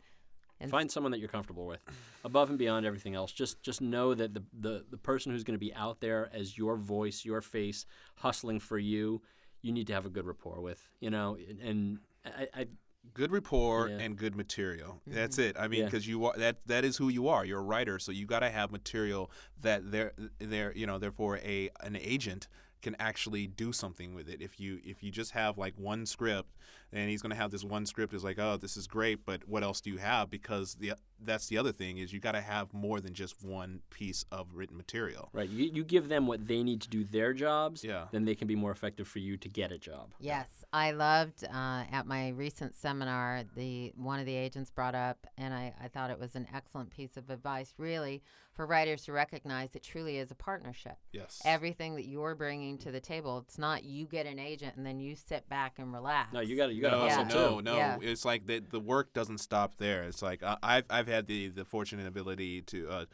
And 0.60 0.70
Find 0.70 0.90
someone 0.90 1.12
that 1.12 1.18
you're 1.20 1.28
comfortable 1.28 1.66
with, 1.66 1.80
above 2.24 2.50
and 2.50 2.58
beyond 2.58 2.84
everything 2.84 3.14
else. 3.14 3.30
Just 3.32 3.62
just 3.62 3.80
know 3.80 4.12
that 4.14 4.34
the 4.34 4.42
the, 4.58 4.84
the 4.90 4.96
person 4.96 5.30
who's 5.32 5.44
going 5.44 5.54
to 5.54 5.58
be 5.58 5.72
out 5.74 6.00
there 6.00 6.28
as 6.32 6.58
your 6.58 6.76
voice, 6.76 7.24
your 7.24 7.40
face, 7.40 7.86
hustling 8.16 8.58
for 8.58 8.76
you, 8.78 9.22
you 9.62 9.72
need 9.72 9.86
to 9.86 9.92
have 9.92 10.04
a 10.04 10.10
good 10.10 10.26
rapport 10.26 10.60
with. 10.60 10.88
You 11.00 11.10
know, 11.10 11.36
and 11.62 11.98
I, 12.24 12.48
I 12.54 12.66
good 13.14 13.30
rapport 13.30 13.88
Yeah. 13.88 13.98
and 13.98 14.16
good 14.16 14.34
material. 14.34 15.00
Mm-hmm. 15.08 15.14
That's 15.14 15.38
it. 15.38 15.56
I 15.58 15.68
mean, 15.68 15.80
Yeah. 15.80 15.84
because 15.86 16.08
you 16.08 16.24
are 16.26 16.36
that 16.36 16.58
that 16.66 16.84
is 16.84 16.96
who 16.96 17.08
you 17.08 17.28
are. 17.28 17.44
You're 17.44 17.60
a 17.60 17.62
writer, 17.62 18.00
so 18.00 18.10
you 18.10 18.26
got 18.26 18.40
to 18.40 18.50
have 18.50 18.72
material 18.72 19.30
that 19.62 19.92
they're 19.92 20.12
they're 20.40 20.74
you 20.76 20.86
know 20.86 20.98
therefore 20.98 21.38
a 21.38 21.70
an 21.80 21.96
agent 21.96 22.48
can 22.82 22.94
actually 23.00 23.46
do 23.46 23.72
something 23.72 24.14
with 24.14 24.28
it. 24.28 24.40
If 24.42 24.58
you 24.60 24.80
if 24.84 25.02
you 25.04 25.10
just 25.12 25.32
have 25.32 25.56
like 25.56 25.74
one 25.76 26.04
script 26.04 26.56
and 26.92 27.10
he's 27.10 27.22
going 27.22 27.30
to 27.30 27.36
have 27.36 27.50
this 27.50 27.64
one 27.64 27.86
script 27.86 28.14
is 28.14 28.24
like, 28.24 28.38
"Oh, 28.38 28.56
this 28.56 28.76
is 28.76 28.86
great, 28.86 29.24
but 29.24 29.48
what 29.48 29.62
else 29.62 29.80
do 29.80 29.90
you 29.90 29.98
have?" 29.98 30.30
because 30.30 30.74
the 30.76 30.92
that's 31.20 31.48
the 31.48 31.58
other 31.58 31.72
thing 31.72 31.98
is 31.98 32.12
you 32.12 32.20
got 32.20 32.32
to 32.32 32.40
have 32.40 32.72
more 32.72 33.00
than 33.00 33.12
just 33.12 33.42
one 33.42 33.80
piece 33.90 34.24
of 34.30 34.46
written 34.54 34.76
material. 34.76 35.30
right, 35.32 35.48
you 35.48 35.70
you 35.72 35.84
give 35.84 36.08
them 36.08 36.26
what 36.26 36.46
they 36.46 36.62
need 36.62 36.80
to 36.80 36.88
do 36.88 37.04
their 37.04 37.32
jobs. 37.32 37.84
Yeah. 37.84 38.06
Then 38.12 38.24
they 38.24 38.34
can 38.34 38.46
be 38.46 38.56
more 38.56 38.70
effective 38.70 39.08
for 39.08 39.18
you 39.18 39.36
to 39.36 39.48
get 39.48 39.72
a 39.72 39.78
job. 39.78 40.12
Yes, 40.20 40.48
I 40.72 40.92
loved 40.92 41.44
uh, 41.44 41.84
at 41.90 42.06
my 42.06 42.30
recent 42.30 42.74
seminar. 42.74 43.42
The 43.56 43.92
one 43.96 44.20
of 44.20 44.26
the 44.26 44.34
agents 44.34 44.70
brought 44.70 44.94
up, 44.94 45.26
and 45.36 45.52
I, 45.52 45.74
I 45.82 45.88
thought 45.88 46.10
it 46.10 46.18
was 46.18 46.34
an 46.36 46.46
excellent 46.54 46.90
piece 46.90 47.16
of 47.16 47.30
advice, 47.30 47.74
really, 47.78 48.22
for 48.58 48.66
writers 48.66 49.04
to 49.04 49.12
recognize 49.12 49.76
it 49.76 49.84
truly 49.84 50.18
is 50.18 50.32
a 50.32 50.34
partnership. 50.34 50.96
Yes. 51.12 51.40
Everything 51.44 51.94
that 51.94 52.06
you're 52.06 52.34
bringing 52.34 52.76
to 52.78 52.90
the 52.90 53.00
table, 53.00 53.38
it's 53.46 53.56
not 53.56 53.84
you 53.84 54.04
get 54.04 54.26
an 54.26 54.40
agent 54.40 54.76
and 54.76 54.84
then 54.84 54.98
you 54.98 55.14
sit 55.14 55.48
back 55.48 55.78
and 55.78 55.92
relax. 55.92 56.32
No, 56.32 56.40
you 56.40 56.56
got 56.56 56.66
to 56.66 56.74
you 56.78 56.82
got 56.82 56.90
to 56.90 56.96
no, 56.96 57.02
hustle 57.08 57.22
Yeah. 57.22 57.28
no, 57.28 57.56
too. 57.56 57.62
no. 57.62 57.76
Yeah. 57.76 57.98
It's 58.00 58.24
like 58.24 58.46
the 58.46 58.60
the 58.60 58.80
work 58.80 59.12
doesn't 59.12 59.38
stop 59.38 59.76
there. 59.78 60.02
It's 60.04 60.22
like 60.22 60.42
I, 60.42 60.56
I've 60.62 60.84
I've 60.90 61.08
had 61.08 61.26
the 61.26 61.48
the 61.48 61.64
fortunate 61.64 62.06
ability 62.06 62.62
to. 62.62 62.88
Uh, 62.88 63.04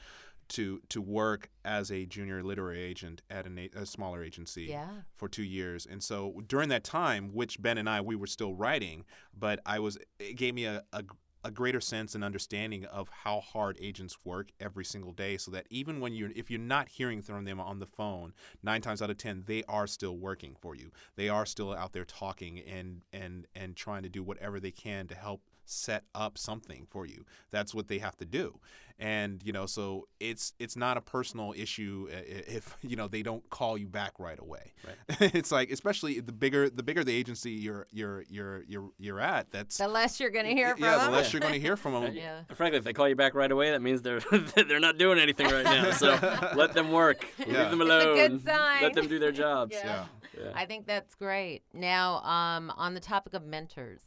to, 0.49 0.83
to 0.91 1.01
work 1.01 1.49
as 1.65 1.91
a 1.91 2.05
junior 2.05 2.43
literary 2.43 2.83
agent 2.83 3.23
at 3.31 3.47
an, 3.47 3.59
a, 3.59 3.71
a 3.75 3.87
smaller 3.87 4.23
agency 4.23 4.65
Yeah. 4.65 4.89
for 5.15 5.27
two 5.27 5.43
years, 5.43 5.87
and 5.91 6.03
so 6.03 6.43
during 6.47 6.69
that 6.69 6.85
time, 6.85 7.31
which 7.33 7.63
Ben 7.63 7.79
and 7.79 7.89
I 7.89 8.03
we 8.03 8.15
were 8.15 8.27
still 8.27 8.55
writing, 8.55 9.07
but 9.35 9.61
I 9.65 9.79
was 9.79 9.97
it 10.19 10.35
gave 10.37 10.55
me 10.55 10.67
a, 10.67 10.83
a 10.93 11.03
a 11.45 11.51
greater 11.51 11.81
sense 11.81 12.15
and 12.15 12.25
understanding 12.25 12.87
of 12.87 13.11
how 13.11 13.41
hard 13.41 13.77
agents 13.81 14.17
work 14.25 14.49
every 14.59 14.85
single 14.85 15.13
day 15.13 15.37
so 15.37 15.51
that 15.51 15.67
even 15.69 16.01
when 16.01 16.15
you're 16.15 16.31
if 16.35 16.51
you're 16.51 16.59
not 16.59 16.89
hearing 16.89 17.21
from 17.21 17.45
them 17.45 17.61
on 17.61 17.79
the 17.79 17.87
phone 17.87 18.33
nine 18.63 18.81
times 18.81 19.03
out 19.03 19.11
of 19.11 19.19
ten 19.19 19.45
they 19.47 19.63
are 19.69 19.87
still 19.87 20.17
working 20.17 20.57
for 20.59 20.75
you. 20.75 20.91
They 21.17 21.29
are 21.29 21.47
still 21.47 21.75
out 21.75 21.93
there 21.93 22.05
talking 22.05 22.61
and 22.61 23.03
and 23.13 23.47
and 23.55 23.77
trying 23.77 24.03
to 24.05 24.09
do 24.09 24.23
whatever 24.23 24.59
they 24.59 24.71
can 24.71 25.07
to 25.09 25.15
help 25.15 25.43
set 25.65 26.05
up 26.15 26.37
something 26.39 26.87
for 26.91 27.07
you. 27.07 27.25
That's 27.51 27.75
what 27.75 27.89
they 27.89 27.99
have 27.99 28.17
to 28.19 28.25
do. 28.25 28.61
And 28.97 29.43
you 29.45 29.53
know, 29.53 29.67
so 29.67 30.07
it's 30.21 30.53
it's 30.61 30.77
not 30.77 30.97
a 30.97 31.01
personal 31.01 31.53
issue 31.57 32.07
i- 32.13 32.15
i- 32.15 32.45
if 32.47 32.77
you 32.83 32.95
know 32.95 33.09
they 33.09 33.23
don't 33.25 33.49
call 33.51 33.77
you 33.77 33.89
back 33.89 34.13
right 34.21 34.39
away. 34.39 34.73
Right. 34.87 35.35
it's 35.35 35.51
like 35.51 35.73
especially 35.73 36.21
the 36.21 36.31
bigger 36.31 36.71
the 36.71 36.85
bigger 36.85 37.03
the 37.03 37.13
agency 37.13 37.51
you're 37.51 37.87
you're 37.91 38.23
you're 38.29 38.63
you're 38.69 38.91
you're 38.99 39.19
at. 39.21 39.51
That's 39.51 39.79
The 39.79 39.89
less 39.89 40.21
you're 40.21 40.31
going 40.31 40.47
to 40.47 40.53
hear 40.53 40.77
from 40.77 40.85
yeah, 40.85 41.07
the 41.07 41.11
less 41.11 41.33
you're 41.33 41.41
going 41.41 41.55
to 41.55 41.59
hear 41.61 41.77
from 41.77 41.95
them. 42.05 42.15
Yeah. 42.15 42.43
And 42.49 42.57
frankly, 42.57 42.79
if 42.79 42.85
they 42.85 42.93
call 42.93 43.09
you 43.09 43.17
back 43.17 43.35
right 43.35 43.51
away, 43.51 43.73
that 43.73 43.83
means 43.83 44.01
they're 44.03 44.21
they're 44.55 44.79
not 44.79 44.97
doing 44.97 45.19
anything 45.19 45.47
right 45.49 45.65
now. 45.65 45.91
So 45.91 46.11
let 46.55 46.73
them 46.75 46.93
work. 46.93 47.27
Yeah. 47.39 47.47
Leave 47.47 47.71
them 47.71 47.81
It's 47.81 47.91
a 47.91 47.95
alone. 48.13 48.15
good 48.17 48.45
sign. 48.45 48.83
Let 48.83 48.93
them 48.95 49.09
do 49.09 49.19
their 49.19 49.33
jobs. 49.33 49.75
Yeah. 49.75 49.85
Yeah. 49.87 50.05
Yeah. 50.45 50.51
I 50.55 50.67
think 50.67 50.87
that's 50.87 51.15
great. 51.17 51.63
Now, 51.73 52.17
um, 52.23 52.71
on 52.77 52.95
the 52.95 53.01
topic 53.01 53.35
of 53.35 53.45
mentors, 53.45 54.01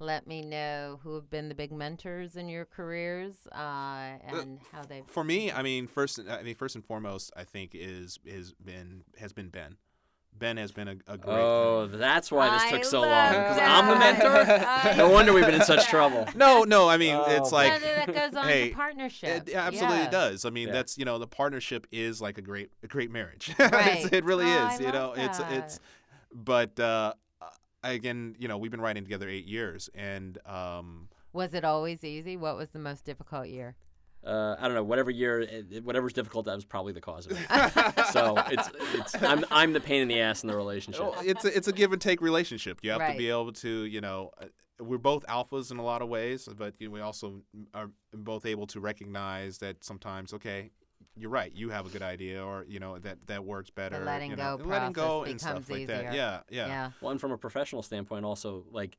let 0.00 0.26
me 0.26 0.42
know 0.42 0.98
who 1.02 1.14
have 1.14 1.30
been 1.30 1.48
the 1.48 1.54
big 1.54 1.70
mentors 1.72 2.36
in 2.36 2.48
your 2.48 2.64
careers 2.64 3.34
uh, 3.52 4.16
and 4.26 4.58
how 4.72 4.82
they've. 4.82 5.04
For 5.06 5.22
me, 5.22 5.52
I 5.52 5.62
mean, 5.62 5.86
first, 5.86 6.18
I 6.28 6.42
mean, 6.42 6.54
first 6.54 6.74
and 6.74 6.84
foremost, 6.84 7.30
I 7.36 7.44
think 7.44 7.72
is 7.74 8.18
is 8.24 8.52
been 8.54 9.04
has 9.18 9.32
been 9.32 9.48
Ben. 9.48 9.76
Ben 10.32 10.56
has 10.56 10.72
been 10.72 10.88
a, 10.88 10.96
a 11.06 11.18
great. 11.18 11.34
Oh, 11.36 11.86
that's 11.86 12.30
why 12.32 12.48
this 12.50 12.62
I 12.62 12.70
took 12.70 12.84
so 12.84 13.00
long. 13.00 13.28
Because 13.30 13.58
I'm 13.60 13.88
the 13.88 13.96
mentor. 13.96 14.94
No 14.96 15.10
wonder 15.10 15.32
we've 15.32 15.44
been 15.44 15.56
in 15.56 15.62
such 15.64 15.86
trouble. 15.88 16.26
no, 16.34 16.62
no, 16.62 16.88
I 16.88 16.96
mean, 16.96 17.20
it's 17.26 17.52
Oh. 17.52 17.56
like 17.56 17.72
no, 17.82 17.88
no, 17.88 17.94
that 17.96 18.14
goes 18.14 18.34
on 18.36 18.48
hey, 18.48 18.68
to 18.70 18.74
partnership. 18.74 19.48
It 19.48 19.54
absolutely 19.54 19.98
yeah. 19.98 20.10
does. 20.10 20.44
I 20.44 20.50
mean, 20.50 20.68
Yeah. 20.68 20.74
that's 20.74 20.96
you 20.96 21.04
know, 21.04 21.18
the 21.18 21.26
partnership 21.26 21.86
is 21.92 22.22
like 22.22 22.38
a 22.38 22.42
great, 22.42 22.70
a 22.82 22.86
great 22.86 23.10
marriage. 23.10 23.52
Right. 23.58 24.10
It 24.12 24.24
really 24.24 24.46
Oh, 24.46 24.68
is. 24.68 24.80
I 24.80 24.82
you 24.82 24.92
know, 24.92 25.08
love 25.08 25.18
it's 25.18 25.40
it's. 25.50 25.80
But 26.32 26.78
uh, 26.78 27.14
again, 27.82 28.36
you 28.38 28.48
know, 28.48 28.58
we've 28.58 28.70
been 28.70 28.80
writing 28.80 29.02
together 29.04 29.28
eight 29.28 29.46
years, 29.46 29.88
and 29.94 30.38
um, 30.46 31.08
Was 31.32 31.54
it 31.54 31.64
always 31.64 32.04
easy? 32.04 32.36
What 32.36 32.56
was 32.56 32.70
the 32.70 32.78
most 32.78 33.04
difficult 33.04 33.48
year? 33.48 33.76
Uh, 34.22 34.54
I 34.58 34.66
don't 34.66 34.74
know. 34.74 34.84
Whatever 34.84 35.10
year, 35.10 35.40
it- 35.40 35.66
it- 35.72 35.84
whatever's 35.84 36.12
difficult, 36.12 36.44
that 36.44 36.54
was 36.54 36.66
probably 36.66 36.92
the 36.92 37.00
cause 37.00 37.24
of 37.26 37.32
it. 37.32 38.06
so 38.12 38.36
it's, 38.50 38.68
it's 38.94 39.22
I'm, 39.22 39.46
I'm 39.50 39.72
the 39.72 39.80
pain 39.80 40.02
in 40.02 40.08
the 40.08 40.20
ass 40.20 40.42
in 40.42 40.48
the 40.48 40.56
relationship. 40.56 41.00
well, 41.00 41.14
it's 41.22 41.44
a, 41.46 41.56
it's 41.56 41.68
a 41.68 41.72
give 41.72 41.92
and 41.94 42.02
take 42.02 42.20
relationship. 42.20 42.80
You 42.82 42.90
have 42.90 43.00
Right. 43.00 43.12
to 43.12 43.18
be 43.18 43.30
able 43.30 43.52
to, 43.54 43.84
you 43.86 44.02
know, 44.02 44.30
uh, 44.38 44.46
we're 44.78 44.98
both 44.98 45.24
alphas 45.26 45.70
in 45.70 45.78
a 45.78 45.82
lot 45.82 46.02
of 46.02 46.08
ways, 46.10 46.46
but 46.54 46.74
you 46.78 46.88
know, 46.88 46.92
we 46.94 47.00
also 47.00 47.40
are 47.72 47.90
both 48.12 48.44
able 48.44 48.66
to 48.68 48.80
recognize 48.80 49.56
that 49.58 49.82
sometimes, 49.84 50.34
okay, 50.34 50.70
you're 51.16 51.30
right, 51.30 51.52
you 51.54 51.70
have 51.70 51.86
a 51.86 51.88
good 51.88 52.02
idea, 52.02 52.44
or 52.44 52.64
you 52.68 52.80
know 52.80 52.98
that 52.98 53.26
that 53.26 53.44
works 53.44 53.70
better. 53.70 54.04
letting 54.04 54.30
you 54.30 54.36
know, 54.36 54.56
go 54.56 54.62
and 54.62 54.70
letting 54.70 54.92
go 54.92 55.24
and 55.24 55.40
stuff 55.40 55.66
becomes 55.66 55.70
like 55.70 55.86
that. 55.88 56.14
Yeah, 56.14 56.40
yeah, 56.48 56.66
yeah. 56.66 56.90
Well, 57.00 57.10
and 57.10 57.20
from 57.20 57.32
a 57.32 57.38
professional 57.38 57.82
standpoint, 57.82 58.24
also 58.24 58.64
like 58.70 58.96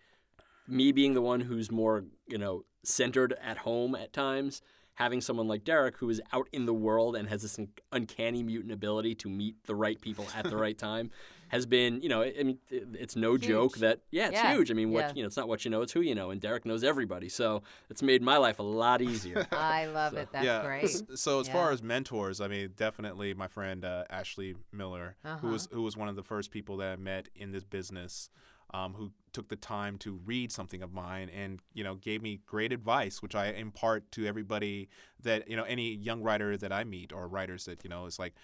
me 0.68 0.91
being 0.91 1.14
the 1.14 1.22
one 1.22 1.41
who's 1.41 1.72
more, 1.72 2.05
you 2.28 2.38
know, 2.38 2.64
centered 2.84 3.34
at 3.41 3.57
home 3.57 3.95
at 3.95 4.14
times, 4.14 4.62
having 4.95 5.22
someone 5.22 5.47
like 5.47 5.64
Deric 5.64 5.95
who 5.97 6.09
is 6.09 6.22
out 6.34 6.47
in 6.51 6.66
the 6.66 6.74
world 6.74 7.16
and 7.16 7.30
has 7.30 7.41
this 7.41 7.59
uncanny 7.91 8.43
mutant 8.43 8.72
ability 8.72 9.16
to 9.16 9.30
meet 9.30 9.55
the 9.66 9.76
right 9.76 9.99
people 9.99 10.28
at 10.36 10.45
the 10.45 10.57
right 10.57 10.78
time 10.78 11.12
has 11.52 11.66
been, 11.66 12.02
you 12.02 12.08
know, 12.08 12.22
I 12.22 12.34
I 12.39 12.43
mean, 12.43 12.60
it's 12.70 13.18
no 13.18 13.38
joke 13.38 13.78
that 13.80 13.99
yeah, 14.10 14.28
it's 14.28 14.34
Yeah, 14.34 14.54
huge. 14.54 14.72
I 14.72 14.74
mean, 14.74 14.91
what 14.91 15.08
yeah. 15.08 15.12
you 15.16 15.22
know, 15.24 15.28
it's 15.28 15.36
not 15.36 15.49
what 15.49 15.66
you 15.66 15.72
know, 15.72 15.82
it's 15.82 15.91
who 15.91 15.99
you 15.99 16.16
know, 16.16 16.32
and 16.32 16.39
Deric 16.39 16.64
knows 16.64 16.82
everybody, 16.84 17.28
so 17.28 17.62
it's 17.89 18.02
made 18.02 18.22
my 18.22 18.38
life 18.38 18.60
a 18.60 18.64
lot 18.64 19.02
easier. 19.02 19.45
I 19.52 19.86
love 19.88 20.14
it. 20.14 20.30
That's 20.32 20.45
yeah. 20.45 20.64
great. 20.64 21.18
So 21.18 21.41
as 21.41 21.49
far 21.49 21.72
as 21.72 21.84
mentors, 21.84 22.39
I 22.39 22.47
mean, 22.47 22.72
definitely 22.78 23.34
my 23.34 23.47
friend 23.47 23.84
uh, 23.84 24.06
Ashley 24.10 24.56
Miller, 24.72 25.18
Uh-huh. 25.26 25.38
who 25.39 25.49
was 25.49 25.68
who 25.72 25.82
was 25.82 25.97
one 25.97 26.08
of 26.08 26.16
the 26.16 26.24
first 26.24 26.52
people 26.52 26.78
that 26.78 26.93
I 26.93 26.95
met 26.95 27.28
in 27.36 27.52
this 27.52 27.66
business, 27.66 28.30
um, 28.74 28.93
who 28.93 29.12
took 29.34 29.49
the 29.49 29.58
time 29.58 29.97
to 29.97 30.22
read 30.26 30.54
something 30.54 30.82
of 30.82 30.93
mine 30.93 31.30
and 31.30 31.60
you 31.74 31.84
know 31.84 31.95
gave 31.95 32.22
me 32.22 32.39
great 32.45 32.72
advice, 32.72 33.22
which 33.22 33.36
I 33.36 33.47
impart 33.47 34.10
to 34.14 34.26
everybody 34.26 34.88
that 35.22 35.49
you 35.49 35.58
know 35.58 35.64
any 35.64 35.93
young 35.93 36.22
writer 36.24 36.56
that 36.56 36.72
I 36.72 36.86
meet 36.86 37.12
or 37.12 37.28
writers 37.28 37.66
that 37.66 37.84
you 37.84 37.89
know 37.89 38.06
it's 38.06 38.20
like 38.20 38.36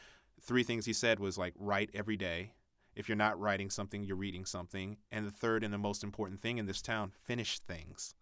three 0.42 0.64
things 0.64 0.86
he 0.86 0.94
said 0.94 1.20
was 1.22 1.38
like 1.38 1.54
write 1.58 1.90
every 1.94 2.18
day. 2.18 2.52
If 2.98 3.08
you're 3.08 3.16
not 3.16 3.40
writing 3.40 3.70
something, 3.70 4.04
you're 4.04 4.18
reading 4.18 4.46
something. 4.46 4.98
And 5.12 5.26
the 5.26 5.32
third 5.32 5.64
and 5.64 5.74
the 5.74 5.78
most 5.78 6.04
important 6.04 6.42
thing 6.42 6.58
in 6.58 6.66
this 6.66 6.82
town, 6.82 7.12
finish 7.24 7.60
things. 7.60 8.16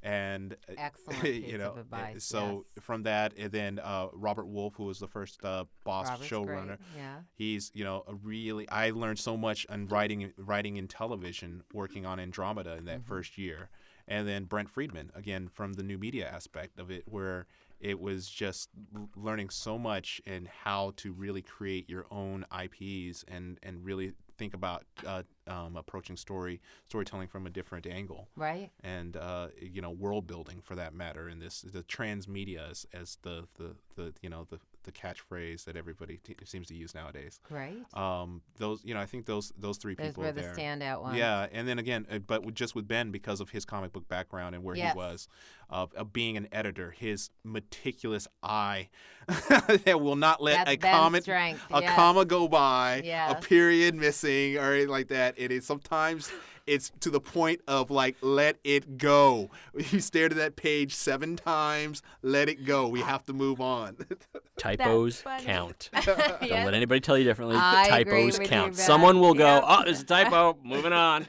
And 0.00 0.54
uh, 0.68 0.74
Excellent 0.78 1.24
you 1.46 1.58
know, 1.58 1.74
advice. 1.76 2.22
so 2.24 2.64
yes. 2.76 2.84
from 2.84 3.02
that, 3.02 3.32
and 3.36 3.50
then 3.50 3.80
uh, 3.80 4.06
Robert 4.12 4.46
Wolfe, 4.46 4.74
who 4.76 4.84
was 4.84 5.00
the 5.00 5.08
first 5.08 5.44
uh, 5.44 5.64
boss 5.84 6.08
Robert's 6.08 6.30
showrunner, 6.30 6.66
great. 6.66 6.78
Yeah. 6.96 7.16
he's 7.34 7.72
you 7.74 7.82
know 7.82 8.04
a 8.06 8.14
really. 8.14 8.68
I 8.68 8.90
learned 8.90 9.18
so 9.18 9.36
much 9.36 9.66
on 9.68 9.88
writing, 9.88 10.32
writing 10.36 10.76
in 10.76 10.86
television, 10.86 11.64
working 11.74 12.06
on 12.06 12.20
Andromeda 12.20 12.76
in 12.76 12.84
that 12.84 12.98
Mm-hmm. 13.00 13.08
first 13.08 13.38
year, 13.38 13.70
and 14.06 14.28
then 14.28 14.44
Brent 14.44 14.70
Friedman 14.70 15.10
again 15.16 15.48
from 15.52 15.72
the 15.72 15.82
new 15.82 15.98
media 15.98 16.28
aspect 16.28 16.78
of 16.78 16.92
it, 16.92 17.02
where 17.06 17.46
it 17.80 18.00
was 18.00 18.28
just 18.28 18.70
learning 19.16 19.50
so 19.50 19.78
much 19.78 20.20
and 20.26 20.48
how 20.48 20.92
to 20.96 21.12
really 21.12 21.42
create 21.42 21.88
your 21.88 22.06
own 22.10 22.44
IPs 22.52 23.24
and 23.28 23.58
and 23.62 23.84
really 23.84 24.12
think 24.36 24.54
about 24.54 24.84
uh, 25.04 25.24
um, 25.48 25.76
approaching 25.76 26.16
story 26.16 26.60
storytelling 26.88 27.26
from 27.26 27.44
a 27.46 27.50
different 27.50 27.86
angle 27.86 28.28
Right. 28.36 28.70
and 28.84 29.16
uh, 29.16 29.48
you 29.60 29.82
know 29.82 29.90
world 29.90 30.26
building 30.28 30.60
for 30.62 30.76
that 30.76 30.94
matter 30.94 31.26
And 31.28 31.42
this 31.42 31.62
the 31.62 31.82
transmedia 31.82 32.70
as, 32.70 32.86
as 32.94 33.18
the, 33.22 33.48
the, 33.58 33.74
the 33.96 34.14
you 34.22 34.28
know 34.30 34.46
the, 34.48 34.58
the 34.88 34.92
catchphrase 34.92 35.64
that 35.64 35.76
everybody 35.76 36.16
t- 36.24 36.34
seems 36.44 36.66
to 36.68 36.74
use 36.74 36.94
nowadays 36.94 37.40
Right. 37.50 37.76
um, 37.94 38.40
those 38.56 38.82
you 38.84 38.94
know 38.94 39.00
I 39.00 39.06
think 39.06 39.26
those 39.26 39.52
those 39.58 39.76
three 39.76 39.94
Those 39.94 40.08
people 40.08 40.22
were 40.24 40.32
the 40.32 40.42
standout 40.42 41.02
ones. 41.02 41.18
yeah 41.18 41.46
and 41.52 41.68
then 41.68 41.78
again 41.78 42.06
uh, 42.10 42.18
but 42.18 42.44
with, 42.44 42.54
just 42.54 42.74
with 42.74 42.88
Ben 42.88 43.10
because 43.10 43.40
of 43.40 43.50
his 43.50 43.64
comic 43.64 43.92
book 43.92 44.08
background 44.08 44.54
and 44.54 44.64
where 44.64 44.74
Yes. 44.76 44.92
he 44.94 44.96
was 44.96 45.28
of, 45.70 45.92
of 45.94 46.12
being 46.12 46.36
an 46.36 46.48
editor 46.52 46.90
his 46.92 47.30
meticulous 47.44 48.26
eye 48.42 48.88
that 49.28 50.00
will 50.00 50.16
not 50.16 50.42
let 50.42 50.64
That's 50.64 50.70
a 50.72 50.76
Ben's 50.78 50.96
comment 50.96 51.24
strength. 51.24 51.60
a 51.70 51.82
yes. 51.82 51.94
comma 51.94 52.24
go 52.24 52.48
by, 52.48 53.02
a 53.28 53.34
period 53.42 53.94
missing, 53.94 54.56
or 54.56 54.72
anything 54.72 54.88
like 54.88 55.08
that. 55.08 55.34
It 55.36 55.52
is 55.52 55.66
sometimes 55.66 56.30
it's 56.68 56.90
to 57.00 57.10
the 57.10 57.20
point 57.20 57.60
of 57.66 57.90
like 57.90 58.16
let 58.20 58.58
it 58.64 58.98
go. 58.98 59.50
You 59.90 60.00
stared 60.00 60.32
at 60.32 60.38
that 60.38 60.56
page 60.56 60.94
seven 60.94 61.36
times, 61.36 62.02
let 62.22 62.48
it 62.48 62.64
go. 62.64 62.86
We 62.88 63.00
have 63.00 63.24
to 63.26 63.32
move 63.32 63.60
on. 63.60 63.96
Typos 64.58 65.22
funny. 65.22 65.44
count. 65.44 65.90
Don't 66.04 66.18
Yes. 66.42 66.64
let 66.66 66.74
anybody 66.74 67.00
tell 67.00 67.16
you 67.16 67.24
differently. 67.24 67.56
I 67.56 68.00
agree 68.00 68.22
Typos 68.22 68.38
with 68.38 68.48
count. 68.48 68.76
Ben. 68.76 68.84
Someone 68.84 69.20
will 69.20 69.34
go, 69.34 69.62
oh, 69.64 69.84
there's 69.84 70.00
a 70.00 70.04
typo. 70.04 70.58
Moving 70.62 70.92
on. 70.92 71.26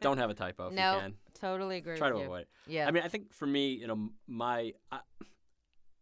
Don't 0.00 0.18
have 0.18 0.30
a 0.30 0.34
typo 0.34 0.70
No, 0.70 0.94
you 0.96 1.00
can. 1.00 1.14
totally 1.40 1.76
agree 1.76 1.96
Try 1.96 2.08
with 2.08 2.16
to 2.16 2.20
you. 2.20 2.24
avoid 2.26 2.40
it. 2.42 2.48
Yeah. 2.66 2.88
I 2.88 2.90
mean, 2.90 3.02
I 3.04 3.08
think 3.08 3.32
for 3.32 3.46
me, 3.46 3.70
you 3.74 3.86
know, 3.86 4.10
my 4.26 4.72
I, 4.90 4.98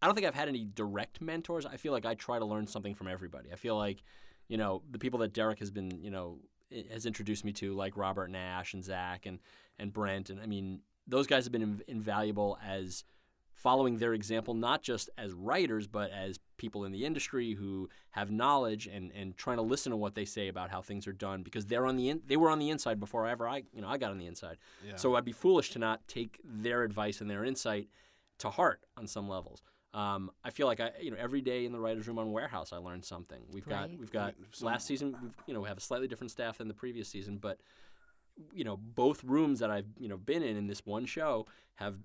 I 0.03 0.07
don't 0.07 0.15
think 0.15 0.27
I've 0.27 0.35
had 0.35 0.49
any 0.49 0.65
direct 0.65 1.21
mentors. 1.21 1.65
I 1.67 1.77
feel 1.77 1.93
like 1.93 2.07
I 2.07 2.15
try 2.15 2.39
to 2.39 2.45
learn 2.45 2.67
something 2.67 2.95
from 2.95 3.09
everybody. 3.09 3.51
I 3.53 3.57
feel 3.57 3.77
like, 3.77 4.03
you 4.49 4.57
know, 4.57 4.83
the 4.91 4.99
people 4.99 5.19
that 5.21 5.33
Deric 5.33 5.59
has 5.61 5.71
been, 5.71 5.91
you 6.03 6.11
know, 6.11 6.39
i- 6.43 6.49
has 6.91 7.07
introduced 7.07 7.45
me 7.45 7.53
to, 7.55 7.75
like 7.75 7.97
Robert 7.97 8.31
Nash 8.31 8.75
and 8.75 8.85
Zach 8.85 9.27
and 9.27 9.39
and 9.79 9.93
Brent, 9.93 10.31
and 10.31 10.41
I 10.41 10.47
mean, 10.47 10.81
those 11.07 11.27
guys 11.27 11.45
have 11.45 11.53
been 11.53 11.79
inv- 11.79 11.83
invaluable 11.89 12.59
as 12.65 13.05
following 13.55 13.97
their 13.97 14.13
example, 14.13 14.53
not 14.53 14.83
just 14.83 15.09
as 15.17 15.33
writers, 15.33 15.87
but 15.87 16.11
as 16.11 16.39
people 16.59 16.85
in 16.85 16.93
the 16.93 17.05
industry 17.05 17.55
who 17.55 17.89
have 18.11 18.31
knowledge 18.31 18.87
and, 18.87 19.11
and 19.13 19.37
trying 19.37 19.57
to 19.57 19.63
listen 19.63 19.91
to 19.91 19.97
what 19.97 20.15
they 20.15 20.25
say 20.25 20.49
about 20.49 20.71
how 20.71 20.83
things 20.83 21.07
are 21.07 21.13
done 21.13 21.43
because 21.43 21.65
they're 21.67 21.87
on 21.87 21.97
the 21.97 22.11
in, 22.11 22.21
they 22.27 22.37
were 22.37 22.51
on 22.51 22.59
the 22.59 22.69
inside 22.69 23.01
before 23.01 23.27
ever 23.27 23.49
I 23.49 23.63
you 23.73 23.81
know 23.81 23.89
I 23.89 23.97
got 23.97 24.11
on 24.11 24.19
the 24.19 24.27
inside. 24.27 24.59
Yeah. 24.87 24.97
So 24.97 25.15
I'd 25.17 25.25
be 25.25 25.33
foolish 25.33 25.71
to 25.71 25.79
not 25.79 26.07
take 26.07 26.39
their 26.45 26.83
advice 26.83 27.21
and 27.21 27.31
their 27.31 27.45
insight 27.45 27.89
to 28.39 28.51
heart 28.51 28.81
on 28.97 29.07
some 29.07 29.29
levels. 29.29 29.63
Um, 29.95 30.31
I 30.45 30.51
feel 30.51 30.67
like 30.67 30.81
I, 30.81 30.91
you 31.01 31.11
know, 31.13 31.17
every 31.19 31.41
day 31.41 31.65
in 31.65 31.73
the 31.73 31.79
writers' 31.79 32.07
room 32.09 32.19
on 32.19 32.33
Warehouse, 32.33 32.73
I 32.73 32.79
learn 32.79 33.03
something. 33.03 33.43
We've 33.53 33.67
got, 33.67 33.91
we've 33.91 34.11
got 34.11 34.35
So- 34.51 34.67
last 34.67 34.87
season, 34.87 35.17
we've, 35.23 35.35
you 35.47 35.55
know, 35.55 35.61
we 35.61 35.69
have 35.69 35.79
a 35.79 35.81
slightly 35.81 36.09
different 36.09 36.33
staff 36.33 36.59
than 36.59 36.67
the 36.69 36.75
previous 36.75 37.09
season, 37.09 37.39
but 37.39 37.61
you 38.53 38.65
know, 38.65 38.77
both 38.77 39.23
rooms 39.23 39.61
that 39.61 39.71
I've, 39.71 39.87
you 39.97 40.09
know, 40.09 40.17
been 40.17 40.43
in 40.43 40.57
in 40.57 40.67
this 40.67 40.85
one 40.85 41.07
show 41.07 41.47
have, 41.77 41.97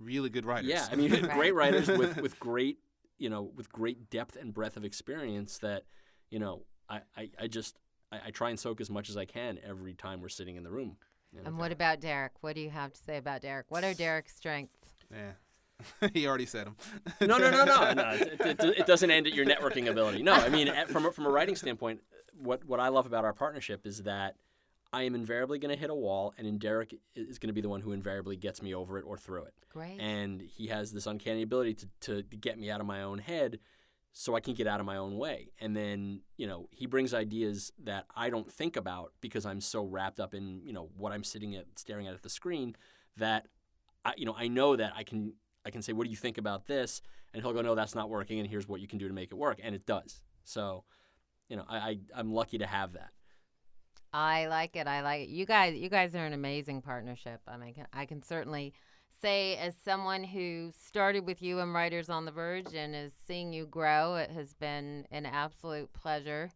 really 0.00 0.30
good 0.30 0.46
writers. 0.46 0.68
yeah, 0.70 0.88
I 0.90 0.96
mean, 0.96 1.12
Right. 1.12 1.30
great 1.30 1.54
writers 1.54 1.86
with 1.86 2.16
with 2.16 2.40
great, 2.40 2.78
you 3.18 3.28
know, 3.28 3.42
with 3.54 3.70
great 3.70 4.08
depth 4.10 4.34
and 4.34 4.52
breadth 4.52 4.76
of 4.76 4.84
experience 4.84 5.58
that, 5.58 5.84
you 6.30 6.38
know, 6.38 6.62
I, 6.88 7.02
I, 7.16 7.30
I 7.38 7.46
just, 7.48 7.76
I, 8.10 8.18
I 8.26 8.30
try 8.30 8.48
and 8.50 8.58
soak 8.58 8.80
as 8.80 8.88
much 8.90 9.10
as 9.10 9.16
I 9.18 9.26
can 9.26 9.58
every 9.62 9.92
time 9.94 10.20
we're 10.22 10.28
sitting 10.30 10.56
in 10.56 10.62
the 10.64 10.70
room. 10.70 10.96
you 11.32 11.40
know. 11.42 11.46
and 11.48 11.58
what 11.58 11.70
about 11.70 12.00
Deric? 12.00 12.30
What 12.40 12.54
do 12.56 12.62
you 12.62 12.70
have 12.70 12.92
to 12.94 12.98
say 13.00 13.18
about 13.18 13.42
Deric? 13.42 13.64
What 13.68 13.84
are 13.84 13.92
Deric's 13.94 14.34
strengths? 14.34 14.88
yeah. 15.12 15.32
he 16.14 16.26
already 16.26 16.46
said 16.46 16.66
them. 16.66 16.76
no, 17.20 17.38
no, 17.38 17.50
no, 17.50 17.64
no, 17.64 17.92
no. 17.94 18.10
It, 18.12 18.40
it, 18.40 18.64
it 18.80 18.86
doesn't 18.86 19.10
end 19.10 19.26
at 19.26 19.34
your 19.34 19.46
networking 19.46 19.88
ability. 19.88 20.22
No, 20.22 20.32
I 20.32 20.48
mean, 20.48 20.68
at- 20.68 20.88
from 20.88 21.06
a, 21.06 21.12
from 21.12 21.26
a 21.26 21.30
writing 21.30 21.56
standpoint, 21.56 22.00
what 22.38 22.64
what 22.64 22.80
I 22.80 22.88
love 22.88 23.06
about 23.06 23.24
our 23.24 23.32
partnership 23.32 23.86
is 23.86 24.04
that 24.04 24.36
I 24.92 25.04
am 25.04 25.14
invariably 25.14 25.58
going 25.58 25.74
to 25.74 25.80
hit 25.80 25.90
a 25.90 25.94
wall, 25.94 26.34
and 26.36 26.46
then 26.46 26.58
Deric 26.58 26.98
is 27.14 27.38
going 27.38 27.48
to 27.48 27.52
be 27.54 27.60
the 27.60 27.68
one 27.68 27.80
who 27.80 27.92
invariably 27.92 28.36
gets 28.36 28.60
me 28.60 28.74
over 28.74 28.98
it 28.98 29.04
or 29.06 29.16
through 29.16 29.44
it. 29.44 29.54
Great. 29.72 30.00
And 30.00 30.40
he 30.40 30.66
has 30.66 30.90
this 30.90 31.06
uncanny 31.06 31.42
ability 31.42 31.74
to, 31.74 31.88
to 32.00 32.22
get 32.22 32.58
me 32.58 32.70
out 32.70 32.80
of 32.80 32.86
my 32.86 33.02
own 33.02 33.18
head 33.18 33.60
so 34.12 34.34
I 34.34 34.40
can 34.40 34.54
get 34.54 34.66
out 34.66 34.80
of 34.80 34.86
my 34.86 34.96
own 34.96 35.16
way. 35.16 35.52
And 35.60 35.76
then, 35.76 36.22
you 36.36 36.48
know, 36.48 36.68
he 36.72 36.86
brings 36.86 37.14
ideas 37.14 37.72
that 37.84 38.06
I 38.16 38.30
don't 38.30 38.50
think 38.50 38.76
about 38.76 39.12
because 39.20 39.46
I'm 39.46 39.60
so 39.60 39.84
wrapped 39.84 40.18
up 40.18 40.34
in, 40.34 40.62
you 40.64 40.72
know, 40.72 40.88
what 40.96 41.12
I'm 41.12 41.22
sitting 41.22 41.54
at, 41.54 41.66
staring 41.76 42.08
at 42.08 42.14
at 42.14 42.22
the 42.22 42.28
screen 42.30 42.74
that 43.16 43.46
I, 44.04 44.14
you 44.16 44.26
know, 44.26 44.34
I 44.36 44.48
know 44.48 44.74
that 44.74 44.92
I 44.96 45.04
can 45.04 45.34
I 45.70 45.72
can 45.72 45.82
say, 45.82 45.92
what 45.92 46.02
do 46.02 46.10
you 46.10 46.16
think 46.16 46.36
about 46.36 46.66
this? 46.66 47.00
And 47.32 47.40
he'll 47.40 47.52
go, 47.52 47.62
no, 47.62 47.76
that's 47.76 47.94
not 47.94 48.10
working, 48.10 48.40
and 48.40 48.48
here's 48.48 48.66
what 48.66 48.80
you 48.80 48.88
can 48.88 48.98
do 48.98 49.06
to 49.06 49.14
make 49.14 49.30
it 49.30 49.36
work, 49.36 49.60
and 49.62 49.72
it 49.72 49.86
does. 49.86 50.20
So, 50.42 50.82
you 51.48 51.54
know, 51.56 51.64
I, 51.68 51.76
I 51.76 51.98
I'm 52.16 52.32
lucky 52.32 52.58
to 52.58 52.66
have 52.66 52.94
that. 52.94 53.10
I 54.12 54.48
like 54.48 54.74
it. 54.74 54.88
I 54.88 55.02
like 55.02 55.20
it. 55.22 55.28
You 55.28 55.46
guys, 55.46 55.76
you 55.76 55.88
guys 55.88 56.16
are 56.16 56.26
an 56.26 56.32
amazing 56.32 56.82
partnership. 56.82 57.40
I 57.46 57.56
mean, 57.56 57.74
I 57.92 58.04
can 58.04 58.20
certainly 58.24 58.72
say, 59.22 59.56
as 59.58 59.76
someone 59.84 60.24
who 60.24 60.72
started 60.76 61.24
with 61.24 61.40
you 61.40 61.60
and 61.60 61.72
Writers 61.72 62.10
on 62.10 62.24
the 62.24 62.32
Verge 62.32 62.74
and 62.74 62.96
is 62.96 63.12
seeing 63.28 63.52
you 63.52 63.66
grow, 63.66 64.16
it 64.16 64.32
has 64.32 64.54
been 64.54 65.06
an 65.12 65.24
absolute 65.24 65.92
pleasure 65.92 66.50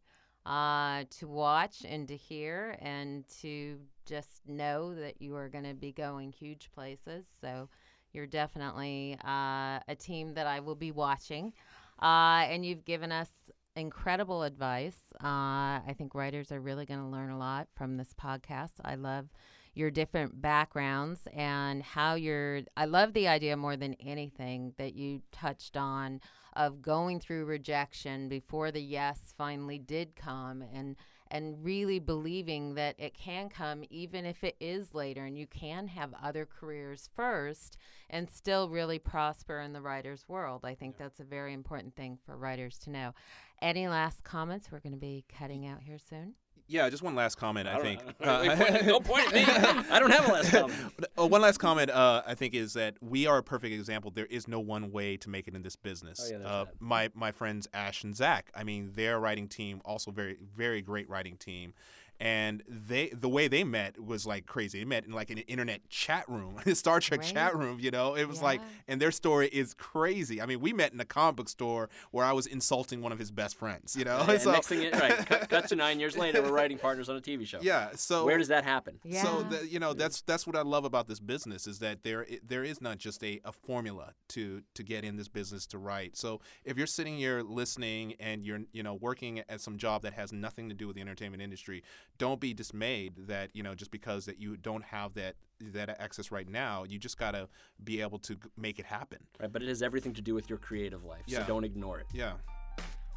uh, 0.45 1.05
to 1.19 1.29
watch 1.29 1.85
and 1.89 2.09
to 2.09 2.17
hear 2.17 2.77
and 2.81 3.25
to 3.43 3.79
just 4.07 4.49
know 4.49 4.93
that 4.93 5.23
you 5.23 5.37
are 5.37 5.49
going 5.49 5.65
to 5.65 5.75
be 5.75 5.93
going 5.93 6.33
huge 6.33 6.71
places. 6.75 7.27
So 7.41 7.69
you're 8.15 8.27
definitely 8.27 9.19
uh, 9.25 9.81
a 9.89 9.97
team 9.99 10.35
that 10.35 10.47
I 10.47 10.61
will 10.61 10.77
be 10.77 10.93
watching. 10.93 11.53
Uh, 12.01 12.47
and 12.49 12.65
you've 12.65 12.85
given 12.85 13.13
us 13.13 13.29
incredible 13.77 14.43
advice. 14.43 15.13
Uh, 15.23 15.83
I 15.87 15.95
think 15.97 16.15
writers 16.15 16.53
are 16.53 16.61
really 16.61 16.87
going 16.87 17.01
to 17.01 17.07
learn 17.07 17.31
a 17.31 17.39
lot 17.39 17.69
from 17.75 17.97
this 17.97 18.15
podcast. 18.19 18.73
I 18.85 18.95
love 18.95 19.27
your 19.75 19.91
different 19.91 20.41
backgrounds 20.41 21.27
and 21.35 21.83
how 21.83 22.15
you're. 22.15 22.63
I 22.77 22.85
love 22.85 23.13
the 23.13 23.27
idea 23.27 23.57
more 23.57 23.77
than 23.77 23.95
anything 23.95 24.75
that 24.79 24.95
you 24.95 25.23
touched 25.33 25.77
on 25.77 26.21
of 26.55 26.81
going 26.81 27.19
through 27.19 27.47
rejection 27.47 28.29
before 28.29 28.71
the 28.71 28.83
yes 28.83 29.35
finally 29.37 29.79
did 29.79 30.15
come 30.15 30.63
and 30.73 30.97
and 31.31 31.65
really 31.65 31.99
believing 31.99 32.75
that 32.75 32.95
it 32.99 33.15
can 33.15 33.49
come 33.49 33.85
even 33.91 34.25
if 34.25 34.45
it 34.45 34.57
is 34.61 34.95
later 34.95 35.25
and 35.25 35.39
you 35.39 35.47
can 35.47 35.89
have 35.89 36.15
other 36.23 36.47
careers 36.47 37.09
first 37.15 37.77
and 38.11 38.31
still 38.31 38.69
really 38.69 38.99
prosper 38.99 39.61
in 39.61 39.73
the 39.73 39.81
writer's 39.81 40.29
world. 40.29 40.65
I 40.65 40.75
think 40.75 40.97
that's 40.97 41.21
a 41.21 41.25
very 41.25 41.53
important 41.53 41.97
thing 41.97 42.19
for 42.25 42.37
writers 42.37 42.79
to 42.81 42.91
know. 42.91 43.15
Any 43.63 43.89
last 43.89 44.25
comments? 44.25 44.71
We're 44.71 44.81
going 44.81 44.93
to 44.93 44.99
be 44.99 45.25
cutting 45.29 45.67
out 45.67 45.83
here 45.83 45.99
soon. 45.99 46.35
Yeah, 46.67 46.89
just 46.89 47.03
one 47.03 47.15
last 47.15 47.37
comment. 47.37 47.69
I, 47.69 47.77
I 47.77 47.81
think. 47.83 48.01
Uh, 48.21 48.57
Wait, 48.59 48.87
don't 48.87 49.05
point 49.05 49.27
at 49.29 49.35
me. 49.35 49.45
I 49.91 49.99
don't 49.99 50.11
have 50.11 50.29
a 50.29 50.33
last 50.33 50.51
comment. 50.51 50.79
Uh, 51.17 51.27
one 51.27 51.43
last 51.43 51.59
comment. 51.59 51.91
Uh, 51.91 52.23
I 52.27 52.35
think 52.35 52.55
is 52.55 52.73
that 52.73 52.97
we 53.01 53.27
are 53.27 53.39
a 53.39 53.43
perfect 53.43 53.73
example. 53.73 54.11
There 54.11 54.27
is 54.27 54.49
no 54.49 54.59
one 54.59 54.91
way 54.91 55.17
to 55.19 55.29
make 55.29 55.47
it 55.47 55.55
in 55.55 55.63
this 55.63 55.77
business. 55.77 56.33
Oh, 56.33 56.39
yeah, 56.39 56.47
uh, 56.47 56.65
my 56.81 57.11
my 57.15 57.31
friends 57.31 57.69
Ash 57.73 58.03
and 58.03 58.17
Zach. 58.17 58.51
I 58.53 58.65
mean, 58.65 58.91
their 58.97 59.21
writing 59.21 59.47
team 59.47 59.81
also 59.85 60.11
very 60.11 60.37
very 60.57 60.83
great 60.83 61.09
writing 61.09 61.37
team. 61.37 61.73
And 62.21 62.63
they, 62.69 63.09
the 63.09 63.29
way 63.29 63.49
they 63.49 63.65
met 63.65 64.01
was 64.03 64.25
like 64.25 64.47
crazy. 64.47 64.79
They 64.79 64.85
met 64.85 65.05
in 65.05 65.13
like 65.13 65.31
an 65.31 65.39
internet 65.39 65.89
chat 65.89 66.25
room, 66.29 66.59
a 66.67 66.75
Star 66.75 67.01
Trek 67.01 67.21
Right. 67.21 67.33
chat 67.35 67.57
room. 67.57 67.79
You 67.81 67.91
know, 67.91 68.15
it 68.17 68.29
was 68.29 68.41
like, 68.41 68.61
and 68.89 69.01
their 69.01 69.11
story 69.11 69.49
is 69.49 69.75
crazy. 69.75 70.41
I 70.41 70.47
mean, 70.47 70.61
we 70.61 70.73
met 70.73 70.93
in 70.93 71.01
a 71.01 71.05
comic 71.05 71.37
book 71.37 71.49
store 71.49 71.91
where 72.13 72.25
I 72.25 72.33
was 72.33 72.47
insulting 72.47 73.03
one 73.03 73.11
of 73.13 73.19
his 73.19 73.31
best 73.31 73.57
friends. 73.57 73.97
You 73.97 74.05
know, 74.05 74.25
and 74.29 74.41
so 74.41 74.53
next 74.53 74.69
thing, 74.69 74.83
you- 74.83 74.91
right? 74.93 75.17
Cut, 75.27 75.49
cut 75.49 75.69
to 75.69 75.77
nine 75.77 75.99
years 76.01 76.17
later, 76.17 76.41
we're 76.41 76.53
writing 76.53 76.79
partners 76.79 77.09
on 77.09 77.17
a 77.17 77.21
TV 77.21 77.47
show. 77.47 77.59
yeah. 77.63 77.91
So 77.97 78.25
Where 78.25 78.39
does 78.39 78.49
that 78.49 78.65
happen? 78.65 79.01
Yeah. 79.05 79.23
So 79.23 79.43
the, 79.43 79.67
you 79.67 79.79
know 79.81 79.93
that's 79.93 80.21
that's 80.23 80.47
what 80.47 80.55
I 80.57 80.63
love 80.63 80.85
about 80.85 81.09
this 81.09 81.21
business 81.21 81.67
is 81.67 81.81
that 81.81 82.05
there 82.05 82.27
there 82.47 82.63
is 82.65 82.81
not 82.81 82.99
just 82.99 83.23
a, 83.25 83.41
a 83.45 83.53
formula 83.53 84.13
to 84.29 84.63
to 84.75 84.83
get 84.83 85.05
in 85.05 85.17
this 85.17 85.29
business 85.29 85.67
to 85.67 85.79
write. 85.79 86.17
So 86.17 86.41
if 86.65 86.77
you're 86.79 86.87
sitting 86.87 87.17
here 87.19 87.43
listening 87.43 88.15
and 88.21 88.45
you're 88.45 88.61
you 88.73 88.83
know 88.83 88.95
working 88.95 89.43
at 89.49 89.61
some 89.61 89.77
job 89.79 90.03
that 90.03 90.15
has 90.15 90.33
nothing 90.33 90.69
to 90.69 90.75
do 90.75 90.87
with 90.87 90.97
the 90.97 91.03
entertainment 91.03 91.43
industry, 91.43 91.83
don't 92.19 92.41
be 92.41 92.55
dismayed 92.55 93.15
that 93.27 93.51
you 93.55 93.63
know 93.63 93.75
just 93.75 93.91
because 93.91 94.27
that 94.27 94.41
you 94.41 94.57
don't 94.57 94.85
have 94.85 95.15
that 95.15 95.35
that 95.61 95.89
access 96.01 96.31
right 96.31 96.49
now, 96.49 96.85
you 96.85 96.99
just 96.99 97.19
gotta 97.19 97.49
be 97.83 98.01
able 98.01 98.19
to 98.21 98.37
make 98.57 98.79
it 98.79 98.87
happen. 98.87 99.19
Right, 99.41 99.53
but 99.53 99.63
it 99.63 99.69
has 99.69 99.83
everything 99.83 100.13
to 100.15 100.23
do 100.23 100.35
with 100.35 100.49
your 100.49 100.59
creative 100.59 101.05
life. 101.05 101.23
Yeah. 101.27 101.41
So 101.41 101.47
don't 101.47 101.65
ignore 101.65 101.99
it. 102.01 102.07
Yeah. 102.13 102.35